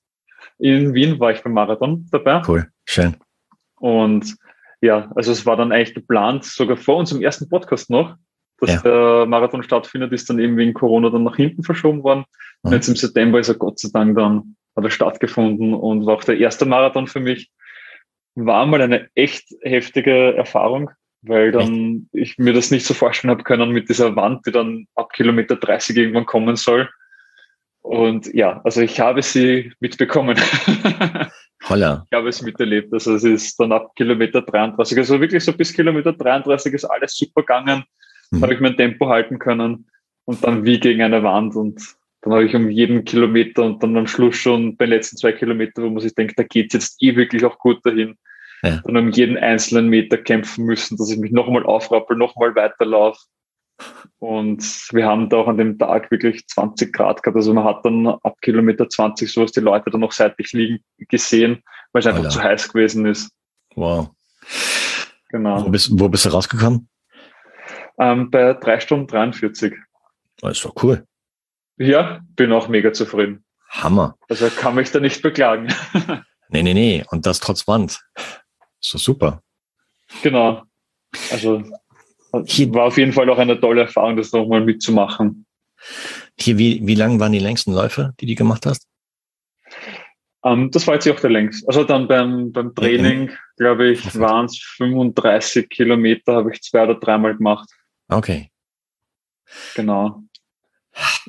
in 0.59 0.93
Wien 0.93 1.19
war 1.19 1.31
ich 1.31 1.41
beim 1.41 1.53
Marathon 1.53 2.07
dabei. 2.11 2.41
Cool, 2.47 2.67
schön. 2.85 3.15
Und 3.75 4.35
ja, 4.81 5.11
also 5.15 5.31
es 5.31 5.45
war 5.45 5.57
dann 5.57 5.71
eigentlich 5.71 5.95
geplant, 5.95 6.45
sogar 6.45 6.77
vor 6.77 6.97
unserem 6.97 7.21
ersten 7.21 7.49
Podcast 7.49 7.89
noch, 7.89 8.15
dass 8.59 8.75
ja. 8.75 8.81
der 8.81 9.25
Marathon 9.25 9.63
stattfindet, 9.63 10.13
ist 10.13 10.29
dann 10.29 10.39
eben 10.39 10.57
wegen 10.57 10.73
Corona 10.73 11.09
dann 11.09 11.23
nach 11.23 11.35
hinten 11.35 11.63
verschoben 11.63 12.03
worden. 12.03 12.25
Mhm. 12.63 12.67
Und 12.67 12.73
jetzt 12.73 12.87
im 12.87 12.95
September 12.95 13.39
ist 13.39 13.49
er 13.49 13.55
Gott 13.55 13.79
sei 13.79 13.89
Dank 13.93 14.15
dann, 14.15 14.55
hat 14.75 14.83
er 14.83 14.89
stattgefunden 14.89 15.73
und 15.73 16.05
war 16.05 16.15
auch 16.15 16.23
der 16.23 16.37
erste 16.37 16.65
Marathon 16.65 17.07
für 17.07 17.19
mich. 17.19 17.51
War 18.35 18.65
mal 18.65 18.81
eine 18.81 19.09
echt 19.15 19.53
heftige 19.61 20.35
Erfahrung, 20.35 20.91
weil 21.23 21.51
dann 21.51 22.07
ich 22.11 22.37
mir 22.37 22.53
das 22.53 22.71
nicht 22.71 22.85
so 22.85 22.93
vorstellen 22.93 23.31
habe 23.31 23.43
können 23.43 23.71
mit 23.71 23.89
dieser 23.89 24.15
Wand, 24.15 24.45
die 24.45 24.51
dann 24.51 24.87
ab 24.95 25.11
Kilometer 25.13 25.55
30 25.55 25.97
irgendwann 25.97 26.25
kommen 26.25 26.55
soll. 26.55 26.89
Und 27.81 28.33
ja, 28.33 28.61
also 28.63 28.81
ich 28.81 28.99
habe 28.99 29.21
sie 29.21 29.73
mitbekommen. 29.79 30.37
Holla. 31.69 32.05
Ich 32.09 32.17
habe 32.17 32.29
es 32.29 32.41
miterlebt. 32.41 32.93
Also 32.93 33.15
es 33.15 33.23
ist 33.23 33.59
dann 33.59 33.71
ab 33.71 33.93
Kilometer 33.95 34.41
33, 34.41 34.97
also 34.97 35.19
wirklich 35.19 35.43
so 35.43 35.53
bis 35.53 35.73
Kilometer 35.73 36.13
33 36.13 36.73
ist 36.73 36.85
alles 36.85 37.15
super 37.15 37.41
gegangen. 37.41 37.83
Mhm. 38.33 38.41
habe 38.41 38.53
ich 38.53 38.59
mein 38.59 38.75
Tempo 38.75 39.07
halten 39.07 39.39
können 39.39 39.85
und 40.25 40.43
dann 40.43 40.65
wie 40.65 40.79
gegen 40.79 41.01
eine 41.01 41.23
Wand 41.23 41.55
und 41.55 41.81
dann 42.21 42.33
habe 42.33 42.45
ich 42.45 42.55
um 42.55 42.69
jeden 42.69 43.03
Kilometer 43.03 43.63
und 43.63 43.83
dann 43.83 43.97
am 43.97 44.07
Schluss 44.07 44.37
schon 44.37 44.77
bei 44.77 44.85
den 44.85 44.93
letzten 44.93 45.17
zwei 45.17 45.33
Kilometern, 45.33 45.83
wo 45.83 45.89
man 45.89 45.99
sich 45.99 46.15
denkt, 46.15 46.39
da 46.39 46.43
geht 46.43 46.67
es 46.67 46.73
jetzt 46.73 47.03
eh 47.03 47.15
wirklich 47.15 47.43
auch 47.45 47.59
gut 47.59 47.85
dahin, 47.85 48.17
ja. 48.63 48.81
dann 48.83 48.97
um 48.97 49.11
jeden 49.11 49.37
einzelnen 49.37 49.89
Meter 49.89 50.17
kämpfen 50.17 50.65
müssen, 50.65 50.97
dass 50.97 51.11
ich 51.11 51.19
mich 51.19 51.31
nochmal 51.31 51.65
aufrappel, 51.65 52.17
nochmal 52.17 52.55
weiterlaufe. 52.55 53.19
Und 54.19 54.63
wir 54.91 55.05
haben 55.05 55.29
da 55.29 55.37
auch 55.37 55.47
an 55.47 55.57
dem 55.57 55.77
Tag 55.77 56.09
wirklich 56.11 56.47
20 56.47 56.93
Grad 56.93 57.21
gehabt. 57.23 57.35
Also 57.35 57.53
man 57.53 57.65
hat 57.65 57.83
dann 57.83 58.07
ab 58.07 58.37
Kilometer 58.41 58.87
20 58.87 59.31
sowas 59.31 59.51
die 59.51 59.59
Leute 59.59 59.91
dann 59.91 60.01
noch 60.01 60.13
seitlich 60.13 60.53
liegen 60.53 60.83
gesehen, 61.09 61.61
weil 61.91 61.99
es 61.99 62.07
einfach 62.07 62.23
Alter. 62.23 62.29
zu 62.29 62.41
heiß 62.41 62.71
gewesen 62.71 63.05
ist. 63.05 63.31
Wow. 63.75 64.11
Genau. 65.29 65.65
Wo 65.65 65.69
bist, 65.69 65.89
wo 65.99 66.07
bist 66.07 66.25
du 66.25 66.29
rausgekommen? 66.29 66.87
Ähm, 67.99 68.31
bei 68.31 68.53
drei 68.53 68.79
Stunden 68.79 69.07
43. 69.07 69.73
Das 70.37 70.51
ist 70.53 70.65
doch 70.65 70.75
cool. 70.83 71.05
Ja, 71.77 72.21
bin 72.35 72.51
auch 72.53 72.67
mega 72.67 72.93
zufrieden. 72.93 73.43
Hammer. 73.69 74.15
Also 74.29 74.47
kann 74.49 74.75
mich 74.75 74.91
da 74.91 74.99
nicht 74.99 75.21
beklagen. 75.21 75.73
nee, 76.49 76.63
nee, 76.63 76.73
nee. 76.73 77.03
Und 77.09 77.25
das 77.25 77.39
trotz 77.39 77.67
Wand. 77.67 77.99
Doch 78.91 78.99
super. 78.99 79.41
Genau. 80.21 80.63
Also 81.31 81.63
hier, 82.45 82.73
war 82.73 82.85
auf 82.85 82.97
jeden 82.97 83.13
Fall 83.13 83.29
auch 83.29 83.37
eine 83.37 83.59
tolle 83.59 83.81
Erfahrung, 83.81 84.17
das 84.17 84.31
nochmal 84.31 84.61
mitzumachen. 84.61 85.45
Hier, 86.39 86.57
wie, 86.57 86.85
wie 86.85 86.95
lang 86.95 87.19
waren 87.19 87.31
die 87.31 87.39
längsten 87.39 87.73
Läufe, 87.73 88.13
die 88.19 88.25
du 88.25 88.35
gemacht 88.35 88.65
hast? 88.65 88.87
Um, 90.41 90.63
ähm, 90.63 90.71
das 90.71 90.87
war 90.87 90.95
jetzt 90.95 91.07
auch 91.07 91.19
der 91.19 91.29
längste. 91.29 91.67
Also 91.67 91.83
dann 91.83 92.07
beim, 92.07 92.51
beim 92.51 92.75
Training, 92.75 93.29
okay. 93.29 93.37
glaube 93.57 93.87
ich, 93.91 94.19
waren 94.19 94.45
es 94.45 94.59
35 94.77 95.69
Kilometer, 95.69 96.35
habe 96.35 96.51
ich 96.51 96.61
zwei 96.61 96.83
oder 96.83 96.95
dreimal 96.95 97.35
gemacht. 97.37 97.69
Okay. 98.09 98.49
Genau. 99.75 100.23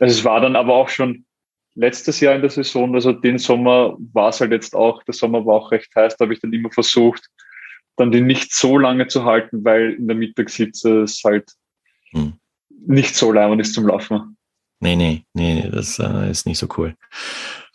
Also 0.00 0.18
es 0.18 0.24
war 0.24 0.40
dann 0.40 0.56
aber 0.56 0.74
auch 0.74 0.88
schon 0.88 1.24
letztes 1.74 2.20
Jahr 2.20 2.34
in 2.34 2.40
der 2.40 2.50
Saison, 2.50 2.94
also 2.94 3.12
den 3.12 3.38
Sommer 3.38 3.96
war 4.12 4.28
es 4.28 4.40
halt 4.40 4.52
jetzt 4.52 4.74
auch, 4.74 5.02
der 5.02 5.14
Sommer 5.14 5.44
war 5.44 5.56
auch 5.56 5.72
recht 5.72 5.94
heiß, 5.94 6.16
da 6.16 6.24
habe 6.24 6.34
ich 6.34 6.40
dann 6.40 6.52
immer 6.52 6.70
versucht, 6.70 7.26
dann 7.96 8.10
die 8.10 8.20
nicht 8.20 8.54
so 8.54 8.78
lange 8.78 9.06
zu 9.06 9.24
halten, 9.24 9.64
weil 9.64 9.92
in 9.92 10.08
der 10.08 10.16
Mittagshitze 10.16 11.02
es 11.02 11.22
halt 11.24 11.52
hm. 12.10 12.34
nicht 12.86 13.14
so 13.14 13.32
leimend 13.32 13.60
ist 13.60 13.74
zum 13.74 13.86
Laufen. 13.86 14.36
Nee, 14.80 14.96
nee, 14.96 15.24
nee, 15.32 15.68
das 15.70 15.98
äh, 15.98 16.30
ist 16.30 16.46
nicht 16.46 16.58
so 16.58 16.68
cool. 16.76 16.94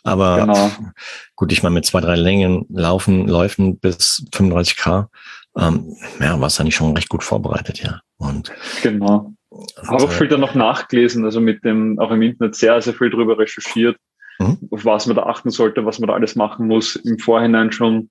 Aber 0.02 0.40
genau. 0.40 0.70
gut, 1.36 1.52
ich 1.52 1.62
meine, 1.62 1.74
mit 1.74 1.84
zwei, 1.84 2.00
drei 2.00 2.16
Längen 2.16 2.66
laufen, 2.70 3.28
Läufen 3.28 3.78
bis 3.78 4.24
35k, 4.32 5.08
ähm, 5.58 5.96
ja, 6.20 6.38
war 6.40 6.46
es 6.46 6.60
eigentlich 6.60 6.76
schon 6.76 6.94
recht 6.96 7.08
gut 7.08 7.24
vorbereitet, 7.24 7.82
ja. 7.82 8.00
Und, 8.16 8.52
genau. 8.82 9.32
Habe 9.86 10.04
auch 10.04 10.10
äh, 10.10 10.14
viel 10.14 10.28
da 10.28 10.36
noch 10.36 10.54
nachgelesen, 10.54 11.24
also 11.24 11.40
mit 11.40 11.64
dem, 11.64 11.98
auch 11.98 12.10
im 12.10 12.22
Internet 12.22 12.54
sehr, 12.54 12.80
sehr 12.80 12.94
viel 12.94 13.10
drüber 13.10 13.38
recherchiert, 13.38 13.96
mhm. 14.38 14.58
auf 14.70 14.84
was 14.84 15.06
man 15.06 15.16
da 15.16 15.24
achten 15.24 15.50
sollte, 15.50 15.84
was 15.84 15.98
man 15.98 16.08
da 16.08 16.14
alles 16.14 16.36
machen 16.36 16.66
muss, 16.66 16.96
im 16.96 17.18
Vorhinein 17.18 17.72
schon 17.72 18.10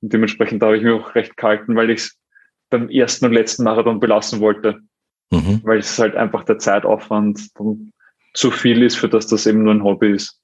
und 0.00 0.12
dementsprechend 0.12 0.62
habe 0.62 0.76
ich 0.76 0.82
mich 0.82 0.92
auch 0.92 1.14
recht 1.14 1.36
gehalten, 1.36 1.76
weil 1.76 1.90
ich 1.90 2.00
es 2.00 2.18
beim 2.70 2.88
ersten 2.88 3.26
und 3.26 3.32
letzten 3.32 3.64
Marathon 3.64 4.00
belassen 4.00 4.40
wollte. 4.40 4.80
Mhm. 5.30 5.60
Weil 5.62 5.78
es 5.78 5.98
halt 5.98 6.16
einfach 6.16 6.44
der 6.44 6.58
Zeitaufwand 6.58 7.50
zu 8.34 8.50
viel 8.50 8.82
ist, 8.82 8.96
für 8.96 9.08
das 9.08 9.26
das 9.26 9.46
eben 9.46 9.62
nur 9.62 9.74
ein 9.74 9.82
Hobby 9.82 10.12
ist. 10.12 10.40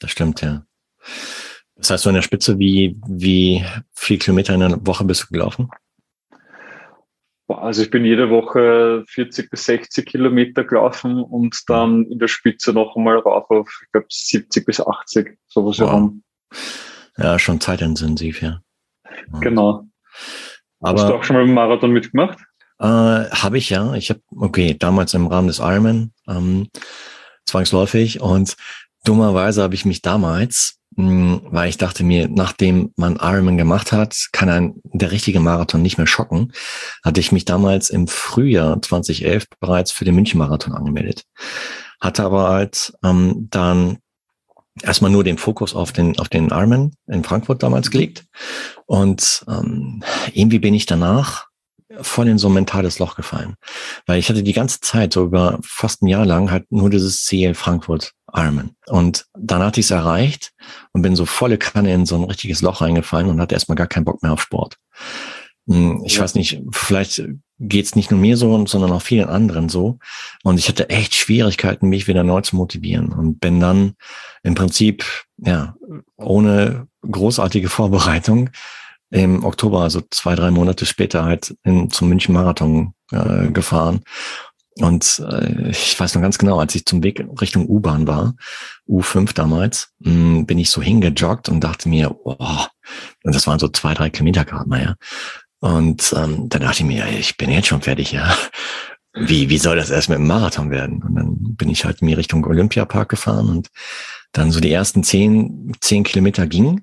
Das 0.00 0.10
stimmt, 0.10 0.42
ja. 0.42 0.64
Das 1.76 1.90
heißt, 1.90 2.04
so 2.04 2.10
in 2.10 2.16
der 2.16 2.22
Spitze, 2.22 2.58
wie, 2.58 2.98
wie 3.06 3.64
viel 3.94 4.18
Kilometer 4.18 4.54
in 4.54 4.60
der 4.60 4.86
Woche 4.86 5.04
bist 5.04 5.24
du 5.24 5.26
gelaufen? 5.28 5.70
Also 7.48 7.82
ich 7.82 7.90
bin 7.90 8.04
jede 8.04 8.28
Woche 8.28 9.04
40 9.06 9.50
bis 9.50 9.66
60 9.66 10.04
Kilometer 10.04 10.64
gelaufen 10.64 11.22
und 11.22 11.62
dann 11.68 12.04
in 12.06 12.18
der 12.18 12.26
Spitze 12.26 12.72
noch 12.72 12.96
einmal 12.96 13.18
rauf 13.18 13.48
auf, 13.50 13.68
ich 13.84 13.92
glaube, 13.92 14.06
70 14.10 14.66
bis 14.66 14.80
80, 14.80 15.38
sowas 15.46 15.78
wow. 15.78 15.88
herum. 15.88 16.22
Ja, 17.16 17.38
schon 17.38 17.60
zeitintensiv, 17.60 18.42
ja. 18.42 18.60
Genau. 19.40 19.86
Aber, 20.80 21.00
Hast 21.00 21.08
du 21.08 21.14
auch 21.14 21.24
schon 21.24 21.36
mal 21.36 21.44
einen 21.44 21.54
Marathon 21.54 21.92
mitgemacht? 21.92 22.38
Äh, 22.78 22.84
habe 22.84 23.58
ich 23.58 23.70
ja. 23.70 23.94
Ich 23.94 24.10
habe, 24.10 24.20
okay, 24.36 24.76
damals 24.78 25.14
im 25.14 25.26
Rahmen 25.26 25.48
des 25.48 25.58
Ironman, 25.58 26.12
ähm, 26.28 26.68
zwangsläufig. 27.46 28.20
Und 28.20 28.56
dummerweise 29.04 29.62
habe 29.62 29.74
ich 29.74 29.84
mich 29.84 30.02
damals, 30.02 30.78
mh, 30.96 31.08
hm, 31.08 31.40
weil 31.50 31.68
ich 31.68 31.78
dachte 31.78 32.04
mir, 32.04 32.28
nachdem 32.28 32.92
man 32.96 33.16
Ironman 33.16 33.56
gemacht 33.56 33.92
hat, 33.92 34.28
kann 34.32 34.48
ein 34.48 34.74
der 34.84 35.10
richtige 35.10 35.40
Marathon 35.40 35.82
nicht 35.82 35.98
mehr 35.98 36.06
schocken, 36.06 36.52
hatte 37.04 37.20
ich 37.20 37.32
mich 37.32 37.44
damals 37.44 37.90
im 37.90 38.08
Frühjahr 38.08 38.80
2011 38.80 39.46
bereits 39.60 39.92
für 39.92 40.04
den 40.04 40.14
München-Marathon 40.14 40.74
angemeldet. 40.74 41.24
Hatte 42.00 42.24
aber 42.24 42.48
halt 42.48 42.92
ähm, 43.02 43.48
dann 43.50 43.98
erstmal 44.82 45.10
nur 45.10 45.24
den 45.24 45.38
Fokus 45.38 45.74
auf 45.74 45.92
den, 45.92 46.18
auf 46.18 46.28
den 46.28 46.48
Ironman 46.48 46.92
in 47.06 47.24
Frankfurt 47.24 47.62
damals 47.62 47.90
gelegt. 47.90 48.24
Und 48.86 49.44
ähm, 49.48 50.02
irgendwie 50.32 50.58
bin 50.58 50.74
ich 50.74 50.86
danach 50.86 51.46
voll 52.00 52.28
in 52.28 52.38
so 52.38 52.48
ein 52.48 52.54
mentales 52.54 52.98
Loch 52.98 53.14
gefallen. 53.14 53.54
Weil 54.06 54.18
ich 54.18 54.28
hatte 54.28 54.42
die 54.42 54.52
ganze 54.52 54.80
Zeit, 54.80 55.12
so 55.12 55.24
über 55.24 55.58
fast 55.62 56.02
ein 56.02 56.08
Jahr 56.08 56.26
lang, 56.26 56.50
halt 56.50 56.70
nur 56.70 56.90
dieses 56.90 57.24
Ziel 57.24 57.54
Frankfurt 57.54 58.12
Ironman. 58.32 58.72
Und 58.86 59.26
dann 59.34 59.62
hatte 59.62 59.80
ich 59.80 59.86
es 59.86 59.90
erreicht 59.90 60.52
und 60.92 61.02
bin 61.02 61.16
so 61.16 61.26
volle 61.26 61.58
Kanne 61.58 61.92
in 61.92 62.06
so 62.06 62.16
ein 62.16 62.24
richtiges 62.24 62.60
Loch 62.62 62.80
reingefallen 62.80 63.28
und 63.28 63.40
hatte 63.40 63.54
erstmal 63.54 63.76
gar 63.76 63.86
keinen 63.86 64.04
Bock 64.04 64.22
mehr 64.22 64.32
auf 64.32 64.42
Sport. 64.42 64.76
Hm, 65.68 66.02
ich 66.04 66.16
ja. 66.16 66.22
weiß 66.22 66.34
nicht, 66.34 66.60
vielleicht 66.72 67.22
geht's 67.58 67.96
nicht 67.96 68.10
nur 68.10 68.20
mir 68.20 68.36
so, 68.36 68.66
sondern 68.66 68.92
auch 68.92 69.02
vielen 69.02 69.28
anderen 69.28 69.68
so. 69.68 69.98
Und 70.42 70.58
ich 70.58 70.68
hatte 70.68 70.90
echt 70.90 71.14
Schwierigkeiten, 71.14 71.88
mich 71.88 72.08
wieder 72.08 72.24
neu 72.24 72.40
zu 72.42 72.56
motivieren 72.56 73.12
und 73.12 73.40
bin 73.40 73.60
dann 73.60 73.94
im 74.42 74.54
Prinzip, 74.54 75.04
ja, 75.38 75.74
ohne 76.16 76.88
großartige 77.02 77.68
Vorbereitung 77.68 78.50
im 79.10 79.44
Oktober, 79.44 79.82
also 79.82 80.02
zwei, 80.10 80.34
drei 80.34 80.50
Monate 80.50 80.84
später 80.86 81.24
halt 81.24 81.54
in, 81.62 81.90
zum 81.90 82.08
München 82.08 82.34
Marathon 82.34 82.94
äh, 83.12 83.48
gefahren. 83.48 84.00
Und 84.78 85.22
äh, 85.26 85.70
ich 85.70 85.98
weiß 85.98 86.14
noch 86.14 86.22
ganz 86.22 86.36
genau, 86.36 86.58
als 86.58 86.74
ich 86.74 86.84
zum 86.84 87.02
Weg 87.02 87.24
Richtung 87.40 87.66
U-Bahn 87.66 88.06
war, 88.06 88.34
U5 88.86 89.32
damals, 89.34 89.92
mh, 90.00 90.10
hm, 90.10 90.46
bin 90.46 90.58
ich 90.58 90.68
so 90.68 90.82
hingejoggt 90.82 91.48
und 91.48 91.60
dachte 91.60 91.88
mir, 91.88 92.14
oh, 92.24 92.66
und 93.24 93.34
das 93.34 93.46
waren 93.46 93.58
so 93.58 93.68
zwei, 93.68 93.94
drei 93.94 94.10
Kilometer 94.10 94.44
gerade 94.44 94.68
mal, 94.68 94.82
ja. 94.82 94.94
Und 95.60 96.14
ähm, 96.16 96.48
dann 96.48 96.62
dachte 96.62 96.82
ich 96.82 96.84
mir, 96.84 97.06
ich 97.08 97.36
bin 97.36 97.50
jetzt 97.50 97.68
schon 97.68 97.82
fertig, 97.82 98.12
ja. 98.12 98.36
Wie, 99.18 99.48
wie 99.48 99.58
soll 99.58 99.76
das 99.76 99.88
erst 99.88 100.10
mit 100.10 100.18
dem 100.18 100.26
Marathon 100.26 100.70
werden? 100.70 101.02
Und 101.02 101.14
dann 101.14 101.56
bin 101.56 101.70
ich 101.70 101.86
halt 101.86 102.02
die 102.02 102.12
Richtung 102.12 102.44
Olympiapark 102.44 103.08
gefahren 103.08 103.48
und 103.48 103.68
dann 104.32 104.50
so 104.50 104.60
die 104.60 104.72
ersten 104.72 105.02
zehn, 105.02 105.72
zehn 105.80 106.04
Kilometer 106.04 106.46
gingen. 106.46 106.82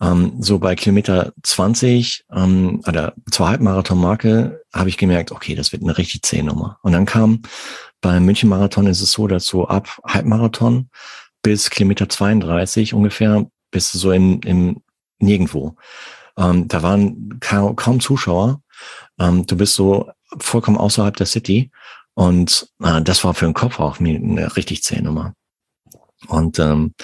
Ähm, 0.00 0.34
so 0.40 0.58
bei 0.58 0.74
Kilometer 0.74 1.32
20 1.42 2.24
ähm, 2.32 2.82
oder 2.86 3.14
zur 3.30 3.48
Halbmarathon-Marke 3.48 4.62
habe 4.72 4.88
ich 4.88 4.96
gemerkt, 4.96 5.30
okay, 5.30 5.54
das 5.54 5.70
wird 5.72 5.82
eine 5.82 5.96
richtig 5.98 6.22
zähe 6.22 6.42
Nummer. 6.42 6.78
Und 6.82 6.92
dann 6.92 7.06
kam 7.06 7.42
beim 8.00 8.24
München-Marathon 8.24 8.86
ist 8.86 9.00
es 9.00 9.12
so, 9.12 9.26
dass 9.26 9.46
so 9.46 9.66
ab 9.66 9.98
Halbmarathon 10.04 10.90
bis 11.42 11.70
Kilometer 11.70 12.08
32 12.08 12.94
ungefähr 12.94 13.46
bist 13.70 13.94
du 13.94 13.98
so 13.98 14.12
im, 14.12 14.40
im 14.44 14.82
Nirgendwo. 15.18 15.76
Ähm, 16.38 16.68
da 16.68 16.82
waren 16.82 17.38
kaum, 17.40 17.76
kaum 17.76 18.00
Zuschauer. 18.00 18.62
Ähm, 19.18 19.46
du 19.46 19.56
bist 19.56 19.74
so 19.74 20.10
vollkommen 20.38 20.78
außerhalb 20.78 21.16
der 21.16 21.26
City. 21.26 21.70
Und 22.14 22.68
äh, 22.82 23.02
das 23.02 23.24
war 23.24 23.34
für 23.34 23.44
den 23.44 23.54
Kopf 23.54 23.80
auch 23.80 24.00
eine 24.00 24.56
richtig 24.56 24.82
zähe 24.82 25.02
Nummer. 25.02 25.34
Und 26.28 26.58
ähm, 26.58 26.94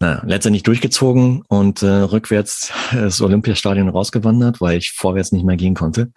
naja, 0.00 0.22
letztendlich 0.26 0.64
durchgezogen 0.64 1.42
und 1.48 1.82
äh, 1.82 1.86
rückwärts 1.86 2.72
das 2.92 3.20
Olympiastadion 3.20 3.88
rausgewandert, 3.88 4.60
weil 4.60 4.78
ich 4.78 4.90
vorwärts 4.90 5.32
nicht 5.32 5.44
mehr 5.44 5.56
gehen 5.56 5.74
konnte. 5.74 6.12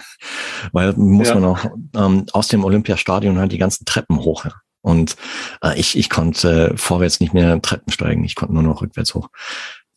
Weil 0.71 0.93
muss 0.93 1.29
ja. 1.29 1.35
man 1.35 1.45
auch 1.45 1.65
ähm, 1.95 2.25
aus 2.33 2.47
dem 2.47 2.63
Olympiastadion 2.63 3.37
halt 3.37 3.51
die 3.51 3.59
ganzen 3.59 3.85
Treppen 3.85 4.19
hoch. 4.19 4.45
Und 4.81 5.15
äh, 5.63 5.79
ich, 5.79 5.97
ich 5.97 6.09
konnte 6.09 6.71
äh, 6.71 6.77
vorwärts 6.77 7.19
nicht 7.19 7.33
mehr 7.33 7.61
Treppen 7.61 7.91
steigen, 7.91 8.23
ich 8.23 8.35
konnte 8.35 8.53
nur 8.53 8.63
noch 8.63 8.81
rückwärts 8.81 9.13
hoch 9.13 9.29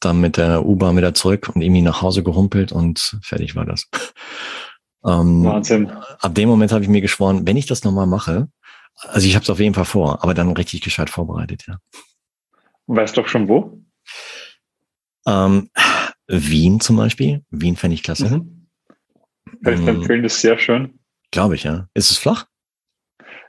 dann 0.01 0.21
mit 0.21 0.37
der 0.37 0.65
U-Bahn 0.65 0.97
wieder 0.97 1.15
zurück 1.15 1.51
und 1.55 1.63
irgendwie 1.63 1.83
nach 1.83 2.03
Hause 2.03 2.23
gehumpelt 2.23 2.73
und 2.73 3.19
fertig 3.23 3.55
war 3.57 3.67
das. 3.67 3.89
Ähm, 5.05 5.45
Wahnsinn. 5.45 5.91
Ab 6.21 6.35
dem 6.35 6.49
Moment 6.49 6.73
habe 6.73 6.83
ich 6.83 6.91
mir 6.91 7.01
geschworen, 7.01 7.47
wenn 7.47 7.57
ich 7.57 7.67
das 7.67 7.85
nochmal 7.85 8.07
mache, 8.07 8.49
also 9.09 9.27
ich 9.27 9.35
habe 9.35 9.43
es 9.43 9.51
auf 9.51 9.61
jeden 9.61 9.75
Fall 9.75 9.85
vor, 9.85 10.23
aber 10.23 10.35
dann 10.35 10.53
richtig 10.53 10.83
gescheit 10.83 11.11
vorbereitet, 11.11 11.65
ja. 11.67 11.79
Weißt 12.87 13.17
doch 13.17 13.29
schon 13.29 13.49
wo? 13.49 13.83
Ähm, 15.27 15.71
Wien 16.27 16.81
zum 16.81 16.97
Beispiel. 16.97 17.45
Wien 17.51 17.77
fände 17.77 17.95
ich 17.95 18.03
klasse. 18.03 18.29
Mhm. 18.29 18.69
Kann 19.65 19.75
ich 19.75 19.81
ähm, 19.81 19.89
empfehlen, 19.89 20.23
das 20.23 20.35
ist 20.35 20.41
sehr 20.41 20.59
schön. 20.59 20.99
Glaube 21.31 21.55
ich, 21.55 21.63
ja. 21.65 21.89
Ist 21.95 22.11
es 22.11 22.19
flach? 22.19 22.47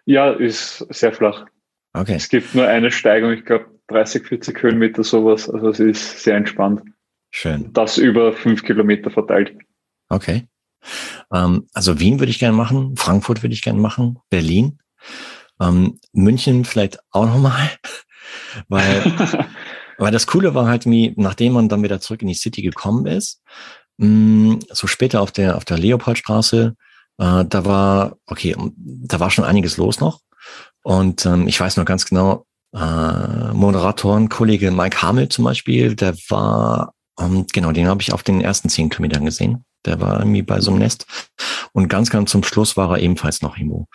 Ja, 0.05 0.31
ist 0.31 0.85
sehr 0.89 1.13
flach. 1.13 1.45
Okay. 1.93 2.15
Es 2.15 2.29
gibt 2.29 2.55
nur 2.55 2.67
eine 2.67 2.91
Steigung, 2.91 3.31
ich 3.31 3.45
glaube 3.45 3.70
30, 3.91 4.25
40 4.25 4.63
Höhenmeter 4.63 5.04
sowas. 5.04 5.49
Also 5.49 5.69
es 5.69 5.80
ist 5.80 6.23
sehr 6.23 6.38
entspannt. 6.38 6.82
Schön. 7.30 7.71
Das 7.73 7.97
über 7.97 8.34
fünf 8.34 8.63
Kilometer 8.63 9.10
verteilt. 9.10 9.56
Okay. 10.10 10.47
Ähm, 11.32 11.67
also 11.73 11.99
Wien 11.99 12.19
würde 12.19 12.32
ich 12.32 12.39
gerne 12.39 12.56
machen, 12.56 12.95
Frankfurt 12.97 13.43
würde 13.43 13.54
ich 13.54 13.62
gerne 13.62 13.80
machen, 13.80 14.19
Berlin, 14.30 14.80
ähm, 15.60 15.99
München 16.12 16.65
vielleicht 16.65 16.99
auch 17.12 17.25
nochmal, 17.25 17.69
weil, 18.67 19.04
weil 19.97 20.12
das 20.12 20.27
Coole 20.27 20.54
war 20.54 20.67
halt, 20.67 20.86
wie, 20.86 21.13
nachdem 21.17 21.54
man 21.54 21.69
dann 21.69 21.84
wieder 21.84 22.01
zurück 22.01 22.21
in 22.21 22.27
die 22.27 22.34
City 22.34 22.62
gekommen 22.62 23.06
ist, 23.06 23.41
mh, 23.97 24.08
mm, 24.08 24.60
so 24.69 24.88
später 24.88 25.21
auf 25.21 25.32
der 25.32 25.56
auf 25.56 25.65
der 25.65 25.77
Leopoldstraße, 25.77 26.75
äh, 27.19 27.45
da 27.45 27.65
war 27.65 28.17
okay, 28.25 28.56
da 28.75 29.19
war 29.19 29.32
schon 29.32 29.45
einiges 29.45 29.77
los 29.77 29.99
noch 29.99 30.21
und 30.84 31.25
ähm, 31.25 31.47
ich 31.47 31.60
weiß 31.60 31.77
noch 31.77 31.86
ganz 31.86 32.06
genau, 32.06 32.45
äh, 32.73 33.53
Moderatoren, 33.53 34.29
Kollege 34.29 34.71
Mike 34.71 35.01
Hamel 35.01 35.29
zum 35.29 35.45
Beispiel, 35.45 35.95
der 35.95 36.15
war, 36.29 36.93
ähm, 37.19 37.45
genau, 37.51 37.71
den 37.71 37.88
habe 37.88 38.01
ich 38.01 38.13
auf 38.13 38.23
den 38.23 38.41
ersten 38.41 38.69
zehn 38.69 38.89
Kilometern 38.89 39.25
gesehen. 39.25 39.65
Der 39.86 39.99
war 39.99 40.19
irgendwie 40.19 40.43
bei 40.43 40.60
so 40.62 40.69
einem 40.71 40.79
Nest. 40.79 41.07
Und 41.73 41.88
ganz, 41.88 42.10
ganz 42.12 42.29
zum 42.29 42.43
Schluss 42.43 42.77
war 42.77 42.91
er 42.91 42.99
ebenfalls 43.01 43.41
noch 43.41 43.57
irgendwo. 43.57 43.88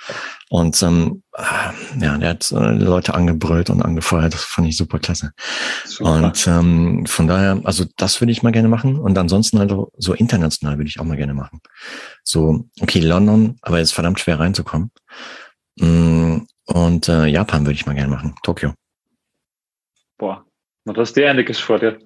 Und 0.48 0.82
ähm, 0.82 1.22
äh, 1.34 2.02
ja, 2.04 2.18
der 2.18 2.30
hat 2.30 2.50
äh, 2.50 2.72
Leute 2.72 3.14
angebrüllt 3.14 3.70
und 3.70 3.82
angefeuert. 3.82 4.34
Das 4.34 4.42
fand 4.42 4.66
ich 4.66 4.76
super 4.76 4.98
klasse. 4.98 5.32
Super. 5.84 6.10
Und 6.10 6.46
ähm, 6.48 7.06
von 7.06 7.28
daher, 7.28 7.60
also 7.64 7.84
das 7.96 8.20
würde 8.20 8.32
ich 8.32 8.42
mal 8.42 8.52
gerne 8.52 8.68
machen. 8.68 8.98
Und 8.98 9.16
ansonsten 9.16 9.58
halt 9.58 9.72
so 9.96 10.12
international 10.14 10.76
würde 10.78 10.88
ich 10.88 10.98
auch 10.98 11.04
mal 11.04 11.16
gerne 11.16 11.34
machen. 11.34 11.60
So, 12.24 12.64
okay, 12.80 13.00
London, 13.00 13.56
aber 13.62 13.78
es 13.78 13.90
ist 13.90 13.94
verdammt 13.94 14.18
schwer 14.18 14.40
reinzukommen. 14.40 14.90
Mm, 15.78 16.38
und 16.66 17.08
äh, 17.08 17.26
Japan 17.26 17.64
würde 17.64 17.74
ich 17.74 17.86
mal 17.86 17.94
gerne 17.94 18.10
machen. 18.10 18.34
Tokio. 18.42 18.74
Boah, 20.18 20.44
du 20.84 20.94
hast 20.94 21.14
dir 21.14 21.30
einiges 21.30 21.58
vor 21.58 21.78
dir. 21.78 21.98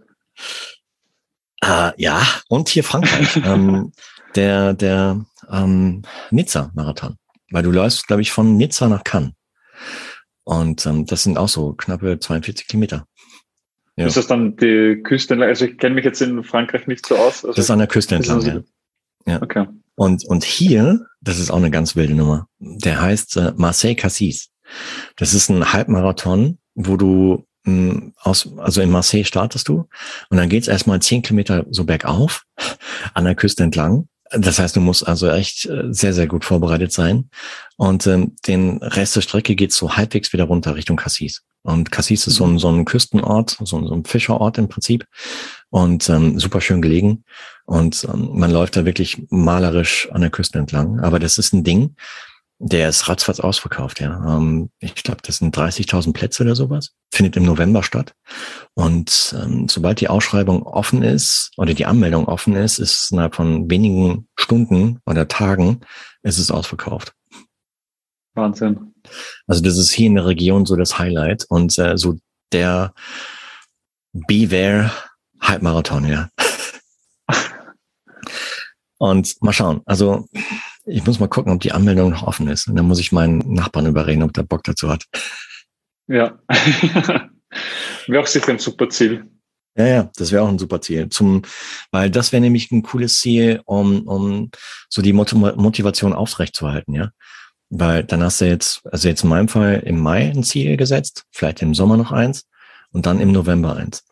Äh, 1.62 1.92
ja, 1.96 2.22
und 2.48 2.68
hier 2.68 2.84
Frankreich. 2.84 3.36
ähm, 3.44 3.92
der 4.34 4.74
der 4.74 5.24
ähm, 5.50 6.02
Nizza-Marathon. 6.30 7.16
Weil 7.50 7.62
du 7.62 7.70
läufst, 7.70 8.06
glaube 8.06 8.22
ich, 8.22 8.30
von 8.32 8.56
Nizza 8.56 8.88
nach 8.88 9.04
Cannes. 9.04 9.32
Und 10.44 10.86
ähm, 10.86 11.06
das 11.06 11.22
sind 11.24 11.36
auch 11.36 11.48
so 11.48 11.72
knappe 11.74 12.18
42 12.18 12.66
Kilometer. 12.68 13.06
Ja. 13.96 14.06
Ist 14.06 14.16
das 14.16 14.28
dann 14.28 14.56
die 14.56 15.00
Küste? 15.02 15.36
Also 15.42 15.66
ich 15.66 15.78
kenne 15.78 15.96
mich 15.96 16.04
jetzt 16.04 16.22
in 16.22 16.42
Frankreich 16.44 16.86
nicht 16.86 17.04
so 17.04 17.16
aus. 17.16 17.44
Also 17.44 17.48
das 17.48 17.58
ist 17.58 17.70
an 17.70 17.80
der 17.80 17.88
Küste 17.88 18.14
entlang, 18.14 18.36
also, 18.36 18.50
ja. 18.50 18.62
ja. 19.26 19.42
Okay. 19.42 19.66
Und, 20.00 20.24
und 20.24 20.44
hier, 20.44 21.04
das 21.20 21.38
ist 21.38 21.50
auch 21.50 21.58
eine 21.58 21.70
ganz 21.70 21.94
wilde 21.94 22.14
Nummer, 22.14 22.46
der 22.58 23.02
heißt 23.02 23.36
äh, 23.36 23.52
Marseille 23.56 23.94
Cassis. 23.94 24.48
Das 25.16 25.34
ist 25.34 25.50
ein 25.50 25.74
Halbmarathon, 25.74 26.56
wo 26.74 26.96
du 26.96 27.44
mh, 27.64 27.92
hm, 27.92 28.12
aus, 28.16 28.48
also 28.56 28.80
in 28.80 28.90
Marseille 28.90 29.24
startest 29.24 29.68
du 29.68 29.88
und 30.30 30.38
dann 30.38 30.48
geht's 30.48 30.68
erstmal 30.68 31.02
zehn 31.02 31.20
Kilometer 31.20 31.66
so 31.68 31.84
bergauf 31.84 32.44
an 33.12 33.26
der 33.26 33.34
Küste 33.34 33.62
entlang. 33.62 34.08
Das 34.30 34.58
heißt, 34.58 34.74
du 34.74 34.80
musst 34.80 35.06
also 35.06 35.28
echt 35.28 35.66
äh, 35.66 35.88
sehr, 35.90 36.14
sehr 36.14 36.26
gut 36.26 36.46
vorbereitet 36.46 36.92
sein. 36.92 37.28
Und 37.76 38.06
ähm, 38.06 38.36
den 38.46 38.78
Rest 38.78 39.16
der 39.16 39.20
Strecke 39.20 39.54
geht 39.54 39.74
so 39.74 39.96
halbwegs 39.96 40.32
wieder 40.32 40.44
runter 40.44 40.76
Richtung 40.76 40.96
Cassis. 40.96 41.42
Und 41.62 41.90
Cassis 41.90 42.26
ist 42.26 42.36
so 42.36 42.44
ein, 42.44 42.52
mhm. 42.52 42.58
so 42.58 42.68
ein 42.70 42.84
Küstenort, 42.86 43.58
so 43.62 43.76
ein, 43.76 43.86
so 43.86 43.94
ein 43.94 44.04
Fischerort 44.04 44.56
im 44.56 44.68
Prinzip. 44.68 45.06
Und 45.68 46.08
ähm, 46.08 46.38
super 46.38 46.62
schön 46.62 46.80
gelegen. 46.80 47.24
Und 47.70 48.04
ähm, 48.12 48.30
man 48.32 48.50
läuft 48.50 48.74
da 48.74 48.84
wirklich 48.84 49.28
malerisch 49.30 50.08
an 50.10 50.22
der 50.22 50.30
Küste 50.30 50.58
entlang. 50.58 50.98
Aber 50.98 51.20
das 51.20 51.38
ist 51.38 51.52
ein 51.52 51.62
Ding, 51.62 51.94
der 52.58 52.88
ist 52.88 53.08
ratzfatz 53.08 53.38
ausverkauft, 53.38 54.00
ja. 54.00 54.36
Ähm, 54.36 54.70
ich 54.80 54.96
glaube, 54.96 55.20
das 55.22 55.36
sind 55.36 55.56
30.000 55.56 56.12
Plätze 56.12 56.42
oder 56.42 56.56
sowas. 56.56 56.90
Findet 57.14 57.36
im 57.36 57.44
November 57.44 57.84
statt. 57.84 58.12
Und 58.74 59.36
ähm, 59.40 59.68
sobald 59.68 60.00
die 60.00 60.08
Ausschreibung 60.08 60.64
offen 60.64 61.04
ist 61.04 61.52
oder 61.58 61.72
die 61.72 61.86
Anmeldung 61.86 62.26
offen 62.26 62.56
ist, 62.56 62.80
ist 62.80 63.12
innerhalb 63.12 63.36
von 63.36 63.70
wenigen 63.70 64.26
Stunden 64.34 64.98
oder 65.06 65.28
Tagen 65.28 65.78
ist 66.22 66.38
es 66.40 66.50
ausverkauft. 66.50 67.12
Wahnsinn. 68.34 68.94
Also 69.46 69.62
das 69.62 69.78
ist 69.78 69.92
hier 69.92 70.08
in 70.08 70.16
der 70.16 70.26
Region 70.26 70.66
so 70.66 70.74
das 70.74 70.98
Highlight 70.98 71.46
und 71.48 71.78
äh, 71.78 71.96
so 71.96 72.16
der 72.50 72.94
Beware 74.12 74.90
Halbmarathon, 75.40 76.08
ja. 76.08 76.30
Und 79.00 79.40
mal 79.40 79.54
schauen. 79.54 79.80
Also 79.86 80.28
ich 80.84 81.04
muss 81.06 81.18
mal 81.18 81.28
gucken, 81.28 81.52
ob 81.52 81.60
die 81.60 81.72
Anmeldung 81.72 82.10
noch 82.10 82.22
offen 82.22 82.48
ist. 82.48 82.68
Und 82.68 82.76
dann 82.76 82.86
muss 82.86 83.00
ich 83.00 83.12
meinen 83.12 83.38
Nachbarn 83.52 83.86
überreden, 83.86 84.22
ob 84.22 84.34
der 84.34 84.42
Bock 84.42 84.62
dazu 84.62 84.90
hat. 84.90 85.06
Ja. 86.06 86.38
wäre 88.06 88.22
auch 88.22 88.26
sicher 88.26 88.50
ein 88.50 88.58
super 88.58 88.90
Ziel. 88.90 89.24
Ja, 89.74 89.86
ja, 89.86 90.10
das 90.16 90.32
wäre 90.32 90.42
auch 90.42 90.48
ein 90.48 90.58
super 90.58 90.82
Ziel. 90.82 91.08
Zum, 91.08 91.42
weil 91.90 92.10
das 92.10 92.32
wäre 92.32 92.42
nämlich 92.42 92.70
ein 92.72 92.82
cooles 92.82 93.18
Ziel, 93.18 93.62
um, 93.64 94.06
um 94.06 94.50
so 94.90 95.00
die 95.00 95.14
Motivation 95.14 96.12
aufrechtzuerhalten, 96.12 96.94
ja. 96.94 97.10
Weil 97.70 98.04
dann 98.04 98.22
hast 98.22 98.42
du 98.42 98.46
jetzt, 98.46 98.82
also 98.92 99.08
jetzt 99.08 99.22
in 99.22 99.30
meinem 99.30 99.48
Fall 99.48 99.82
im 99.86 99.98
Mai 99.98 100.28
ein 100.28 100.44
Ziel 100.44 100.76
gesetzt, 100.76 101.24
vielleicht 101.30 101.62
im 101.62 101.72
Sommer 101.74 101.96
noch 101.96 102.12
eins 102.12 102.44
und 102.92 103.06
dann 103.06 103.20
im 103.20 103.32
November 103.32 103.76
eins. 103.76 104.04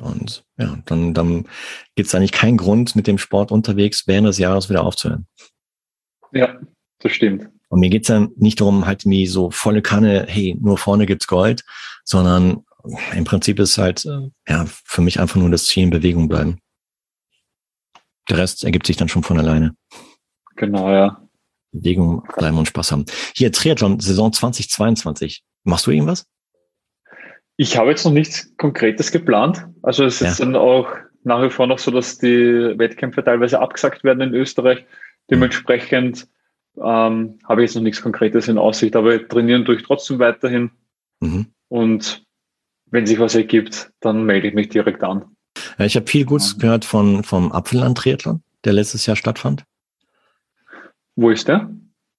Und 0.00 0.44
ja, 0.56 0.78
dann, 0.86 1.14
dann 1.14 1.46
gibt 1.94 2.08
es 2.08 2.14
eigentlich 2.14 2.32
keinen 2.32 2.56
Grund, 2.56 2.96
mit 2.96 3.06
dem 3.06 3.18
Sport 3.18 3.52
unterwegs 3.52 4.06
während 4.06 4.28
des 4.28 4.38
Jahres 4.38 4.70
wieder 4.70 4.84
aufzuhören. 4.84 5.26
Ja, 6.32 6.58
das 7.00 7.12
stimmt. 7.12 7.48
Und 7.68 7.80
mir 7.80 7.90
geht's 7.90 8.08
ja 8.08 8.26
nicht 8.36 8.60
darum, 8.60 8.86
halt 8.86 9.04
wie 9.04 9.26
so 9.26 9.50
volle 9.50 9.82
Kanne, 9.82 10.26
hey, 10.28 10.56
nur 10.60 10.78
vorne 10.78 11.06
gibt's 11.06 11.26
Gold, 11.26 11.64
sondern 12.04 12.64
im 13.14 13.24
Prinzip 13.24 13.58
ist 13.60 13.78
halt, 13.78 14.04
ja, 14.48 14.66
für 14.66 15.02
mich 15.02 15.20
einfach 15.20 15.36
nur 15.36 15.50
das 15.50 15.66
Ziel 15.66 15.84
in 15.84 15.90
Bewegung 15.90 16.28
bleiben. 16.28 16.60
Der 18.28 18.38
Rest 18.38 18.64
ergibt 18.64 18.86
sich 18.86 18.96
dann 18.96 19.08
schon 19.08 19.22
von 19.22 19.38
alleine. 19.38 19.74
Genau, 20.56 20.90
ja. 20.90 21.22
Bewegung 21.72 22.22
bleiben 22.36 22.58
und 22.58 22.66
Spaß 22.66 22.92
haben. 22.92 23.04
Hier, 23.34 23.52
Triathlon, 23.52 24.00
Saison 24.00 24.32
2022. 24.32 25.44
Machst 25.64 25.86
du 25.86 25.90
irgendwas? 25.90 26.26
Ich 27.60 27.76
habe 27.76 27.90
jetzt 27.90 28.06
noch 28.06 28.12
nichts 28.12 28.56
Konkretes 28.56 29.12
geplant. 29.12 29.66
Also 29.82 30.06
es 30.06 30.22
ist 30.22 30.38
ja. 30.38 30.46
dann 30.46 30.56
auch 30.56 30.88
nach 31.24 31.42
wie 31.42 31.50
vor 31.50 31.66
noch 31.66 31.78
so, 31.78 31.90
dass 31.90 32.16
die 32.16 32.26
Wettkämpfe 32.78 33.22
teilweise 33.22 33.60
abgesagt 33.60 34.02
werden 34.02 34.22
in 34.22 34.32
Österreich. 34.32 34.86
Dementsprechend 35.30 36.26
ähm, 36.78 37.38
habe 37.46 37.62
ich 37.62 37.68
jetzt 37.68 37.74
noch 37.74 37.82
nichts 37.82 38.00
Konkretes 38.00 38.48
in 38.48 38.56
Aussicht, 38.56 38.96
aber 38.96 39.28
trainieren 39.28 39.66
tue 39.66 39.74
ich 39.74 39.82
trotzdem 39.82 40.18
weiterhin. 40.18 40.70
Mhm. 41.20 41.48
Und 41.68 42.24
wenn 42.86 43.06
sich 43.06 43.18
was 43.18 43.34
ergibt, 43.34 43.92
dann 44.00 44.24
melde 44.24 44.48
ich 44.48 44.54
mich 44.54 44.70
direkt 44.70 45.04
an. 45.04 45.26
Ja, 45.78 45.84
ich 45.84 45.96
habe 45.96 46.06
viel 46.06 46.24
Gutes 46.24 46.56
gehört 46.56 46.86
von, 46.86 47.24
vom 47.24 47.52
Apfelland-Triathlon, 47.52 48.42
der 48.64 48.72
letztes 48.72 49.04
Jahr 49.04 49.16
stattfand. 49.16 49.66
Wo 51.14 51.28
ist 51.28 51.46
der? 51.46 51.68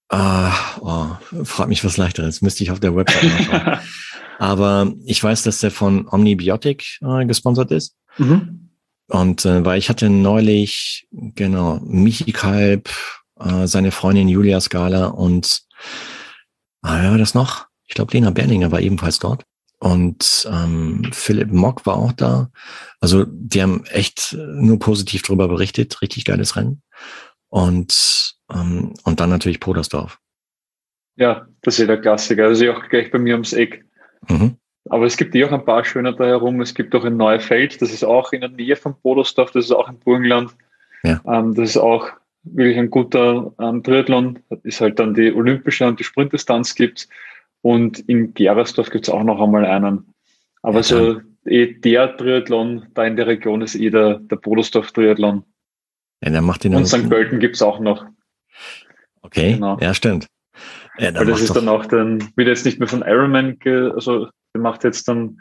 Ah, 0.09 0.53
oh, 0.81 1.43
frag 1.45 1.67
mich 1.67 1.83
was 1.83 1.97
leichteres. 1.97 2.43
Müsste 2.43 2.63
ich 2.63 2.69
auf 2.69 2.79
der 2.79 2.95
Website 2.95 3.23
nachschauen. 3.23 3.79
Aber 4.41 4.91
ich 5.05 5.23
weiß, 5.23 5.43
dass 5.43 5.59
der 5.59 5.69
von 5.69 6.07
Omnibiotic 6.07 6.97
äh, 7.01 7.27
gesponsert 7.27 7.69
ist. 7.69 7.95
Mhm. 8.17 8.71
Und 9.07 9.45
äh, 9.45 9.63
weil 9.63 9.77
ich 9.77 9.87
hatte 9.87 10.09
neulich, 10.09 11.07
genau, 11.11 11.79
Michi 11.83 12.31
Kalb, 12.31 12.89
äh, 13.39 13.67
seine 13.67 13.91
Freundin 13.91 14.27
Julia 14.27 14.59
Scala 14.59 15.09
und, 15.09 15.61
ah, 16.81 17.03
ja, 17.03 17.17
das 17.19 17.35
noch? 17.35 17.67
Ich 17.85 17.93
glaube, 17.93 18.13
Lena 18.13 18.31
Berlinger 18.31 18.71
war 18.71 18.81
ebenfalls 18.81 19.19
dort. 19.19 19.43
Und 19.77 20.49
ähm, 20.51 21.07
Philipp 21.13 21.51
Mock 21.51 21.85
war 21.85 21.97
auch 21.97 22.11
da. 22.11 22.49
Also 22.99 23.25
die 23.27 23.61
haben 23.61 23.85
echt 23.91 24.35
nur 24.35 24.79
positiv 24.79 25.21
darüber 25.21 25.49
berichtet. 25.49 26.01
Richtig 26.01 26.25
geiles 26.25 26.55
Rennen. 26.55 26.81
Und, 27.49 28.37
ähm, 28.51 28.95
und 29.03 29.19
dann 29.19 29.29
natürlich 29.29 29.59
Podersdorf. 29.59 30.17
Ja, 31.15 31.45
das 31.61 31.75
ist 31.75 31.81
ja 31.81 31.85
der 31.85 32.01
Klassiker. 32.01 32.45
Also 32.45 32.71
auch 32.71 32.89
gleich 32.89 33.11
bei 33.11 33.19
mir 33.19 33.33
ums 33.33 33.53
Eck. 33.53 33.85
Mhm. 34.29 34.57
Aber 34.89 35.05
es 35.05 35.17
gibt 35.17 35.35
eh 35.35 35.45
auch 35.45 35.51
ein 35.51 35.65
paar 35.65 35.85
schöne 35.85 36.13
da 36.15 36.25
herum. 36.25 36.59
Es 36.61 36.73
gibt 36.73 36.95
auch 36.95 37.05
ein 37.05 37.17
Neufeld, 37.17 37.81
das 37.81 37.93
ist 37.93 38.03
auch 38.03 38.33
in 38.33 38.41
der 38.41 38.49
Nähe 38.49 38.75
von 38.75 38.95
Bodersdorf, 39.01 39.51
das 39.51 39.65
ist 39.65 39.71
auch 39.71 39.87
im 39.89 39.99
Burgenland. 39.99 40.51
Ja. 41.03 41.21
Ähm, 41.27 41.53
das 41.55 41.71
ist 41.71 41.77
auch 41.77 42.09
wirklich 42.43 42.77
ein 42.77 42.89
guter 42.89 43.53
ähm, 43.59 43.83
Triathlon. 43.83 44.39
Das 44.49 44.59
ist 44.63 44.81
halt 44.81 44.99
dann 44.99 45.13
die 45.13 45.31
olympische 45.33 45.87
und 45.87 45.99
die 45.99 46.03
Sprintdistanz 46.03 46.75
gibt. 46.75 47.07
Und 47.61 47.99
in 47.99 48.33
Gerersdorf 48.33 48.89
gibt 48.89 49.07
es 49.07 49.13
auch 49.13 49.23
noch 49.23 49.39
einmal 49.39 49.65
einen. 49.65 50.13
Aber 50.63 50.77
ja, 50.77 50.83
so 50.83 51.21
eh 51.45 51.73
der 51.73 52.17
Triathlon 52.17 52.87
da 52.93 53.05
in 53.05 53.15
der 53.15 53.27
Region 53.27 53.61
ist 53.61 53.75
eh 53.75 53.89
der, 53.89 54.15
der 54.19 54.35
Bodersdorf-Triathlon. 54.35 55.43
Ja, 56.23 56.29
der 56.29 56.41
macht 56.41 56.63
den 56.63 56.75
und 56.75 56.85
St. 56.85 57.09
Pölten 57.09 57.39
gibt 57.39 57.55
es 57.55 57.61
auch 57.61 57.79
noch. 57.79 58.05
Okay, 59.21 59.53
genau. 59.53 59.77
ja, 59.79 59.93
stimmt. 59.93 60.27
Ja, 60.97 61.13
Weil 61.13 61.25
das 61.25 61.41
ist 61.41 61.55
dann 61.55 61.69
auch 61.69 61.85
dann, 61.85 62.19
wird 62.35 62.47
jetzt 62.47 62.65
nicht 62.65 62.79
mehr 62.79 62.87
von 62.87 63.01
Ironman, 63.01 63.57
also 63.65 64.27
der 64.53 64.61
macht 64.61 64.83
jetzt 64.83 65.07
dann, 65.07 65.37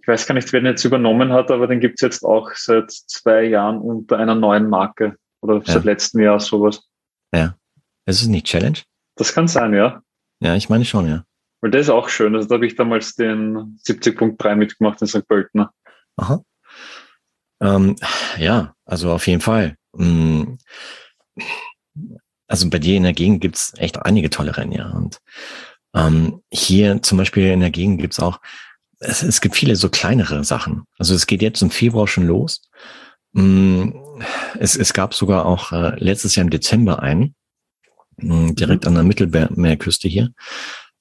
ich 0.00 0.08
weiß 0.08 0.26
gar 0.26 0.34
nicht, 0.34 0.52
wer 0.52 0.60
den 0.60 0.66
jetzt 0.66 0.84
übernommen 0.84 1.32
hat, 1.32 1.50
aber 1.50 1.66
den 1.66 1.80
gibt 1.80 1.98
es 1.98 2.00
jetzt 2.02 2.24
auch 2.24 2.50
seit 2.54 2.90
zwei 2.90 3.44
Jahren 3.44 3.78
unter 3.78 4.18
einer 4.18 4.34
neuen 4.34 4.68
Marke 4.68 5.16
oder 5.40 5.56
ja. 5.58 5.62
seit 5.64 5.84
letztem 5.84 6.20
Jahr 6.20 6.40
sowas. 6.40 6.88
Ja. 7.32 7.56
Ist 8.06 8.22
es 8.22 8.26
nicht 8.26 8.46
Challenge? 8.46 8.78
Das 9.16 9.34
kann 9.34 9.48
sein, 9.48 9.74
ja. 9.74 10.02
Ja, 10.40 10.54
ich 10.54 10.68
meine 10.68 10.84
schon, 10.84 11.08
ja. 11.08 11.24
Weil 11.60 11.70
das 11.70 11.82
ist 11.82 11.90
auch 11.90 12.08
schön. 12.08 12.34
Also 12.34 12.48
da 12.48 12.54
habe 12.54 12.66
ich 12.66 12.76
damals 12.76 13.14
den 13.14 13.78
70.3 13.84 14.54
mitgemacht 14.56 15.00
in 15.00 15.08
St. 15.08 15.26
Pölten. 15.26 15.66
Aha. 16.16 16.42
Ähm, 17.60 17.96
ja, 18.38 18.74
also 18.84 19.10
auf 19.12 19.26
jeden 19.26 19.40
Fall. 19.40 19.76
Mm 19.92 20.54
also 22.48 22.68
bei 22.68 22.78
dir 22.78 22.96
in 22.96 23.04
der 23.04 23.12
Gegend 23.12 23.40
gibt's 23.40 23.72
echt 23.76 24.02
einige 24.04 24.30
tolle 24.30 24.56
Rennen, 24.56 24.72
ja. 24.72 24.90
Und 24.90 25.18
ähm, 25.94 26.42
hier 26.50 27.02
zum 27.02 27.18
Beispiel 27.18 27.52
in 27.52 27.60
der 27.60 27.70
Gegend 27.70 28.00
gibt's 28.00 28.18
auch, 28.18 28.40
es, 29.00 29.22
es 29.22 29.40
gibt 29.40 29.54
viele 29.54 29.76
so 29.76 29.88
kleinere 29.88 30.42
Sachen. 30.44 30.84
Also 30.98 31.14
es 31.14 31.26
geht 31.26 31.42
jetzt 31.42 31.62
im 31.62 31.70
Februar 31.70 32.08
schon 32.08 32.26
los. 32.26 32.62
Mm, 33.32 33.90
es, 34.58 34.76
es 34.76 34.92
gab 34.92 35.14
sogar 35.14 35.46
auch 35.46 35.72
äh, 35.72 35.94
letztes 36.02 36.34
Jahr 36.34 36.44
im 36.44 36.50
Dezember 36.50 37.02
einen, 37.02 37.34
mm, 38.16 38.54
direkt 38.54 38.84
mhm. 38.84 38.88
an 38.88 38.94
der 38.94 39.04
Mittelmeerküste 39.04 40.08
hier 40.08 40.32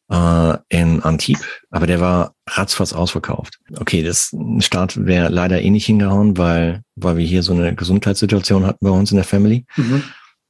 äh, 0.10 0.58
in 0.70 1.02
Antibes, 1.02 1.46
aber 1.70 1.88
der 1.88 2.00
war 2.00 2.34
ratzfatz 2.48 2.94
ausverkauft. 2.94 3.60
Okay, 3.78 4.04
das 4.04 4.36
Start 4.60 5.06
wäre 5.06 5.30
leider 5.30 5.62
eh 5.62 5.70
nicht 5.70 5.86
hingehauen, 5.86 6.38
weil, 6.38 6.84
weil 6.96 7.18
wir 7.18 7.26
hier 7.26 7.44
so 7.44 7.54
eine 7.54 7.76
Gesundheitssituation 7.76 8.66
hatten 8.66 8.86
bei 8.86 8.92
uns 8.92 9.12
in 9.12 9.18
der 9.18 9.26
Family. 9.26 9.66
Mhm. 9.76 10.04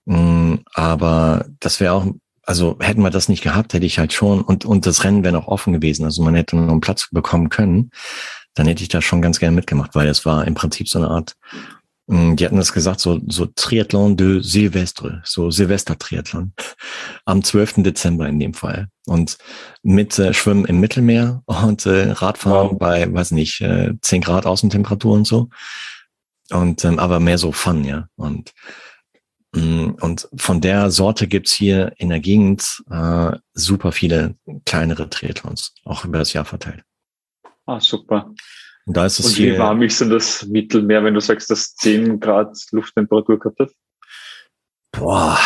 Mm, 0.07 0.59
aber 0.73 1.45
das 1.59 1.81
wäre 1.81 1.91
auch, 1.91 2.07
also 2.43 2.77
hätten 2.79 3.01
wir 3.01 3.09
das 3.09 3.27
nicht 3.27 3.43
gehabt, 3.43 3.73
hätte 3.73 3.85
ich 3.85 3.99
halt 3.99 4.13
schon, 4.13 4.41
und, 4.41 4.63
und 4.63 4.85
das 4.85 5.03
Rennen 5.03 5.23
wäre 5.23 5.33
noch 5.33 5.49
offen 5.49 5.73
gewesen, 5.73 6.05
also 6.05 6.23
man 6.23 6.33
hätte 6.33 6.55
noch 6.55 6.71
einen 6.71 6.79
Platz 6.79 7.09
bekommen 7.11 7.49
können, 7.49 7.91
dann 8.53 8.67
hätte 8.67 8.83
ich 8.83 8.89
da 8.89 9.01
schon 9.01 9.21
ganz 9.21 9.37
gerne 9.37 9.55
mitgemacht, 9.55 9.95
weil 9.95 10.07
es 10.07 10.25
war 10.25 10.47
im 10.47 10.53
Prinzip 10.53 10.87
so 10.87 10.99
eine 10.99 11.09
Art, 11.09 11.33
mm, 12.07 12.37
die 12.37 12.45
hatten 12.45 12.55
das 12.55 12.71
gesagt, 12.71 13.01
so, 13.01 13.19
so 13.27 13.47
Triathlon 13.47 14.15
de 14.15 14.41
Silvestre, 14.41 15.21
so 15.25 15.51
Silvester-Triathlon. 15.51 16.53
Am 17.25 17.43
12. 17.43 17.83
Dezember 17.83 18.29
in 18.29 18.39
dem 18.39 18.53
Fall. 18.53 18.87
Und 19.07 19.37
mit 19.83 20.17
äh, 20.19 20.33
Schwimmen 20.33 20.63
im 20.63 20.79
Mittelmeer 20.79 21.43
und 21.47 21.85
äh, 21.85 22.11
Radfahren 22.11 22.71
wow. 22.71 22.79
bei, 22.79 23.13
weiß 23.13 23.31
nicht, 23.31 23.59
äh, 23.59 23.91
10 24.01 24.21
Grad 24.21 24.45
Außentemperatur 24.45 25.13
und 25.13 25.27
so. 25.27 25.49
Und 26.49 26.85
ähm, 26.85 26.97
aber 26.97 27.19
mehr 27.19 27.37
so 27.37 27.51
Fun, 27.51 27.83
ja. 27.83 28.07
Und 28.15 28.53
und 29.99 30.27
von 30.35 30.61
der 30.61 30.91
Sorte 30.91 31.27
gibt's 31.27 31.51
hier 31.51 31.93
in 31.97 32.09
der 32.09 32.19
Gegend 32.19 32.83
äh, 32.89 33.31
super 33.53 33.91
viele 33.91 34.35
kleinere 34.65 35.09
Triathlons, 35.09 35.73
auch 35.85 36.05
über 36.05 36.17
das 36.17 36.33
Jahr 36.33 36.45
verteilt. 36.45 36.83
Ah, 37.65 37.79
super. 37.79 38.33
Und 38.85 38.95
da 38.95 39.05
ist 39.05 39.19
es 39.19 39.35
Und. 39.35 39.55
Wie 39.55 39.59
warm 39.59 39.81
ist 39.81 39.99
denn 39.99 40.09
das 40.09 40.45
Mittelmeer, 40.45 41.03
wenn 41.03 41.13
du 41.13 41.19
sagst, 41.19 41.49
dass 41.49 41.75
10 41.75 42.19
Grad 42.19 42.57
Lufttemperatur 42.71 43.37
gehabt 43.37 43.59
hat? 43.59 43.71
Boah. 44.93 45.37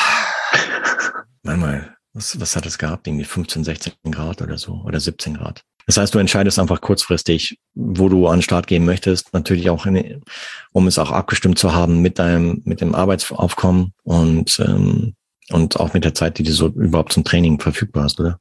Manchmal, 1.43 1.97
was, 2.13 2.39
was 2.39 2.56
hat 2.56 2.65
es 2.65 2.78
gehabt? 2.78 3.08
Irgendwie 3.08 3.26
15, 3.26 3.63
16 3.63 3.93
Grad 4.12 4.41
oder 4.41 4.58
so 4.58 4.82
oder 4.86 5.00
17 5.00 5.36
Grad. 5.36 5.63
Das 5.88 5.97
heißt, 5.97 6.13
du 6.13 6.19
entscheidest 6.19 6.60
einfach 6.60 6.80
kurzfristig, 6.80 7.60
wo 7.74 8.08
du 8.08 8.28
an 8.28 8.38
den 8.38 8.41
Start 8.43 8.67
gehen 8.67 8.86
möchtest. 8.86 9.34
Natürlich 9.34 9.69
auch, 9.69 9.86
in, 9.86 10.21
um 10.71 10.88
es 10.88 11.00
auch 11.00 11.12
abgestimmt 11.12 11.58
zu 11.58 11.74
haben 11.74 12.02
mit 12.02 12.19
deinem, 12.19 12.62
mit 12.65 12.82
dem 12.82 12.93
Arbeitsaufkommen 12.93 13.93
und, 14.04 14.60
ähm, 14.60 15.15
und 15.50 15.80
auch 15.80 15.93
mit 15.93 16.06
der 16.06 16.13
Zeit, 16.13 16.38
die 16.38 16.43
du 16.43 16.52
so 16.52 16.67
überhaupt 16.67 17.13
zum 17.13 17.24
Training 17.24 17.60
verfügbar 17.60 18.04
hast, 18.04 18.19
oder? 18.19 18.39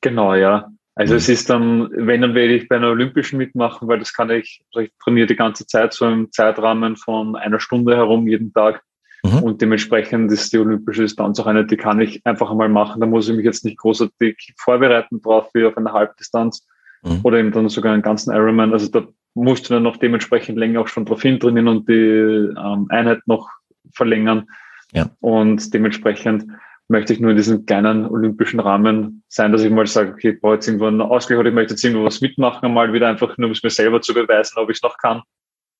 Genau, 0.00 0.34
ja. 0.34 0.70
Also 0.94 1.14
mhm. 1.14 1.18
es 1.18 1.28
ist 1.28 1.50
dann, 1.50 1.90
wenn, 1.92 2.20
dann 2.20 2.34
werde 2.34 2.54
ich 2.54 2.68
bei 2.68 2.76
einer 2.76 2.90
Olympischen 2.90 3.38
mitmachen, 3.38 3.88
weil 3.88 3.98
das 3.98 4.12
kann 4.12 4.30
ich, 4.30 4.62
also 4.72 4.84
ich 4.84 4.92
trainiere 5.02 5.26
die 5.26 5.36
ganze 5.36 5.66
Zeit 5.66 5.92
so 5.92 6.06
im 6.06 6.30
Zeitrahmen 6.32 6.96
von 6.96 7.36
einer 7.36 7.60
Stunde 7.60 7.96
herum 7.96 8.26
jeden 8.28 8.52
Tag. 8.52 8.82
Mhm. 9.22 9.42
Und 9.42 9.60
dementsprechend 9.62 10.32
ist 10.32 10.52
die 10.52 10.58
olympische 10.58 11.02
Distanz 11.02 11.38
auch 11.40 11.46
eine, 11.46 11.66
die 11.66 11.76
kann 11.76 12.00
ich 12.00 12.24
einfach 12.24 12.50
einmal 12.50 12.68
machen. 12.68 13.00
Da 13.00 13.06
muss 13.06 13.28
ich 13.28 13.36
mich 13.36 13.44
jetzt 13.44 13.64
nicht 13.64 13.78
großartig 13.78 14.54
vorbereiten 14.56 15.20
drauf 15.20 15.50
wie 15.52 15.64
auf 15.64 15.76
eine 15.76 15.92
Halbdistanz 15.92 16.66
mhm. 17.02 17.20
oder 17.22 17.38
eben 17.38 17.52
dann 17.52 17.68
sogar 17.68 17.92
einen 17.92 18.02
ganzen 18.02 18.34
Ironman. 18.34 18.72
Also 18.72 18.88
da 18.88 19.06
musst 19.34 19.68
du 19.68 19.74
dann 19.74 19.82
noch 19.82 19.98
dementsprechend 19.98 20.58
länger 20.58 20.80
auch 20.80 20.88
schon 20.88 21.04
drauf 21.04 21.22
hintrainieren 21.22 21.68
und 21.68 21.88
die 21.88 21.94
ähm, 21.94 22.86
Einheit 22.88 23.20
noch 23.26 23.50
verlängern. 23.92 24.46
Ja. 24.92 25.10
Und 25.20 25.72
dementsprechend 25.74 26.46
möchte 26.88 27.12
ich 27.12 27.20
nur 27.20 27.30
in 27.30 27.36
diesem 27.36 27.66
kleinen 27.66 28.06
olympischen 28.06 28.58
Rahmen 28.58 29.22
sein, 29.28 29.52
dass 29.52 29.62
ich 29.62 29.70
mal 29.70 29.86
sage, 29.86 30.12
okay, 30.12 30.30
ich 30.30 30.40
brauche 30.40 30.54
jetzt 30.54 30.66
irgendwo 30.66 30.86
einen 30.86 31.00
Ausgleich 31.00 31.38
oder 31.38 31.50
ich 31.50 31.54
möchte 31.54 31.74
jetzt 31.74 31.84
irgendwo 31.84 32.04
was 32.04 32.20
mitmachen, 32.20 32.66
einmal 32.66 32.92
wieder 32.92 33.08
einfach 33.08 33.38
nur, 33.38 33.46
um 33.46 33.52
es 33.52 33.62
mir 33.62 33.70
selber 33.70 34.00
zu 34.00 34.12
beweisen, 34.12 34.58
ob 34.58 34.70
ich 34.70 34.78
es 34.78 34.82
noch 34.82 34.98
kann. 34.98 35.22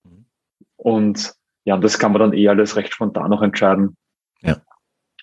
Mhm. 0.04 0.26
Und 0.76 1.34
ja, 1.64 1.76
das 1.76 1.98
kann 1.98 2.12
man 2.12 2.20
dann 2.20 2.32
eh 2.32 2.48
alles 2.48 2.76
recht 2.76 2.92
spontan 2.92 3.30
noch 3.30 3.42
entscheiden. 3.42 3.96
Ja. 4.42 4.60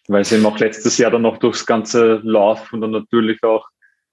Weil 0.07 0.21
es 0.21 0.31
eben 0.31 0.45
auch 0.45 0.59
letztes 0.59 0.97
Jahr 0.97 1.11
dann 1.11 1.23
noch 1.23 1.37
durchs 1.37 1.65
ganze 1.65 2.21
Lauf 2.23 2.71
und 2.71 2.81
dann 2.81 2.91
natürlich 2.91 3.43
auch 3.43 3.67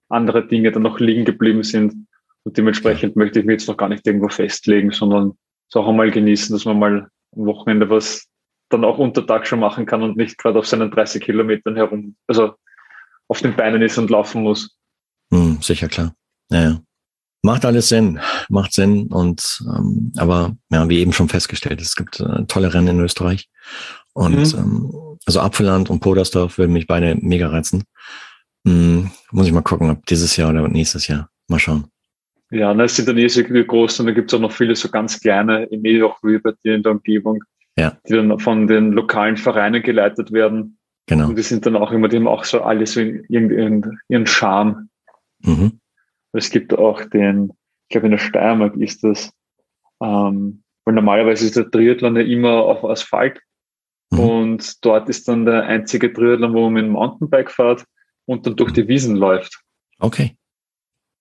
andere 0.08 0.46
Dinge 0.46 0.72
dann 0.72 0.82
noch 0.82 0.98
liegen 1.00 1.24
geblieben 1.24 1.62
sind. 1.62 2.06
Und 2.44 2.56
dementsprechend 2.56 3.16
ja. 3.16 3.18
möchte 3.18 3.40
ich 3.40 3.46
mich 3.46 3.54
jetzt 3.54 3.68
noch 3.68 3.76
gar 3.76 3.88
nicht 3.88 4.06
irgendwo 4.06 4.28
festlegen, 4.28 4.90
sondern 4.90 5.32
es 5.68 5.76
auch 5.76 5.88
einmal 5.88 6.10
genießen, 6.10 6.54
dass 6.54 6.64
man 6.64 6.78
mal 6.78 7.08
am 7.36 7.46
Wochenende 7.46 7.88
was 7.90 8.28
dann 8.70 8.84
auch 8.84 8.98
unter 8.98 9.26
Tag 9.26 9.46
schon 9.46 9.60
machen 9.60 9.86
kann 9.86 10.02
und 10.02 10.16
nicht 10.16 10.38
gerade 10.38 10.58
auf 10.58 10.66
seinen 10.66 10.90
30 10.90 11.22
Kilometern 11.22 11.76
herum, 11.76 12.16
also 12.26 12.54
auf 13.28 13.40
den 13.40 13.54
Beinen 13.54 13.82
ist 13.82 13.98
und 13.98 14.10
laufen 14.10 14.42
muss. 14.42 14.76
Hm, 15.32 15.58
sicher, 15.60 15.88
klar. 15.88 16.14
Ja, 16.50 16.62
ja. 16.62 16.80
Macht 17.44 17.66
alles 17.66 17.90
Sinn, 17.90 18.20
macht 18.48 18.72
Sinn. 18.72 19.08
Und 19.08 19.62
ähm, 19.66 20.12
aber 20.16 20.56
ja, 20.70 20.88
wie 20.88 21.00
eben 21.00 21.12
schon 21.12 21.28
festgestellt, 21.28 21.82
es 21.82 21.94
gibt 21.94 22.18
äh, 22.20 22.46
tolle 22.48 22.72
Rennen 22.72 22.96
in 22.96 23.00
Österreich. 23.00 23.50
Und 24.14 24.54
mhm. 24.54 24.58
ähm, 24.58 25.18
also 25.26 25.40
Apfelland 25.40 25.90
und 25.90 26.00
Podersdorf 26.00 26.56
würden 26.56 26.72
mich 26.72 26.86
beide 26.86 27.16
mega 27.20 27.48
reizen. 27.48 27.84
Hm, 28.66 29.10
muss 29.30 29.46
ich 29.46 29.52
mal 29.52 29.60
gucken, 29.60 29.90
ob 29.90 30.06
dieses 30.06 30.38
Jahr 30.38 30.48
oder 30.48 30.66
nächstes 30.68 31.06
Jahr. 31.06 31.28
Mal 31.48 31.58
schauen. 31.58 31.84
Ja, 32.50 32.72
na, 32.72 32.84
es 32.84 32.96
sind 32.96 33.08
dann 33.08 33.18
eh 33.18 33.28
so 33.28 33.42
groß 33.42 34.00
und 34.00 34.06
da 34.06 34.12
gibt 34.12 34.32
es 34.32 34.34
auch 34.34 34.40
noch 34.40 34.52
viele 34.52 34.74
so 34.74 34.88
ganz 34.88 35.20
kleine, 35.20 35.64
im 35.64 36.02
auch 36.02 36.18
bei 36.22 36.52
dir 36.64 36.74
in 36.74 36.82
der 36.82 36.92
Umgebung, 36.92 37.44
ja. 37.76 37.98
die 38.08 38.14
dann 38.14 38.38
von 38.38 38.66
den 38.66 38.92
lokalen 38.92 39.36
Vereinen 39.36 39.82
geleitet 39.82 40.32
werden. 40.32 40.78
Genau. 41.04 41.28
Und 41.28 41.36
die 41.36 41.42
sind 41.42 41.66
dann 41.66 41.76
auch 41.76 41.92
immer, 41.92 42.08
die 42.08 42.16
haben 42.16 42.26
auch 42.26 42.44
so 42.44 42.62
alle 42.62 42.86
so 42.86 43.00
ihren, 43.00 44.00
ihren 44.08 44.26
Charme. 44.26 44.88
Mhm. 45.42 45.80
Es 46.34 46.50
gibt 46.50 46.76
auch 46.76 47.04
den, 47.04 47.50
ich 47.88 47.90
glaube 47.90 48.06
in 48.06 48.12
der 48.12 48.18
Steiermark 48.18 48.76
ist 48.76 49.04
das, 49.04 49.32
ähm, 50.02 50.62
weil 50.84 50.94
normalerweise 50.94 51.46
ist 51.46 51.56
der 51.56 51.70
Triathlon 51.70 52.16
ja 52.16 52.22
immer 52.22 52.62
auf 52.64 52.84
Asphalt 52.84 53.40
mhm. 54.10 54.20
und 54.20 54.84
dort 54.84 55.08
ist 55.08 55.28
dann 55.28 55.46
der 55.46 55.64
einzige 55.64 56.12
Triathlon, 56.12 56.52
wo 56.54 56.62
man 56.64 56.72
mit 56.74 56.84
dem 56.84 56.92
Mountainbike 56.92 57.50
fährt 57.50 57.84
und 58.26 58.46
dann 58.46 58.56
durch 58.56 58.72
die 58.72 58.88
Wiesen 58.88 59.16
läuft. 59.16 59.60
Okay. 59.98 60.36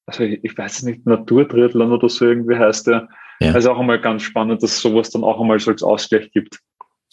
Also 0.06 0.24
ich, 0.24 0.44
ich 0.44 0.58
weiß 0.58 0.84
nicht, 0.84 1.06
Naturtriathlon 1.06 1.92
oder 1.92 2.10
so 2.10 2.26
irgendwie 2.26 2.58
heißt 2.58 2.88
der. 2.88 3.08
Ja. 3.40 3.54
Also 3.54 3.72
auch 3.72 3.80
einmal 3.80 4.02
ganz 4.02 4.24
spannend, 4.24 4.64
dass 4.64 4.80
sowas 4.80 5.10
dann 5.10 5.24
auch 5.24 5.40
einmal 5.40 5.60
so 5.60 5.72
als 5.72 5.84
Ausgleich 5.84 6.32
gibt. 6.32 6.60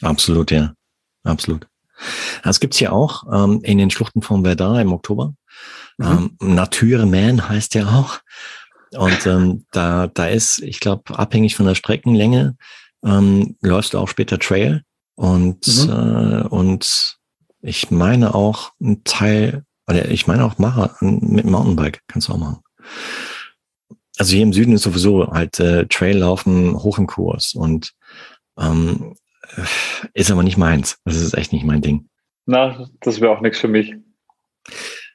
Absolut, 0.03 0.51
ja. 0.51 0.75
Absolut. 1.25 1.67
Das 2.43 2.61
gibt's 2.61 2.79
hier 2.79 2.93
auch 2.93 3.25
ähm, 3.33 3.61
in 3.63 3.79
den 3.79 3.91
Schluchten 3.91 4.23
von 4.23 4.45
Verdun 4.45 4.81
im 4.81 4.93
Oktober. 4.93 5.35
Mhm. 6.01 6.37
Ähm, 6.41 6.55
Nature 6.55 7.07
Man 7.07 7.49
heißt 7.49 7.75
der 7.75 7.89
auch. 7.89 8.21
Und 8.93 9.27
ähm, 9.27 9.67
da, 9.71 10.09
da 10.09 10.27
ist, 10.27 10.61
ich 10.63 10.81
glaube, 10.81 11.17
abhängig 11.17 11.55
von 11.55 11.67
der 11.67 11.75
Streckenlänge, 11.75 12.57
ähm, 13.05 13.57
läufst 13.61 13.95
du 13.95 13.99
auch 13.99 14.09
später 14.09 14.39
Trail. 14.39 14.83
Und, 15.15 15.67
mhm. 15.67 15.91
äh, 15.91 16.43
und 16.49 17.19
ich 17.61 17.91
meine 17.91 18.35
auch 18.35 18.73
ein 18.81 19.05
Teil, 19.05 19.65
oder 19.87 20.11
ich 20.11 20.27
meine 20.27 20.45
auch 20.45 20.59
Macher 20.59 20.97
mit 21.01 21.45
Mountainbike 21.45 22.01
kannst 22.09 22.29
du 22.29 22.33
auch 22.33 22.39
machen. 22.39 22.61
Also 24.19 24.33
hier 24.33 24.43
im 24.43 24.53
Süden 24.53 24.73
ist 24.73 24.83
sowieso 24.83 25.31
halt 25.31 25.61
äh, 25.61 25.87
Traillaufen 25.87 26.75
hoch 26.75 26.99
im 26.99 27.07
Kurs 27.07 27.55
und 27.55 27.93
ähm, 28.59 29.15
ist 30.15 30.31
aber 30.31 30.43
nicht 30.43 30.57
meins. 30.57 30.99
Das 31.05 31.17
ist 31.17 31.35
echt 31.35 31.53
nicht 31.53 31.65
mein 31.65 31.83
Ding. 31.83 32.09
Na, 32.47 32.89
das 33.01 33.21
wäre 33.21 33.33
auch 33.33 33.41
nichts 33.41 33.59
für 33.59 33.69
mich. 33.69 33.95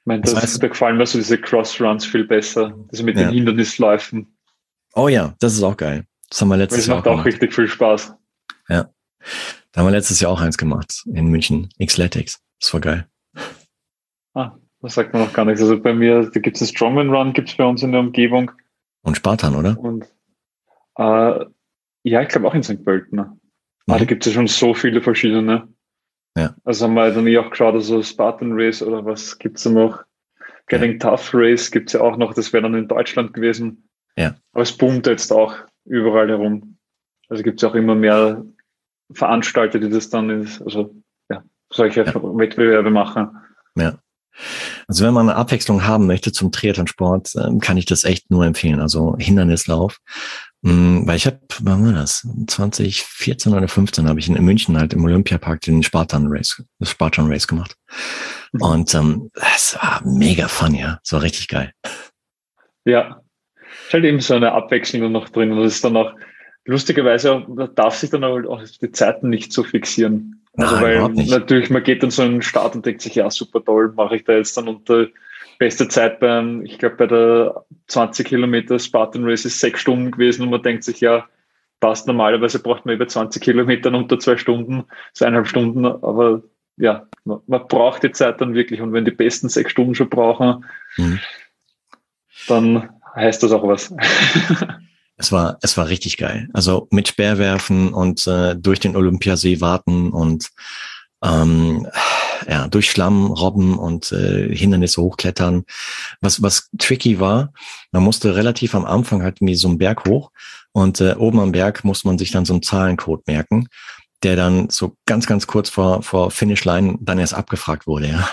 Ich 0.05 0.07
meine, 0.07 0.21
das, 0.21 0.35
das 0.35 0.43
heißt, 0.43 0.61
da 0.61 0.67
gefallen 0.67 0.97
mir 0.97 1.05
so 1.07 1.17
diese 1.17 1.39
Crossruns 1.39 2.05
viel 2.05 2.25
besser. 2.25 2.77
Das 2.91 3.01
mit 3.01 3.17
ja. 3.17 3.23
den 3.23 3.33
Hindernisläufen. 3.33 4.37
Oh 4.93 5.07
ja, 5.07 5.33
das 5.39 5.55
ist 5.55 5.63
auch 5.63 5.75
geil. 5.75 6.05
Das 6.29 6.41
haben 6.41 6.49
wir 6.49 6.57
letztes 6.57 6.81
das 6.81 6.87
Jahr 6.87 6.97
macht 6.97 7.07
auch, 7.07 7.21
auch 7.21 7.25
richtig 7.25 7.55
viel 7.55 7.67
Spaß. 7.67 8.13
Ja. 8.69 8.87
Da 9.71 9.81
haben 9.81 9.87
wir 9.87 9.91
letztes 9.91 10.19
Jahr 10.19 10.31
auch 10.31 10.41
eins 10.41 10.59
gemacht 10.59 11.03
in 11.11 11.25
München. 11.29 11.69
Xletics. 11.83 12.39
Das 12.61 12.71
war 12.71 12.81
geil. 12.81 13.07
Ah, 14.35 14.51
das 14.83 14.93
sagt 14.93 15.11
man 15.11 15.23
noch 15.23 15.33
gar 15.33 15.45
nichts. 15.45 15.61
Also 15.61 15.81
bei 15.81 15.95
mir, 15.95 16.29
da 16.31 16.39
gibt 16.39 16.55
es 16.55 16.61
einen 16.61 16.69
Strongman 16.69 17.09
Run, 17.09 17.33
gibt 17.33 17.49
es 17.49 17.57
bei 17.57 17.65
uns 17.65 17.81
in 17.81 17.91
der 17.91 18.01
Umgebung. 18.01 18.51
Und 19.01 19.17
Spartan, 19.17 19.55
oder? 19.55 19.75
Und 19.79 20.05
äh, 20.97 21.45
ja, 22.03 22.21
ich 22.21 22.27
glaube 22.27 22.47
auch 22.47 22.53
in 22.53 22.61
St. 22.61 22.85
Pölten. 22.85 23.19
Ah, 23.19 23.35
da 23.87 23.97
mhm. 23.97 24.05
gibt 24.05 24.23
es 24.23 24.31
ja 24.31 24.35
schon 24.35 24.47
so 24.47 24.75
viele 24.75 25.01
verschiedene. 25.01 25.67
Ja. 26.38 26.54
Also 26.63 26.86
haben 26.86 26.93
wir 26.95 27.12
dann 27.12 27.28
eh 27.28 27.38
auch 27.38 27.50
geschaut, 27.50 27.74
also 27.74 28.04
Spartan 28.04 28.52
Race 28.54 28.82
oder 28.82 29.06
was 29.06 29.38
gibt 29.39 29.58
es 29.58 29.63
da 29.63 29.69
noch? 29.69 30.04
Getting 30.67 30.93
ja. 30.93 30.98
Tough 30.98 31.32
Race 31.34 31.71
gibt 31.71 31.89
es 31.89 31.93
ja 31.93 32.02
auch 32.02 32.17
noch, 32.17 32.34
das 32.34 32.52
wäre 32.52 32.63
dann 32.63 32.76
in 32.76 32.88
Deutschland 32.88 33.34
gewesen. 33.34 33.88
Ja. 34.17 34.36
Aber 34.52 34.63
es 34.63 34.76
boomt 34.76 35.08
jetzt 35.08 35.32
auch 35.32 35.56
überall 35.86 36.30
herum. 36.30 36.78
Also 37.30 37.43
gibt 37.43 37.62
es 37.62 37.69
auch 37.69 37.76
immer 37.76 37.95
mehr 37.95 38.43
Veranstalter, 39.12 39.80
die 39.80 39.89
das 39.89 40.10
dann 40.10 40.30
ist, 40.30 40.62
also 40.62 40.95
ja, 41.30 41.43
solche 41.71 42.04
ja. 42.04 42.13
Wettbewerbe 42.15 42.89
machen. 42.89 43.38
Ja. 43.76 44.00
Also 44.88 45.06
wenn 45.06 45.13
man 45.13 45.30
eine 45.30 45.38
Abwechslung 45.38 45.86
haben 45.86 46.08
möchte 46.08 46.32
zum 46.32 46.52
Triathlonsport, 46.52 47.34
ähm, 47.36 47.60
kann 47.60 47.78
ich 47.78 47.86
das 47.86 48.04
echt 48.04 48.30
nur 48.30 48.45
empfehlen. 48.45 48.82
Also 48.82 49.15
Hindernislauf. 49.17 50.00
Mm, 50.65 51.06
weil 51.06 51.17
ich 51.17 51.28
habe, 51.28 51.38
wann 51.62 51.86
war 51.86 51.93
das? 51.93 52.28
2014 52.47 53.54
oder 53.54 53.67
15 53.67 54.10
habe 54.10 54.19
ich 54.19 54.28
in 54.28 54.43
München 54.43 54.75
halt 54.80 54.93
im 54.93 55.06
Olympiapark 55.06 55.62
den 55.62 55.84
Spartan 55.84 56.25
Race, 56.28 56.60
das 56.80 56.89
Spartan 56.89 57.32
Race 57.32 57.47
gemacht. 57.47 57.78
Mhm. 58.51 58.62
Und 58.63 58.95
ähm, 58.95 59.30
das 59.36 59.78
war 59.80 60.01
mega 60.04 60.47
fun, 60.47 60.73
ja. 60.73 60.97
Das 61.04 61.13
war 61.13 61.21
richtig 61.21 61.49
geil. 61.49 61.71
Ja. 62.84 63.21
Ist 63.86 63.93
halt 63.93 64.06
eben 64.06 64.19
so 64.19 64.34
eine 64.34 64.54
Abwechslung 64.54 65.12
noch 65.12 65.30
drin. 65.30 65.51
Und 65.51 65.62
das 65.62 65.75
ist 65.75 65.84
dann 65.86 65.97
auch, 65.97 66.13
lustigerweise, 66.65 67.45
da 67.47 67.67
darf 67.67 67.93
sich 67.93 68.10
dann 68.10 68.23
auch 68.23 68.63
die 68.82 68.91
Zeiten 68.91 69.30
nicht 69.30 69.54
so 69.54 69.63
fixieren. 69.63 70.43
Also 70.58 70.78
Nein, 70.78 70.84
weil 70.84 71.25
natürlich, 71.25 71.69
man 71.69 71.84
geht 71.84 72.01
dann 72.01 72.10
so 72.10 72.23
einen 72.23 72.41
Start 72.41 72.73
und 72.73 72.88
denkt 72.88 73.04
sich, 73.04 73.13
ja, 73.13 73.30
super 73.30 73.63
toll, 73.63 73.93
mache 73.95 74.15
ich 74.15 74.23
da 74.23 74.34
jetzt 74.34 74.58
dann 74.58 74.67
unter 74.67 75.10
beste 75.57 75.87
Zeit 75.87 76.19
beim, 76.19 76.65
ich 76.65 76.77
glaube, 76.79 76.95
bei 76.95 77.07
der 77.07 77.65
20 77.87 78.27
Kilometer 78.27 78.79
Spartan 78.79 79.25
Race 79.25 79.45
ist 79.45 79.59
sechs 79.59 79.81
Stunden 79.81 80.11
gewesen 80.11 80.43
und 80.43 80.49
man 80.49 80.61
denkt 80.61 80.83
sich, 80.83 81.01
ja, 81.01 81.27
passt, 81.79 82.07
normalerweise 82.07 82.59
braucht 82.59 82.85
man 82.85 82.95
über 82.95 83.07
20 83.07 83.41
Kilometer 83.41 83.93
unter 83.93 84.19
zwei 84.19 84.37
Stunden, 84.37 84.85
so 85.13 85.25
eineinhalb 85.25 85.47
Stunden, 85.47 85.85
aber 85.85 86.41
ja, 86.77 87.07
man, 87.23 87.39
man, 87.47 87.67
braucht 87.67 88.03
die 88.03 88.11
Zeit 88.11 88.41
dann 88.41 88.53
wirklich 88.53 88.81
und 88.81 88.93
wenn 88.93 89.05
die 89.05 89.11
besten 89.11 89.49
sechs 89.49 89.71
Stunden 89.71 89.95
schon 89.95 90.09
brauchen, 90.09 90.65
mhm. 90.97 91.19
dann 92.47 92.89
heißt 93.15 93.43
das 93.43 93.51
auch 93.51 93.67
was. 93.67 93.93
Es 95.17 95.31
war, 95.31 95.57
es 95.61 95.77
war 95.77 95.87
richtig 95.87 96.17
geil. 96.17 96.49
Also 96.53 96.87
mit 96.91 97.07
Speerwerfen 97.07 97.93
und 97.93 98.27
äh, 98.27 98.55
durch 98.55 98.81
den 98.81 98.97
Olympiasee 98.97 99.61
warten 99.61 100.11
und 100.11 100.49
ähm, 101.23 101.87
ja, 102.47 102.67
durch 102.67 102.89
Schlamm 102.89 103.31
robben 103.31 103.77
und 103.77 104.12
äh, 104.12 104.55
Hindernisse 104.55 105.01
hochklettern. 105.01 105.65
Was, 106.21 106.41
was 106.41 106.69
tricky 106.77 107.19
war, 107.19 107.53
man 107.91 108.03
musste 108.03 108.36
relativ 108.36 108.75
am 108.75 108.86
Anfang 108.86 109.23
halt 109.23 109.38
wie 109.41 109.55
so 109.55 109.67
einen 109.67 109.77
Berg 109.77 110.08
hoch 110.08 110.31
und 110.71 111.01
äh, 111.01 111.15
oben 111.15 111.39
am 111.39 111.51
Berg 111.51 111.84
musste 111.84 112.08
man 112.08 112.17
sich 112.17 112.31
dann 112.31 112.45
so 112.45 112.53
einen 112.53 112.63
Zahlencode 112.63 113.25
merken, 113.27 113.67
der 114.23 114.36
dann 114.36 114.69
so 114.69 114.95
ganz, 115.05 115.25
ganz 115.27 115.47
kurz 115.47 115.69
vor, 115.69 116.03
vor 116.03 116.31
Finishline 116.31 116.97
dann 116.99 117.19
erst 117.19 117.34
abgefragt 117.34 117.88
wurde, 117.88 118.10
ja. 118.10 118.29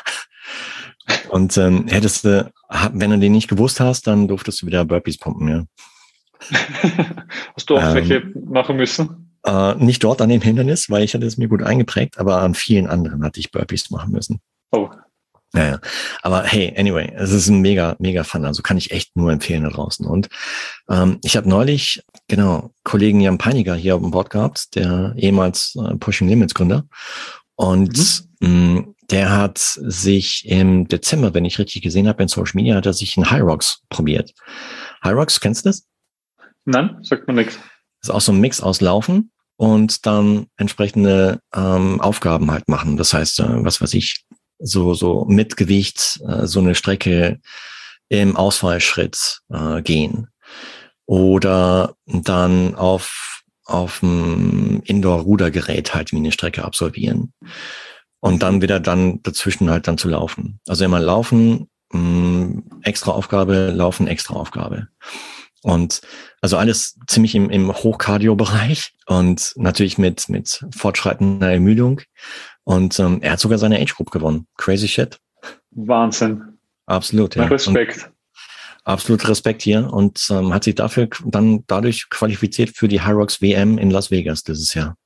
Und 1.30 1.56
ähm, 1.56 1.86
hättest 1.88 2.24
du, 2.24 2.52
wenn 2.92 3.10
du 3.10 3.18
den 3.18 3.32
nicht 3.32 3.48
gewusst 3.48 3.80
hast, 3.80 4.06
dann 4.06 4.28
durftest 4.28 4.62
du 4.62 4.66
wieder 4.66 4.84
Burpees 4.84 5.18
pumpen, 5.18 5.48
ja. 5.48 5.64
Hast 7.54 7.70
du 7.70 7.76
auch 7.76 7.82
ähm, 7.82 7.94
welche 7.94 8.22
machen 8.46 8.76
müssen? 8.76 9.31
Äh, 9.44 9.74
nicht 9.76 10.04
dort 10.04 10.20
an 10.20 10.28
dem 10.28 10.40
Hindernis, 10.40 10.88
weil 10.90 11.02
ich 11.02 11.14
hatte 11.14 11.26
es 11.26 11.36
mir 11.36 11.48
gut 11.48 11.62
eingeprägt, 11.62 12.18
aber 12.18 12.40
an 12.42 12.54
vielen 12.54 12.86
anderen 12.86 13.24
hatte 13.24 13.40
ich 13.40 13.50
Burpees 13.50 13.90
machen 13.90 14.12
müssen. 14.12 14.40
Oh. 14.70 14.88
Naja, 15.54 15.80
aber 16.22 16.44
hey, 16.44 16.74
anyway, 16.78 17.12
es 17.14 17.30
ist 17.30 17.48
ein 17.48 17.60
mega, 17.60 17.94
mega 17.98 18.24
Fun. 18.24 18.46
Also 18.46 18.62
kann 18.62 18.78
ich 18.78 18.90
echt 18.90 19.14
nur 19.16 19.30
empfehlen 19.30 19.64
da 19.64 19.68
draußen. 19.68 20.06
Und 20.06 20.30
ähm, 20.88 21.18
ich 21.22 21.36
habe 21.36 21.48
neulich, 21.48 22.02
genau, 22.26 22.72
Kollegen 22.84 23.20
Jan 23.20 23.36
Peiniger 23.36 23.74
hier 23.74 23.96
auf 23.96 24.00
dem 24.00 24.12
Board 24.12 24.30
gehabt, 24.30 24.74
der 24.76 25.12
ehemals 25.16 25.76
äh, 25.76 25.94
Pushing 25.96 26.28
Limits 26.28 26.54
Gründer. 26.54 26.86
Und 27.54 28.26
mhm. 28.40 28.74
mh, 28.76 28.84
der 29.10 29.36
hat 29.36 29.58
sich 29.58 30.48
im 30.48 30.88
Dezember, 30.88 31.34
wenn 31.34 31.44
ich 31.44 31.58
richtig 31.58 31.82
gesehen 31.82 32.08
habe, 32.08 32.22
in 32.22 32.28
Social 32.28 32.54
Media, 32.54 32.74
hat 32.74 32.86
er 32.86 32.94
sich 32.94 33.18
in 33.18 33.30
High 33.30 33.42
Rocks 33.42 33.82
probiert. 33.90 34.32
High 35.04 35.14
Rocks, 35.14 35.38
kennst 35.38 35.66
du 35.66 35.68
das? 35.68 35.86
Nein, 36.64 36.96
sagt 37.02 37.26
man 37.26 37.36
nichts. 37.36 37.58
Das 38.02 38.08
ist 38.08 38.14
auch 38.14 38.20
so 38.20 38.32
ein 38.32 38.40
Mix 38.40 38.60
aus 38.60 38.80
Laufen 38.80 39.30
und 39.56 40.06
dann 40.06 40.46
entsprechende 40.56 41.38
ähm, 41.54 42.00
Aufgaben 42.00 42.50
halt 42.50 42.68
machen. 42.68 42.96
Das 42.96 43.14
heißt, 43.14 43.40
äh, 43.40 43.64
was 43.64 43.80
weiß 43.80 43.94
ich, 43.94 44.24
so, 44.58 44.94
so 44.94 45.24
mit 45.28 45.56
Gewicht 45.56 46.20
äh, 46.26 46.46
so 46.46 46.58
eine 46.58 46.74
Strecke 46.74 47.40
im 48.08 48.36
Ausfallschritt 48.36 49.40
äh, 49.50 49.80
gehen. 49.82 50.28
Oder 51.06 51.94
dann 52.06 52.74
auf, 52.74 53.42
auf 53.64 54.00
dem 54.00 54.82
Indoor-Rudergerät 54.84 55.94
halt 55.94 56.10
wie 56.10 56.16
eine 56.16 56.32
Strecke 56.32 56.64
absolvieren. 56.64 57.32
Und 58.20 58.42
dann 58.42 58.62
wieder 58.62 58.80
dann 58.80 59.22
dazwischen 59.22 59.70
halt 59.70 59.86
dann 59.86 59.98
zu 59.98 60.08
laufen. 60.08 60.60
Also 60.66 60.84
immer 60.84 61.00
laufen, 61.00 61.68
mh, 61.92 62.00
mm, 62.00 62.80
extra 62.82 63.12
Aufgabe, 63.12 63.70
laufen, 63.70 64.08
extra 64.08 64.34
Aufgabe. 64.34 64.88
Und 65.62 66.00
also 66.40 66.56
alles 66.56 66.98
ziemlich 67.06 67.34
im, 67.34 67.48
im 67.50 67.72
Hochkardio-Bereich 67.72 68.94
und 69.06 69.52
natürlich 69.56 69.96
mit, 69.96 70.28
mit 70.28 70.64
fortschreitender 70.74 71.52
Ermüdung. 71.52 72.00
Und 72.64 72.98
ähm, 72.98 73.20
er 73.22 73.32
hat 73.32 73.40
sogar 73.40 73.58
seine 73.58 73.80
Age 73.80 73.94
Group 73.94 74.10
gewonnen. 74.10 74.46
Crazy 74.56 74.88
shit. 74.88 75.18
Wahnsinn. 75.70 76.58
Absolut, 76.86 77.36
ja. 77.36 77.44
Respekt. 77.44 78.04
Und 78.04 78.12
absolut 78.84 79.28
Respekt 79.28 79.62
hier 79.62 79.92
und 79.92 80.26
ähm, 80.30 80.52
hat 80.52 80.64
sich 80.64 80.74
dafür 80.74 81.08
dann 81.24 81.64
dadurch 81.66 82.08
qualifiziert 82.10 82.70
für 82.76 82.88
die 82.88 83.04
Hyrox 83.04 83.40
WM 83.40 83.78
in 83.78 83.90
Las 83.90 84.10
Vegas 84.10 84.42
dieses 84.42 84.74
Jahr. 84.74 84.96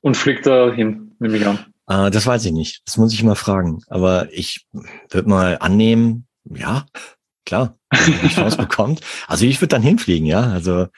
Und 0.00 0.16
fliegt 0.16 0.46
da 0.46 0.72
hin, 0.72 1.12
nehme 1.18 1.36
ich 1.36 1.46
an. 1.46 1.58
Äh, 1.88 2.10
das 2.10 2.26
weiß 2.26 2.44
ich 2.46 2.52
nicht. 2.52 2.82
Das 2.86 2.96
muss 2.96 3.12
ich 3.12 3.22
mal 3.22 3.34
fragen. 3.34 3.82
Aber 3.88 4.28
ich 4.32 4.66
würde 5.10 5.28
mal 5.28 5.58
annehmen, 5.60 6.26
ja, 6.44 6.86
klar, 7.44 7.74
die 7.92 8.28
Chance 8.28 8.56
bekommt. 8.58 9.00
Also 9.26 9.46
ich 9.46 9.60
würde 9.60 9.68
dann 9.68 9.82
hinfliegen, 9.82 10.26
ja, 10.26 10.40
also 10.40 10.88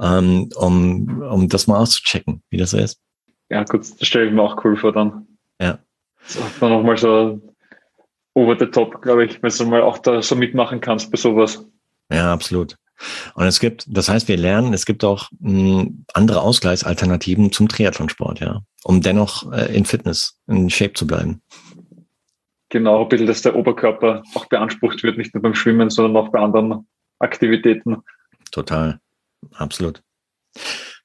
ähm, 0.00 0.50
um, 0.56 1.22
um 1.22 1.48
das 1.48 1.66
mal 1.66 1.78
auszuchecken, 1.78 2.42
wie 2.50 2.56
das 2.56 2.70
so 2.70 2.78
ist. 2.78 3.00
Ja, 3.50 3.64
gut, 3.64 3.80
das 3.80 4.06
stelle 4.06 4.26
ich 4.26 4.32
mir 4.32 4.42
auch 4.42 4.64
cool 4.64 4.76
vor 4.76 4.92
dann. 4.92 5.26
Ja. 5.60 5.78
So, 6.24 6.40
dann 6.60 6.70
nochmal 6.70 6.96
so 6.96 7.40
over 8.34 8.56
the 8.58 8.66
top, 8.66 9.02
glaube 9.02 9.24
ich, 9.24 9.42
wenn 9.42 9.50
du 9.50 9.64
mal 9.66 9.82
auch 9.82 9.98
da 9.98 10.22
so 10.22 10.36
mitmachen 10.36 10.80
kannst 10.80 11.10
bei 11.10 11.16
sowas. 11.16 11.66
Ja, 12.12 12.32
absolut. 12.32 12.76
Und 13.34 13.46
es 13.46 13.60
gibt, 13.60 13.84
das 13.88 14.08
heißt, 14.08 14.28
wir 14.28 14.36
lernen, 14.36 14.74
es 14.74 14.84
gibt 14.84 15.04
auch 15.04 15.30
mh, 15.40 15.86
andere 16.12 16.42
Ausgleichsalternativen 16.42 17.50
zum 17.50 17.68
Triathlonsport, 17.68 18.40
ja, 18.40 18.60
um 18.84 19.00
dennoch 19.00 19.50
äh, 19.52 19.74
in 19.74 19.84
Fitness, 19.84 20.38
in 20.46 20.68
Shape 20.70 20.92
zu 20.92 21.06
bleiben. 21.06 21.42
Genau, 22.70 23.02
ein 23.02 23.08
bisschen, 23.08 23.26
dass 23.26 23.42
der 23.42 23.56
Oberkörper 23.56 24.22
auch 24.34 24.46
beansprucht 24.46 25.02
wird, 25.02 25.18
nicht 25.18 25.34
nur 25.34 25.42
beim 25.42 25.54
Schwimmen, 25.54 25.90
sondern 25.90 26.16
auch 26.16 26.30
bei 26.30 26.38
anderen 26.38 26.86
Aktivitäten. 27.18 27.98
Total, 28.52 29.00
absolut. 29.54 30.02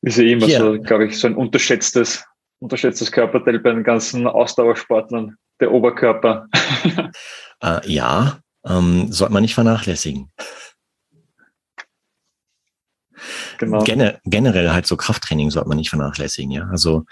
Ist 0.01 0.17
ja 0.17 0.23
immer 0.25 0.45
Hier. 0.45 0.59
so, 0.59 0.79
glaube 0.79 1.07
ich, 1.07 1.19
so 1.19 1.27
ein 1.27 1.35
unterschätztes, 1.35 2.23
unterschätztes 2.59 3.11
Körperteil 3.11 3.59
bei 3.59 3.71
den 3.71 3.83
ganzen 3.83 4.27
Ausdauersportlern, 4.27 5.37
der 5.59 5.71
Oberkörper. 5.71 6.47
äh, 7.63 7.91
ja, 7.91 8.39
ähm, 8.65 9.11
sollte 9.11 9.33
man 9.33 9.41
nicht 9.41 9.55
vernachlässigen. 9.55 10.31
Genau. 13.57 13.83
Gen 13.83 14.17
generell 14.25 14.71
halt 14.71 14.85
so 14.85 14.97
Krafttraining 14.97 15.49
sollte 15.49 15.69
man 15.69 15.77
nicht 15.77 15.89
vernachlässigen, 15.89 16.51
ja. 16.51 16.67
Also, 16.69 17.05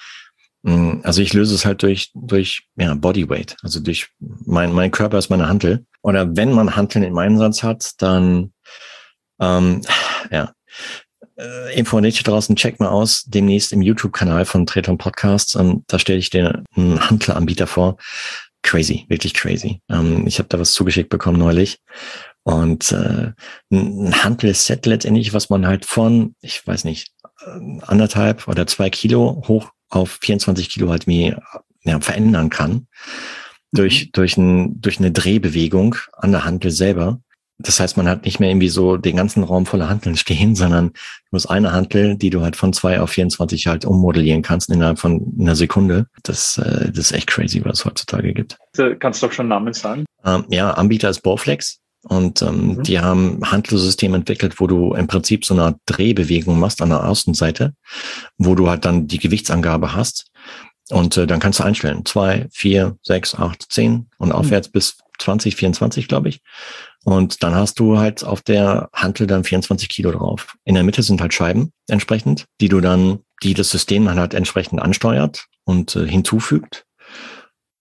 also 0.66 1.22
ich 1.22 1.34
löse 1.34 1.54
es 1.56 1.66
halt 1.66 1.84
durch, 1.84 2.12
durch 2.14 2.68
ja, 2.78 2.94
Bodyweight. 2.94 3.58
Also 3.62 3.82
durch 3.82 4.10
mein, 4.20 4.72
mein 4.72 4.92
Körper 4.92 5.18
ist 5.18 5.30
meine 5.30 5.50
Hantel. 5.50 5.86
Oder 6.02 6.36
wenn 6.36 6.54
man 6.54 6.76
Hanteln 6.76 7.04
im 7.04 7.18
Einsatz 7.18 7.64
hat, 7.64 8.02
dann 8.02 8.54
ähm, 9.40 9.82
ja. 10.32 10.54
Äh, 11.36 11.78
Info 11.78 11.98
an 11.98 12.04
dich 12.04 12.22
draußen, 12.22 12.56
check 12.56 12.80
mal 12.80 12.90
aus, 12.90 13.24
demnächst 13.26 13.74
im 13.74 13.82
YouTube-Kanal 13.82 14.46
von 14.46 14.66
Treton 14.66 14.98
Podcasts. 14.98 15.56
Und 15.56 15.84
da 15.88 16.00
stelle 16.00 16.20
ich 16.20 16.30
dir 16.30 16.64
einen 16.76 17.10
Handleranbieter 17.10 17.68
vor. 17.68 17.98
Crazy, 18.62 19.06
wirklich 19.10 19.34
crazy. 19.34 19.82
Ähm, 19.90 20.26
ich 20.28 20.40
habe 20.40 20.48
da 20.48 20.60
was 20.60 20.72
zugeschickt 20.72 21.10
bekommen 21.10 21.40
neulich. 21.40 21.80
Und 22.44 22.92
äh, 22.92 23.32
ein 23.72 24.24
Hantelset 24.24 24.86
letztendlich, 24.86 25.34
was 25.34 25.50
man 25.50 25.66
halt 25.66 25.86
von, 25.86 26.36
ich 26.42 26.66
weiß 26.66 26.84
nicht, 26.84 27.10
anderthalb 27.82 28.48
oder 28.48 28.68
zwei 28.68 28.90
Kilo 28.90 29.44
hoch 29.48 29.72
auf 29.96 30.20
24 30.22 30.70
Kilo 30.70 30.90
halt 30.90 31.06
ja, 31.08 32.00
verändern 32.00 32.50
kann. 32.50 32.88
Durch, 33.72 34.06
mhm. 34.06 34.10
durch, 34.14 34.38
ein, 34.38 34.82
durch 34.82 35.00
eine 35.00 35.12
Drehbewegung 35.12 35.96
an 36.14 36.32
der 36.32 36.46
Hantel 36.46 36.72
selber. 36.72 37.20
Das 37.60 37.80
heißt, 37.80 37.98
man 37.98 38.08
hat 38.08 38.26
nicht 38.26 38.40
mehr 38.40 38.50
irgendwie 38.50 38.70
so 38.70 38.98
den 38.98 39.16
ganzen 39.16 39.44
Raum 39.44 39.66
voller 39.66 39.90
Hanteln 39.90 40.18
stehen, 40.18 40.56
sondern 40.56 40.90
du 40.90 41.30
musst 41.32 41.50
eine 41.50 41.72
Hantel, 41.72 42.18
die 42.18 42.30
du 42.30 42.42
halt 42.42 42.56
von 42.56 42.74
zwei 42.74 43.00
auf 43.00 43.12
24 43.12 43.68
halt 43.68 43.86
ummodellieren 43.86 44.42
kannst 44.42 44.70
innerhalb 44.70 45.00
von 45.00 45.34
einer 45.40 45.56
Sekunde. 45.56 46.08
Das, 46.24 46.58
äh, 46.58 46.90
das 46.90 46.98
ist 46.98 47.12
echt 47.14 47.28
crazy, 47.28 47.64
was 47.64 47.80
es 47.80 47.86
heutzutage 47.86 48.34
gibt. 48.34 48.58
Kannst 49.00 49.22
du 49.22 49.28
doch 49.28 49.34
schon 49.34 49.48
Namen 49.48 49.74
sagen? 49.74 50.06
Ähm, 50.26 50.46
ja, 50.50 50.72
Anbieter 50.72 51.10
ist 51.10 51.22
Bowflex. 51.22 51.80
Und 52.04 52.42
ähm, 52.42 52.76
mhm. 52.76 52.84
die 52.84 53.00
haben 53.00 53.40
Handelsystem 53.44 54.14
entwickelt, 54.14 54.60
wo 54.60 54.68
du 54.68 54.94
im 54.94 55.08
Prinzip 55.08 55.46
so 55.46 55.54
eine 55.54 55.80
Drehbewegung 55.86 56.60
machst 56.60 56.82
an 56.82 56.90
der 56.90 57.06
Außenseite, 57.06 57.74
wo 58.38 58.56
du 58.56 58.70
halt 58.70 58.86
dann 58.86 59.08
die 59.08 59.20
Gewichtsangabe 59.20 59.96
hast. 59.96 60.26
Und 60.90 61.16
äh, 61.16 61.26
dann 61.26 61.40
kannst 61.40 61.60
du 61.60 61.64
einstellen. 61.64 62.06
Zwei, 62.06 62.48
vier, 62.52 62.98
sechs, 63.04 63.36
acht, 63.36 63.72
zehn 63.72 64.10
und 64.18 64.30
mhm. 64.30 64.36
aufwärts 64.36 64.68
bis 64.68 64.98
20, 65.20 65.56
24, 65.56 66.08
glaube 66.08 66.30
ich. 66.30 66.42
Und 67.06 67.44
dann 67.44 67.56
hast 67.56 67.80
du 67.80 67.98
halt 67.98 68.24
auf 68.24 68.42
der 68.42 68.90
Hantel 68.94 69.28
dann 69.28 69.44
24 69.44 69.88
Kilo 69.88 70.12
drauf. 70.12 70.56
In 70.66 70.76
der 70.76 70.84
Mitte 70.84 71.04
sind 71.04 71.22
halt 71.22 71.34
Scheiben 71.34 71.72
entsprechend, 71.88 72.46
die 72.60 72.70
du 72.70 72.82
dann, 72.82 73.20
die 73.44 73.54
das 73.54 73.70
System 73.70 74.06
dann 74.06 74.20
halt 74.20 74.34
entsprechend 74.34 74.82
ansteuert 74.82 75.46
und 75.64 75.96
äh, 75.96 76.08
hinzufügt. 76.08 76.86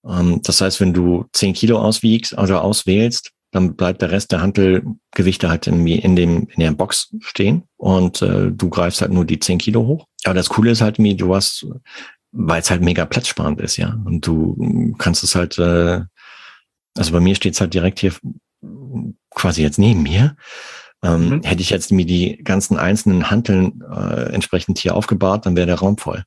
Ähm, 0.05 0.41
das 0.43 0.61
heißt, 0.61 0.79
wenn 0.79 0.93
du 0.93 1.25
10 1.33 1.53
Kilo 1.53 1.79
auswiegst, 1.79 2.37
also 2.37 2.57
auswählst, 2.57 3.31
dann 3.53 3.75
bleibt 3.75 4.01
der 4.01 4.11
Rest 4.11 4.31
der 4.31 4.41
Hantelgewichte 4.41 5.47
halt 5.47 5.67
in, 5.67 5.85
in, 5.87 6.15
dem, 6.15 6.47
in 6.49 6.59
der 6.59 6.71
Box 6.71 7.15
stehen 7.19 7.63
und 7.77 8.21
äh, 8.21 8.51
du 8.51 8.69
greifst 8.69 9.01
halt 9.01 9.13
nur 9.13 9.25
die 9.25 9.39
10 9.39 9.59
Kilo 9.59 9.85
hoch. 9.85 10.07
Aber 10.25 10.33
das 10.33 10.49
Coole 10.49 10.71
ist 10.71 10.81
halt, 10.81 10.97
wie 10.97 11.15
du 11.15 11.33
hast, 11.35 11.65
weil 12.31 12.61
es 12.61 12.71
halt 12.71 12.81
mega 12.81 13.05
platzsparend 13.05 13.61
ist, 13.61 13.77
ja. 13.77 13.95
Und 14.05 14.25
du 14.25 14.95
kannst 14.97 15.23
es 15.23 15.35
halt, 15.35 15.59
äh, 15.59 16.01
also 16.97 17.11
bei 17.11 17.19
mir 17.19 17.35
steht 17.35 17.53
es 17.53 17.61
halt 17.61 17.73
direkt 17.73 17.99
hier 17.99 18.13
quasi 19.29 19.61
jetzt 19.61 19.77
neben 19.77 20.01
mir. 20.01 20.35
Ähm, 21.03 21.29
mhm. 21.29 21.43
Hätte 21.43 21.61
ich 21.61 21.69
jetzt 21.69 21.91
mir 21.91 22.05
die 22.05 22.37
ganzen 22.43 22.77
einzelnen 22.77 23.29
Hanteln 23.29 23.83
äh, 23.91 24.33
entsprechend 24.33 24.79
hier 24.79 24.95
aufgebahrt, 24.95 25.45
dann 25.45 25.55
wäre 25.55 25.67
der 25.67 25.79
Raum 25.79 25.97
voll. 25.97 26.23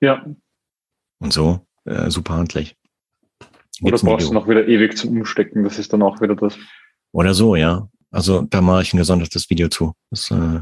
Ja. 0.00 0.26
Und 1.20 1.32
so, 1.32 1.66
äh, 1.86 2.10
super 2.10 2.34
handlich. 2.34 2.76
Oder 3.82 3.98
brauchst 3.98 4.28
du 4.28 4.34
noch 4.34 4.48
wieder 4.48 4.66
ewig 4.66 4.96
zum 4.96 5.18
Umstecken, 5.18 5.64
das 5.64 5.78
ist 5.78 5.92
dann 5.92 6.02
auch 6.02 6.20
wieder 6.20 6.34
das. 6.34 6.58
Oder 7.12 7.34
so, 7.34 7.56
ja. 7.56 7.88
Also 8.10 8.42
da 8.42 8.60
mache 8.60 8.82
ich 8.82 8.94
ein 8.94 8.98
gesondertes 8.98 9.50
Video 9.50 9.68
zu. 9.68 9.92
Das 10.10 10.30
äh, 10.30 10.60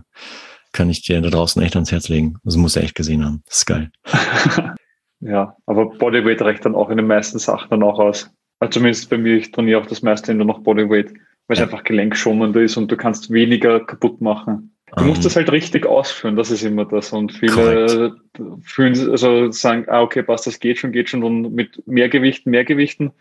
kann 0.73 0.91
ich 0.91 1.03
dir 1.03 1.21
da 1.21 1.31
draußen 1.31 1.63
echt 1.63 1.77
ans 1.77 1.93
Herz 1.93 2.09
legen. 2.09 2.37
Das 2.43 2.57
muss 2.57 2.77
er 2.77 2.83
echt 2.83 2.95
gesehen 2.95 3.25
haben. 3.25 3.43
Das 3.47 3.59
ist 3.59 3.67
geil. 3.67 3.91
ja, 5.21 5.57
aber 5.67 5.87
Bodyweight 5.87 6.43
reicht 6.43 6.65
dann 6.65 6.75
auch 6.75 6.91
in 6.91 6.97
den 6.97 7.07
meisten 7.07 7.39
Sachen 7.39 7.71
dann 7.71 7.83
auch 7.83 7.99
aus. 7.99 8.31
Also 8.59 8.73
zumindest 8.73 9.11
bei 9.11 9.19
mir, 9.19 9.37
ich 9.37 9.53
trainiere 9.53 9.81
auch 9.81 9.87
das 9.87 10.03
meiste 10.03 10.35
nur 10.35 10.47
noch 10.47 10.61
Bodyweight, 10.61 11.13
weil 11.13 11.21
es 11.49 11.59
ja. 11.59 11.65
einfach 11.65 11.85
gelenkschonender 11.85 12.63
ist 12.63 12.77
und 12.77 12.91
du 12.91 12.97
kannst 12.97 13.31
weniger 13.31 13.81
kaputt 13.81 14.21
machen. 14.21 14.74
Du 14.97 15.05
musst 15.05 15.21
ähm. 15.21 15.25
das 15.25 15.37
halt 15.37 15.51
richtig 15.51 15.87
ausführen, 15.87 16.37
das 16.37 16.51
ist 16.51 16.63
immer 16.63 16.85
das. 16.85 17.13
Und 17.13 17.33
viele 17.33 18.17
fühlen, 18.63 19.11
also 19.11 19.51
sagen, 19.51 19.85
ah, 19.89 20.03
okay, 20.03 20.23
passt, 20.23 20.47
das 20.47 20.61
geht 20.61 20.79
schon, 20.79 20.93
geht 20.93 21.09
schon 21.09 21.23
und 21.23 21.53
mit 21.55 21.87
mehr 21.87 22.09
Gewichten, 22.09 22.51
mehr 22.51 22.65
Gewichten. 22.65 23.13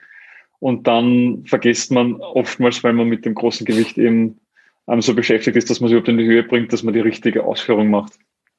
Und 0.59 0.87
dann 0.87 1.43
vergisst 1.45 1.91
man 1.91 2.15
oftmals, 2.15 2.83
weil 2.83 2.93
man 2.93 3.07
mit 3.07 3.25
dem 3.25 3.35
großen 3.35 3.65
Gewicht 3.65 3.97
eben 3.97 4.39
ähm, 4.87 5.01
so 5.01 5.13
beschäftigt 5.13 5.57
ist, 5.57 5.69
dass 5.69 5.79
man 5.79 5.87
es 5.87 5.91
überhaupt 5.91 6.09
in 6.09 6.17
die 6.17 6.25
Höhe 6.25 6.43
bringt, 6.43 6.71
dass 6.71 6.83
man 6.83 6.93
die 6.93 6.99
richtige 7.01 7.43
Ausführung 7.43 7.89
macht. 7.89 8.13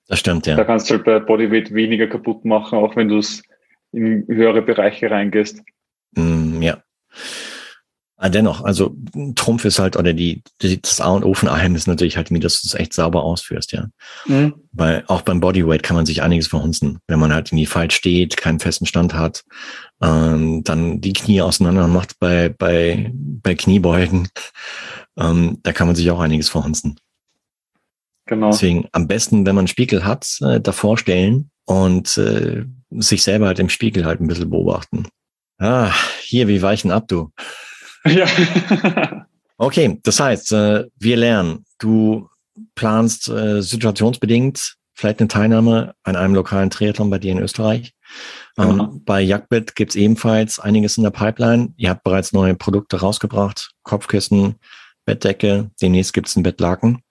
Das 0.08 0.18
stimmt, 0.18 0.46
ja. 0.46 0.56
Da 0.56 0.64
kannst 0.64 0.90
du 0.90 0.94
halt 0.94 1.04
bei 1.04 1.18
Bodyweight 1.18 1.72
weniger 1.72 2.06
kaputt 2.06 2.44
machen, 2.44 2.78
auch 2.78 2.94
wenn 2.96 3.08
du 3.08 3.18
es 3.18 3.42
in 3.92 4.26
höhere 4.26 4.60
Bereiche 4.60 5.10
reingehst. 5.10 5.62
Mm, 6.12 6.60
ja. 6.60 6.82
Aber 8.16 8.26
ah, 8.26 8.28
dennoch, 8.28 8.62
also 8.62 8.94
Trumpf 9.34 9.64
ist 9.64 9.80
halt, 9.80 9.96
oder 9.96 10.12
die, 10.12 10.42
die 10.62 10.80
das 10.80 11.00
A 11.00 11.08
und 11.08 11.24
O 11.24 11.34
von 11.34 11.48
allem 11.48 11.74
ist 11.74 11.88
natürlich 11.88 12.16
halt, 12.16 12.30
dass 12.44 12.62
du 12.62 12.68
es 12.68 12.74
echt 12.74 12.92
sauber 12.92 13.24
ausführst, 13.24 13.72
ja. 13.72 13.88
Mhm. 14.26 14.54
Weil 14.70 15.02
auch 15.08 15.22
beim 15.22 15.40
Bodyweight 15.40 15.82
kann 15.82 15.96
man 15.96 16.06
sich 16.06 16.22
einiges 16.22 16.46
verhunzen. 16.46 17.00
Wenn 17.08 17.18
man 17.18 17.34
halt 17.34 17.48
irgendwie 17.48 17.66
falsch 17.66 17.96
steht, 17.96 18.36
keinen 18.36 18.60
festen 18.60 18.86
Stand 18.86 19.14
hat, 19.14 19.42
ähm, 20.00 20.62
dann 20.62 21.00
die 21.00 21.12
Knie 21.12 21.42
auseinander 21.42 21.88
macht 21.88 22.20
bei, 22.20 22.50
bei, 22.50 23.10
bei 23.12 23.56
Kniebeugen, 23.56 24.28
ähm, 25.18 25.58
da 25.64 25.72
kann 25.72 25.88
man 25.88 25.96
sich 25.96 26.08
auch 26.12 26.20
einiges 26.20 26.48
verhunzen. 26.48 27.00
Genau. 28.26 28.50
Deswegen 28.52 28.86
am 28.92 29.08
besten, 29.08 29.44
wenn 29.44 29.56
man 29.56 29.62
einen 29.62 29.68
Spiegel 29.68 30.04
hat, 30.04 30.38
äh, 30.40 30.60
davor 30.60 30.98
stellen 30.98 31.50
und 31.64 32.16
äh, 32.16 32.64
sich 32.90 33.24
selber 33.24 33.48
halt 33.48 33.58
im 33.58 33.68
Spiegel 33.68 34.04
halt 34.04 34.20
ein 34.20 34.28
bisschen 34.28 34.50
beobachten. 34.50 35.08
Ah, 35.58 35.92
hier, 36.20 36.46
wie 36.46 36.62
weichen 36.62 36.90
ab, 36.90 37.08
du. 37.08 37.30
Ja. 38.08 38.26
okay, 39.56 39.98
das 40.02 40.20
heißt, 40.20 40.52
äh, 40.52 40.84
wir 40.98 41.16
lernen, 41.16 41.64
du 41.78 42.28
planst 42.74 43.28
äh, 43.28 43.62
situationsbedingt 43.62 44.76
vielleicht 44.94 45.20
eine 45.20 45.28
Teilnahme 45.28 45.94
an 46.02 46.16
einem 46.16 46.34
lokalen 46.34 46.70
Triathlon 46.70 47.10
bei 47.10 47.18
dir 47.18 47.32
in 47.32 47.38
Österreich. 47.38 47.94
Ähm, 48.56 48.68
genau. 48.68 49.00
bei 49.04 49.20
Jagdbett 49.20 49.74
gibt's 49.74 49.96
ebenfalls 49.96 50.60
einiges 50.60 50.96
in 50.96 51.02
der 51.02 51.10
Pipeline. 51.10 51.72
Ihr 51.76 51.90
habt 51.90 52.04
bereits 52.04 52.32
neue 52.32 52.54
Produkte 52.54 53.00
rausgebracht, 53.00 53.72
Kopfkissen, 53.82 54.56
Bettdecke, 55.04 55.70
demnächst 55.82 56.12
gibt's 56.12 56.36
ein 56.36 56.44
Bettlaken. 56.44 57.02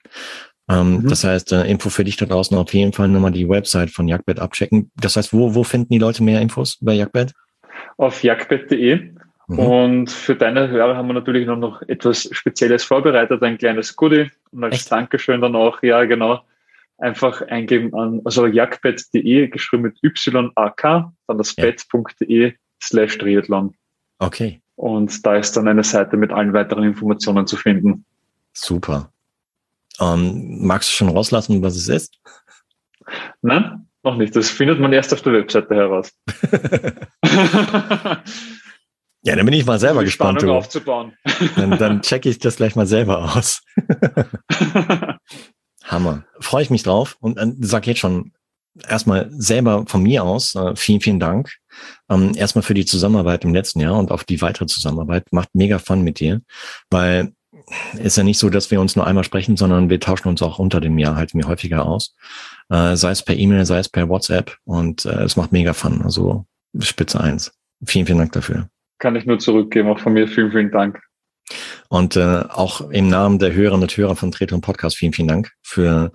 Ähm, 0.69 1.01
mhm. 1.01 1.09
Das 1.09 1.25
heißt, 1.25 1.51
äh, 1.51 1.65
Info 1.65 1.89
für 1.89 2.05
dich 2.05 2.15
da 2.15 2.25
draußen 2.25 2.55
auf 2.55 2.73
jeden 2.73 2.93
Fall 2.93 3.09
nochmal 3.09 3.31
die 3.31 3.49
Website 3.49 3.89
von 3.89 4.07
Jagdbett 4.07 4.39
abchecken. 4.39 4.91
Das 4.95 5.17
heißt, 5.17 5.33
wo, 5.33 5.55
wo 5.55 5.63
finden 5.63 5.91
die 5.91 5.99
Leute 5.99 6.23
mehr 6.23 6.41
Infos 6.41 6.77
über 6.79 6.93
Jagdbett? 6.93 7.33
Auf 7.97 8.23
jagdbett.de 8.23 9.13
Mhm. 9.47 9.59
Und 9.59 10.11
für 10.11 10.35
deine 10.35 10.69
Hörer 10.69 10.95
haben 10.95 11.07
wir 11.07 11.13
natürlich 11.13 11.47
noch 11.47 11.81
etwas 11.83 12.29
Spezielles 12.31 12.83
vorbereitet, 12.83 13.43
ein 13.43 13.57
kleines 13.57 13.95
Goodie. 13.95 14.31
Und 14.51 14.63
als 14.63 14.75
Echt? 14.75 14.91
Dankeschön 14.91 15.41
dann 15.41 15.55
auch, 15.55 15.83
ja 15.83 16.05
genau, 16.05 16.41
einfach 16.97 17.41
eingeben 17.41 17.93
an, 17.93 18.21
also 18.23 18.47
jagdbett.de, 18.47 19.47
geschrieben 19.49 19.83
mit 19.83 19.97
YAK, 20.01 20.81
dann 20.81 21.37
das 21.37 21.55
ja. 21.55 21.65
bett.de 21.65 22.53
slash 22.81 23.17
Triathlon. 23.17 23.75
Okay. 24.19 24.61
Und 24.75 25.25
da 25.25 25.35
ist 25.35 25.55
dann 25.57 25.67
eine 25.67 25.83
Seite 25.83 26.17
mit 26.17 26.31
allen 26.31 26.53
weiteren 26.53 26.83
Informationen 26.83 27.45
zu 27.45 27.57
finden. 27.57 28.05
Super. 28.53 29.11
Ähm, 29.99 30.65
magst 30.65 30.89
du 30.89 30.93
schon 30.95 31.09
rauslassen, 31.09 31.61
was 31.61 31.75
es 31.75 31.89
ist? 31.89 32.19
Nein, 33.41 33.87
noch 34.03 34.15
nicht. 34.15 34.35
Das 34.35 34.49
findet 34.49 34.79
man 34.79 34.93
erst 34.93 35.13
auf 35.13 35.21
der 35.21 35.33
Webseite 35.33 35.75
heraus. 35.75 36.11
Ja, 39.23 39.35
dann 39.35 39.45
bin 39.45 39.53
ich 39.53 39.65
mal 39.65 39.79
selber 39.79 39.99
um 39.99 40.05
gespannt. 40.05 40.39
Spannung 40.39 40.57
aufzubauen. 40.57 41.13
Dann, 41.55 41.77
dann 41.77 42.01
checke 42.01 42.29
ich 42.29 42.39
das 42.39 42.57
gleich 42.57 42.75
mal 42.75 42.85
selber 42.85 43.35
aus. 43.35 43.63
Hammer. 45.83 46.25
Freue 46.39 46.63
ich 46.63 46.69
mich 46.69 46.83
drauf 46.83 47.15
und 47.21 47.37
äh, 47.37 47.53
sag 47.61 47.87
jetzt 47.87 47.99
schon 47.99 48.33
erstmal 48.87 49.29
selber 49.31 49.85
von 49.87 50.03
mir 50.03 50.23
aus 50.23 50.55
äh, 50.55 50.75
vielen, 50.75 50.99
vielen 50.99 51.19
Dank. 51.19 51.51
Ähm, 52.09 52.33
erstmal 52.35 52.63
für 52.63 52.73
die 52.73 52.85
Zusammenarbeit 52.85 53.45
im 53.45 53.53
letzten 53.53 53.79
Jahr 53.79 53.97
und 53.97 54.11
auf 54.11 54.25
die 54.25 54.41
weitere 54.41 54.65
Zusammenarbeit. 54.65 55.31
Macht 55.31 55.49
mega 55.53 55.79
Fun 55.79 56.01
mit 56.01 56.19
dir, 56.19 56.41
weil 56.89 57.33
ist 57.97 58.17
ja 58.17 58.23
nicht 58.23 58.39
so, 58.39 58.49
dass 58.49 58.71
wir 58.71 58.81
uns 58.81 58.95
nur 58.95 59.07
einmal 59.07 59.23
sprechen, 59.23 59.55
sondern 59.55 59.89
wir 59.89 59.99
tauschen 59.99 60.27
uns 60.27 60.41
auch 60.41 60.59
unter 60.59 60.81
dem 60.81 60.97
Jahr 60.97 61.15
halt 61.15 61.33
mir 61.33 61.47
häufiger 61.47 61.85
aus. 61.85 62.13
Äh, 62.69 62.97
sei 62.97 63.11
es 63.11 63.23
per 63.23 63.37
E-Mail, 63.37 63.65
sei 63.65 63.79
es 63.79 63.89
per 63.89 64.09
WhatsApp 64.09 64.57
und 64.65 65.05
äh, 65.05 65.23
es 65.23 65.37
macht 65.37 65.51
mega 65.51 65.73
Fun. 65.73 66.01
Also 66.03 66.45
Spitze 66.79 67.21
eins. 67.21 67.53
Vielen, 67.85 68.05
vielen 68.05 68.17
Dank 68.17 68.31
dafür. 68.33 68.67
Kann 69.03 69.17
ich 69.17 69.25
nur 69.25 69.37
zurückgeben, 69.37 69.89
auch 69.89 69.99
von 69.99 70.13
mir 70.13 70.29
vielen, 70.29 70.49
vielen 70.49 70.71
Dank. 70.71 70.97
Und 71.89 72.15
äh, 72.15 72.45
auch 72.47 72.89
im 72.89 73.09
Namen 73.09 73.37
der 73.37 73.51
Hörerinnen 73.51 73.81
und 73.81 73.97
Hörer 73.97 74.15
von 74.15 74.31
Treter 74.31 74.55
und 74.55 74.61
Podcast 74.61 74.95
vielen, 74.95 75.11
vielen 75.11 75.27
Dank 75.27 75.51
für 75.61 76.13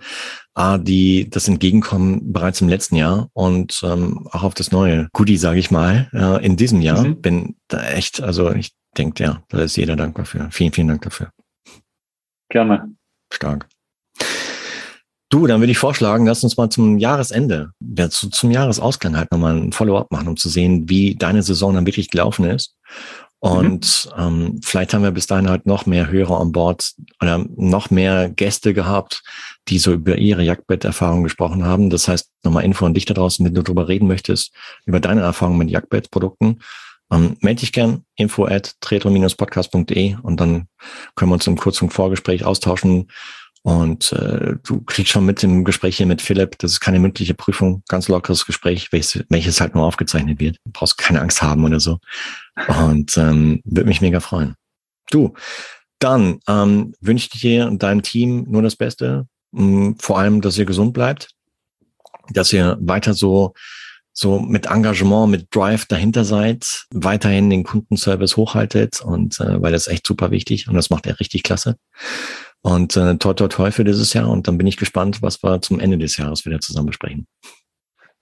A, 0.55 0.78
die 0.78 1.28
das 1.28 1.49
Entgegenkommen 1.49 2.32
bereits 2.32 2.62
im 2.62 2.68
letzten 2.70 2.97
Jahr 2.97 3.28
und 3.34 3.78
ähm, 3.84 4.26
auch 4.32 4.43
auf 4.43 4.55
das 4.55 4.72
neue 4.72 5.07
Goodie, 5.12 5.36
sage 5.36 5.59
ich 5.59 5.70
mal, 5.70 6.09
äh, 6.14 6.43
in 6.43 6.57
diesem 6.57 6.80
Jahr. 6.80 7.07
Mhm. 7.07 7.20
Bin 7.20 7.57
da 7.68 7.86
echt, 7.91 8.22
also 8.22 8.53
ich 8.53 8.72
denke, 8.97 9.22
ja, 9.22 9.43
da 9.51 9.59
ist 9.59 9.76
jeder 9.76 9.95
dankbar 9.95 10.24
für. 10.24 10.49
Vielen, 10.51 10.72
vielen 10.72 10.89
Dank 10.89 11.03
dafür. 11.03 11.28
Gerne. 12.49 12.95
Stark. 13.30 13.68
Du, 15.30 15.47
dann 15.47 15.61
würde 15.61 15.72
ich 15.72 15.78
vorschlagen, 15.78 16.24
lass 16.24 16.43
uns 16.43 16.57
mal 16.57 16.70
zum 16.70 16.97
Jahresende, 16.97 17.72
ja, 17.80 18.09
zu, 18.09 18.30
zum 18.30 18.51
Jahresausklang 18.51 19.14
halt 19.14 19.30
nochmal 19.30 19.59
ein 19.59 19.72
Follow-up 19.72 20.11
machen, 20.11 20.28
um 20.28 20.39
zu 20.39 20.49
sehen, 20.49 20.89
wie 20.89 21.16
deine 21.16 21.43
Saison 21.43 21.74
dann 21.74 21.84
wirklich 21.84 22.09
gelaufen 22.09 22.47
ist. 22.47 22.78
Und 23.41 24.11
mhm. 24.16 24.22
ähm, 24.22 24.61
vielleicht 24.64 24.95
haben 24.95 25.05
wir 25.05 25.12
bis 25.12 25.26
dahin 25.26 25.49
halt 25.49 25.64
noch 25.64 25.86
mehr 25.86 26.11
Hörer 26.11 26.41
an 26.41 26.51
Bord 26.51 26.93
oder 27.20 27.45
noch 27.57 27.91
mehr 27.91 28.28
Gäste 28.28 28.74
gehabt, 28.74 29.22
die 29.68 29.78
so 29.78 29.93
über 29.93 30.18
ihre 30.18 30.43
Jagdbett-Erfahrungen 30.43 31.22
gesprochen 31.22 31.64
haben. 31.64 31.89
Das 31.89 32.09
heißt, 32.09 32.30
nochmal 32.43 32.64
Info 32.64 32.84
an 32.84 32.95
dich 32.95 33.05
da 33.05 33.14
draußen, 33.14 33.47
wenn 33.47 33.55
du 33.55 33.62
darüber 33.62 33.86
reden 33.86 34.09
möchtest, 34.09 34.53
über 34.86 34.99
deine 34.99 35.20
Erfahrungen 35.20 35.59
mit 35.59 35.70
Jagdbett-Produkten. 35.70 36.59
Ähm, 37.11 37.36
melde 37.41 37.61
dich 37.61 37.72
gern, 37.72 38.05
info 38.16 38.45
at 38.45 38.74
podcastde 38.80 39.78
und 40.22 40.41
dann 40.41 40.68
können 41.14 41.30
wir 41.30 41.34
uns 41.34 41.47
im 41.47 41.57
kurzen 41.57 41.91
Vorgespräch 41.91 42.45
austauschen, 42.45 43.09
und 43.63 44.13
äh, 44.13 44.57
du 44.65 44.83
kriegst 44.83 45.13
schon 45.13 45.27
mit 45.27 45.43
dem 45.43 45.65
Gespräch 45.65 45.97
hier 45.97 46.07
mit 46.07 46.23
Philipp, 46.23 46.59
das 46.59 46.73
ist 46.73 46.81
keine 46.81 46.99
mündliche 46.99 47.35
Prüfung, 47.35 47.83
ganz 47.89 48.09
lockeres 48.09 48.47
Gespräch, 48.47 48.93
welches, 48.93 49.25
welches 49.29 49.61
halt 49.61 49.75
nur 49.75 49.85
aufgezeichnet 49.85 50.41
wird. 50.41 50.57
Du 50.65 50.73
brauchst 50.73 50.99
keine 50.99 51.21
Angst 51.21 51.43
haben 51.43 51.65
oder 51.65 51.81
so. 51.81 51.99
Und 52.69 53.17
ähm, 53.17 53.61
würde 53.65 53.89
mich 53.89 54.01
mega 54.01 54.21
freuen. 54.21 54.55
Du, 55.11 55.35
dann 55.99 56.41
ähm, 56.49 56.95
wünsche 57.01 57.29
ich 57.33 57.41
dir 57.41 57.67
und 57.67 57.83
deinem 57.83 58.03
Team 58.03 58.45
nur 58.49 58.63
das 58.63 58.77
Beste. 58.77 59.27
Mm, 59.53 59.93
vor 59.99 60.19
allem, 60.19 60.41
dass 60.41 60.59
ihr 60.59 60.65
gesund 60.65 60.93
bleibt, 60.93 61.31
dass 62.31 62.53
ihr 62.53 62.77
weiter 62.81 63.15
so 63.15 63.55
so 64.19 64.41
mit 64.41 64.67
Engagement, 64.67 65.31
mit 65.31 65.55
Drive 65.55 65.87
dahinter 65.87 66.25
seid, 66.25 66.87
weiterhin 66.91 67.51
den 67.51 67.63
Kundenservice 67.63 68.37
hochhaltet 68.37 69.01
und 69.01 69.39
äh, 69.39 69.63
weil 69.63 69.71
das 69.71 69.87
echt 69.87 70.05
super 70.05 70.33
wichtig 70.33 70.67
und 70.67 70.75
das 70.75 70.91
macht 70.91 71.07
er 71.07 71.21
richtig 71.21 71.45
klasse. 71.45 71.77
Und 72.63 72.97
äh, 72.97 73.17
toi, 73.17 73.35
toi, 73.35 73.49
toi 73.49 73.71
für 73.71 73.85
dieses 73.85 74.13
Jahr. 74.13 74.29
Und 74.29 74.49
dann 74.49 74.59
bin 74.59 74.67
ich 74.67 74.77
gespannt, 74.77 75.23
was 75.23 75.43
wir 75.43 75.61
zum 75.63 75.81
Ende 75.81 75.99
des 75.99 76.17
Jahres 76.17 76.45
wieder 76.45 76.61
zusammen 76.61 76.87
besprechen. 76.87 77.27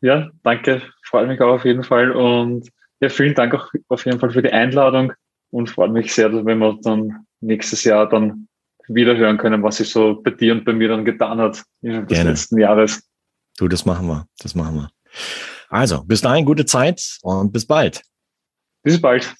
Ja, 0.01 0.31
danke. 0.43 0.83
Freue 1.05 1.27
mich 1.27 1.41
auch 1.41 1.55
auf 1.55 1.65
jeden 1.65 1.83
Fall. 1.83 2.13
Und 2.13 2.69
ja, 3.01 3.09
vielen 3.09 3.35
Dank 3.35 3.55
auch 3.55 3.71
auf 3.89 4.05
jeden 4.05 4.21
Fall 4.21 4.31
für 4.31 4.43
die 4.43 4.53
Einladung 4.53 5.13
und 5.51 5.71
freue 5.71 5.89
mich 5.89 6.15
sehr, 6.15 6.29
dass 6.29 6.45
wenn 6.45 6.59
wir 6.59 6.79
dann 6.83 7.27
nächstes 7.41 7.85
Jahr 7.85 8.09
dann 8.09 8.49
wieder 8.89 9.17
hören 9.17 9.39
können, 9.39 9.63
was 9.63 9.79
sich 9.79 9.91
so 9.91 10.21
bei 10.23 10.31
dir 10.31 10.53
und 10.53 10.65
bei 10.65 10.73
mir 10.73 10.89
dann 10.89 11.05
getan 11.05 11.39
hat 11.39 11.65
in 11.83 12.07
des 12.07 12.23
letzten 12.23 12.59
Jahres. 12.59 13.03
Du, 13.59 13.69
das 13.69 13.85
machen 13.85 14.07
wir. 14.07 14.27
Das 14.39 14.55
machen 14.55 14.77
wir. 14.77 14.91
Also, 15.69 16.05
bis 16.05 16.21
dahin 16.21 16.45
gute 16.45 16.67
Zeit 16.67 17.19
und 17.23 17.53
bis 17.53 17.67
bald. 17.67 18.03
Bis 18.83 19.01
bald. 19.01 19.35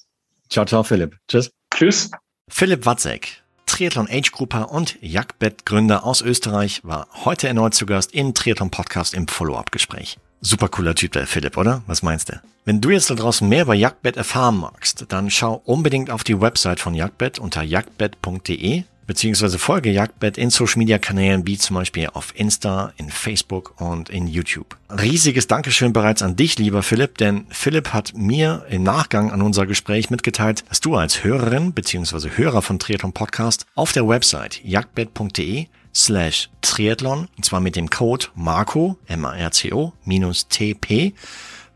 Ciao, 0.49 0.65
ciao, 0.65 0.83
Philipp. 0.83 1.15
Tschüss. 1.27 1.51
Tschüss. 1.73 2.11
Philipp 2.49 2.85
Watzek 2.85 3.43
Triathlon 3.77 4.07
Age 4.09 4.31
Grupper 4.31 4.71
und 4.71 4.97
Jagdbett 5.01 5.67
Gründer 5.67 6.03
aus 6.03 6.23
Österreich 6.23 6.81
war 6.83 7.07
heute 7.25 7.47
erneut 7.47 7.75
zu 7.75 7.85
Gast 7.85 8.11
im 8.11 8.33
Triathlon 8.33 8.71
Podcast 8.71 9.13
im 9.13 9.27
Follow-up 9.27 9.71
Gespräch. 9.71 10.17
Super 10.41 10.67
cooler 10.67 10.95
Typ 10.95 11.11
der 11.11 11.27
Philipp, 11.27 11.57
oder? 11.57 11.83
Was 11.85 12.01
meinst 12.01 12.29
du? 12.29 12.41
Wenn 12.65 12.81
du 12.81 12.89
jetzt 12.89 13.11
da 13.11 13.13
draußen 13.13 13.47
mehr 13.47 13.61
über 13.61 13.75
Jagdbett 13.75 14.17
erfahren 14.17 14.57
magst, 14.57 15.05
dann 15.09 15.29
schau 15.29 15.61
unbedingt 15.63 16.09
auf 16.09 16.23
die 16.23 16.41
Website 16.41 16.79
von 16.79 16.95
Jagdbett 16.95 17.37
unter 17.37 17.61
jagdbett.de 17.61 18.81
beziehungsweise 19.07 19.57
folge 19.57 19.89
Jagdbett 19.89 20.37
in 20.37 20.49
Social 20.49 20.77
Media 20.77 20.99
Kanälen 20.99 21.47
wie 21.47 21.57
zum 21.57 21.75
Beispiel 21.75 22.09
auf 22.13 22.33
Insta, 22.35 22.93
in 22.97 23.09
Facebook 23.09 23.81
und 23.81 24.09
in 24.09 24.27
YouTube. 24.27 24.77
Riesiges 24.89 25.47
Dankeschön 25.47 25.93
bereits 25.93 26.21
an 26.21 26.35
dich, 26.35 26.59
lieber 26.59 26.83
Philipp, 26.83 27.17
denn 27.17 27.45
Philipp 27.49 27.93
hat 27.93 28.13
mir 28.15 28.65
im 28.69 28.83
Nachgang 28.83 29.31
an 29.31 29.41
unser 29.41 29.65
Gespräch 29.65 30.09
mitgeteilt, 30.09 30.65
dass 30.69 30.81
du 30.81 30.95
als 30.95 31.23
Hörerin 31.23 31.73
beziehungsweise 31.73 32.37
Hörer 32.37 32.61
von 32.61 32.77
Triathlon 32.77 33.13
Podcast 33.13 33.65
auf 33.73 33.93
der 33.93 34.07
Website 34.07 34.61
jagdbett.de 34.63 35.67
slash 35.95 36.49
Triathlon, 36.61 37.27
und 37.35 37.43
zwar 37.43 37.59
mit 37.59 37.75
dem 37.75 37.89
Code 37.89 38.27
MARCO, 38.35 38.97
M-A-R-C-O, 39.07 39.93
minus 40.03 40.47
TP, 40.47 41.13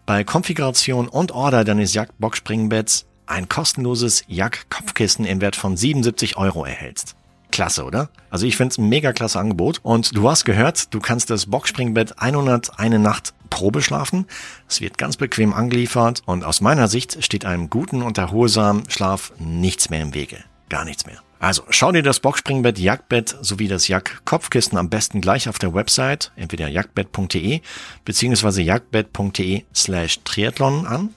bei 0.05 0.23
Konfiguration 0.23 1.07
und 1.07 1.31
Order 1.31 1.63
deines 1.63 1.93
Jagdbox-Springbetts 1.93 3.05
ein 3.25 3.47
kostenloses 3.47 4.23
Jack-Kopfkissen 4.27 5.25
im 5.25 5.39
Wert 5.41 5.55
von 5.55 5.77
77 5.77 6.37
Euro 6.37 6.65
erhältst. 6.65 7.15
Klasse, 7.51 7.83
oder? 7.83 8.09
Also 8.29 8.45
ich 8.45 8.57
finde 8.57 8.71
es 8.71 8.77
ein 8.77 8.89
mega 8.89 9.13
klasse 9.13 9.39
Angebot. 9.39 9.79
Und 9.83 10.15
du 10.15 10.29
hast 10.29 10.45
gehört, 10.45 10.93
du 10.93 10.99
kannst 10.99 11.29
das 11.29 11.45
Boxspringbett 11.45 12.19
101 12.19 12.99
Nacht 12.99 13.33
Probe 13.49 13.81
schlafen. 13.81 14.25
Es 14.67 14.81
wird 14.81 14.97
ganz 14.97 15.17
bequem 15.17 15.53
angeliefert 15.53 16.23
und 16.25 16.43
aus 16.43 16.61
meiner 16.61 16.87
Sicht 16.87 17.23
steht 17.23 17.45
einem 17.45 17.69
guten 17.69 18.01
und 18.01 18.17
erholsamen 18.17 18.89
Schlaf 18.89 19.33
nichts 19.37 19.89
mehr 19.89 20.01
im 20.01 20.13
Wege. 20.15 20.37
Gar 20.69 20.85
nichts 20.85 21.05
mehr. 21.05 21.21
Also 21.41 21.63
schau 21.69 21.91
dir 21.91 22.03
das 22.03 22.19
Boxspringbett, 22.19 22.77
Jagdbett 22.77 23.35
sowie 23.41 23.67
das 23.67 23.87
Jagd-Kopfkissen 23.87 24.77
am 24.77 24.89
besten 24.89 25.21
gleich 25.21 25.49
auf 25.49 25.57
der 25.57 25.73
Website, 25.73 26.31
entweder 26.35 26.67
jagdbett.de 26.67 27.61
beziehungsweise 28.05 28.61
jagdbett.de 28.61 29.63
slash 29.73 30.19
Triathlon 30.23 30.85
an 30.85 31.09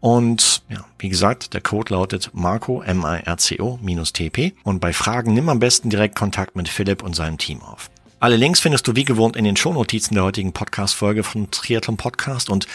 und 0.00 0.62
ja, 0.68 0.84
wie 0.98 1.08
gesagt, 1.08 1.54
der 1.54 1.60
Code 1.60 1.94
lautet 1.94 2.30
Marco, 2.32 2.82
M-I-R-C-O, 2.82 3.78
minus 3.82 4.12
TP. 4.12 4.52
Und 4.62 4.80
bei 4.80 4.92
Fragen 4.92 5.34
nimm 5.34 5.48
am 5.48 5.58
besten 5.58 5.90
direkt 5.90 6.16
Kontakt 6.16 6.56
mit 6.56 6.68
Philipp 6.68 7.02
und 7.02 7.16
seinem 7.16 7.38
Team 7.38 7.62
auf. 7.62 7.90
Alle 8.18 8.36
Links 8.36 8.60
findest 8.60 8.88
du 8.88 8.96
wie 8.96 9.04
gewohnt 9.04 9.36
in 9.36 9.44
den 9.44 9.56
Shownotizen 9.56 10.14
der 10.14 10.24
heutigen 10.24 10.52
Podcast-Folge 10.52 11.22
von 11.22 11.50
Triathlon 11.50 11.98
Podcast. 11.98 12.48
Und 12.48 12.66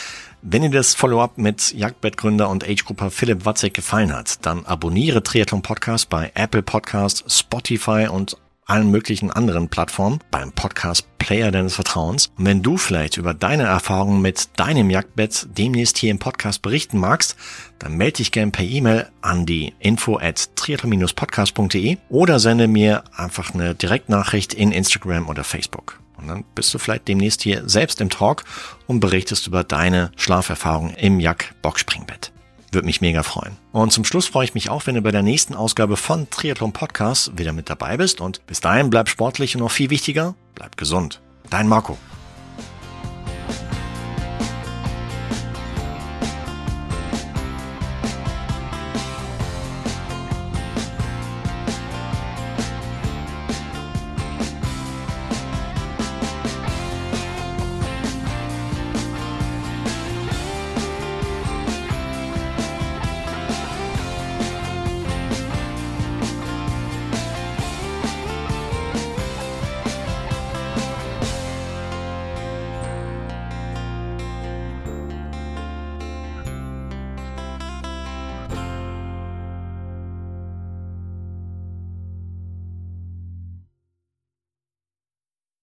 wenn 0.44 0.62
dir 0.62 0.70
das 0.70 0.94
Follow-up 0.94 1.38
mit 1.38 1.74
Jagdbettgründer 1.74 2.48
und 2.48 2.64
Age-Grupper 2.64 3.10
Philipp 3.10 3.46
Watzek 3.46 3.74
gefallen 3.74 4.14
hat, 4.14 4.46
dann 4.46 4.66
abonniere 4.66 5.24
Triathlon 5.24 5.62
Podcast 5.62 6.10
bei 6.10 6.32
Apple 6.36 6.62
Podcast, 6.62 7.24
Spotify 7.28 8.08
und 8.08 8.38
allen 8.66 8.91
möglichen 8.91 9.32
anderen 9.32 9.70
Plattformen, 9.70 10.20
beim 10.32 10.51
Podcast-Player 10.51 11.51
deines 11.51 11.76
Vertrauens. 11.76 12.32
Und 12.38 12.45
wenn 12.45 12.62
du 12.62 12.78
vielleicht 12.78 13.18
über 13.18 13.34
deine 13.34 13.64
Erfahrungen 13.64 14.22
mit 14.22 14.49
deinem 14.59 14.89
Jagdbett 14.89 15.47
demnächst 15.57 15.97
hier 15.97 16.12
im 16.12 16.20
Podcast 16.20 16.62
berichten 16.62 16.97
magst, 16.97 17.36
dann 17.80 17.97
melde 17.97 18.18
dich 18.18 18.32
gerne 18.32 18.51
per 18.51 18.66
E-Mail 18.66 19.09
an 19.22 19.45
die 19.45 19.74
info 19.80 20.18
at 20.18 20.55
triathlon-podcast.de 20.55 21.97
oder 22.09 22.39
sende 22.39 22.68
mir 22.68 23.03
einfach 23.16 23.53
eine 23.53 23.76
Direktnachricht 23.76 24.53
in 24.53 24.72
Instagram 24.72 25.28
oder 25.28 25.43
Facebook. 25.43 25.99
Und 26.18 26.28
dann 26.28 26.43
bist 26.55 26.74
du 26.74 26.78
vielleicht 26.78 27.07
demnächst 27.07 27.41
hier 27.41 27.68
selbst 27.68 27.99
im 27.99 28.09
Talk 28.09 28.43
und 28.88 28.99
berichtest 28.99 29.47
über 29.47 29.64
deine 29.64 30.12
Schlaferfahrung 30.16 30.93
im 30.93 31.20
Jack-Boxspringbett. 31.20 32.32
Würde 32.72 32.86
mich 32.86 33.02
mega 33.02 33.24
freuen. 33.24 33.58
Und 33.74 33.92
zum 33.92 34.06
Schluss 34.06 34.28
freue 34.28 34.46
ich 34.46 34.54
mich 34.54 34.70
auch, 34.70 34.88
wenn 34.88 34.96
du 34.96 35.02
bei 35.02 35.12
der 35.12 35.24
nächsten 35.24 35.56
Ausgabe 35.56 35.98
von 35.98 36.30
Triathlon 36.30 36.72
Podcast 36.72 37.38
wieder 37.38 37.52
mit 37.52 37.70
dabei 37.70 37.98
bist. 37.98 38.22
Und 38.22 38.46
bis 38.48 38.62
dahin 38.62 38.90
bleib 38.90 39.10
sportlich 39.10 39.56
und 39.56 39.62
noch 39.62 39.72
viel 39.72 39.90
wichtiger, 39.90 40.36
bleib 40.56 40.78
gesund. 40.78 41.22
Dein 41.50 41.68
Marco. 41.68 41.98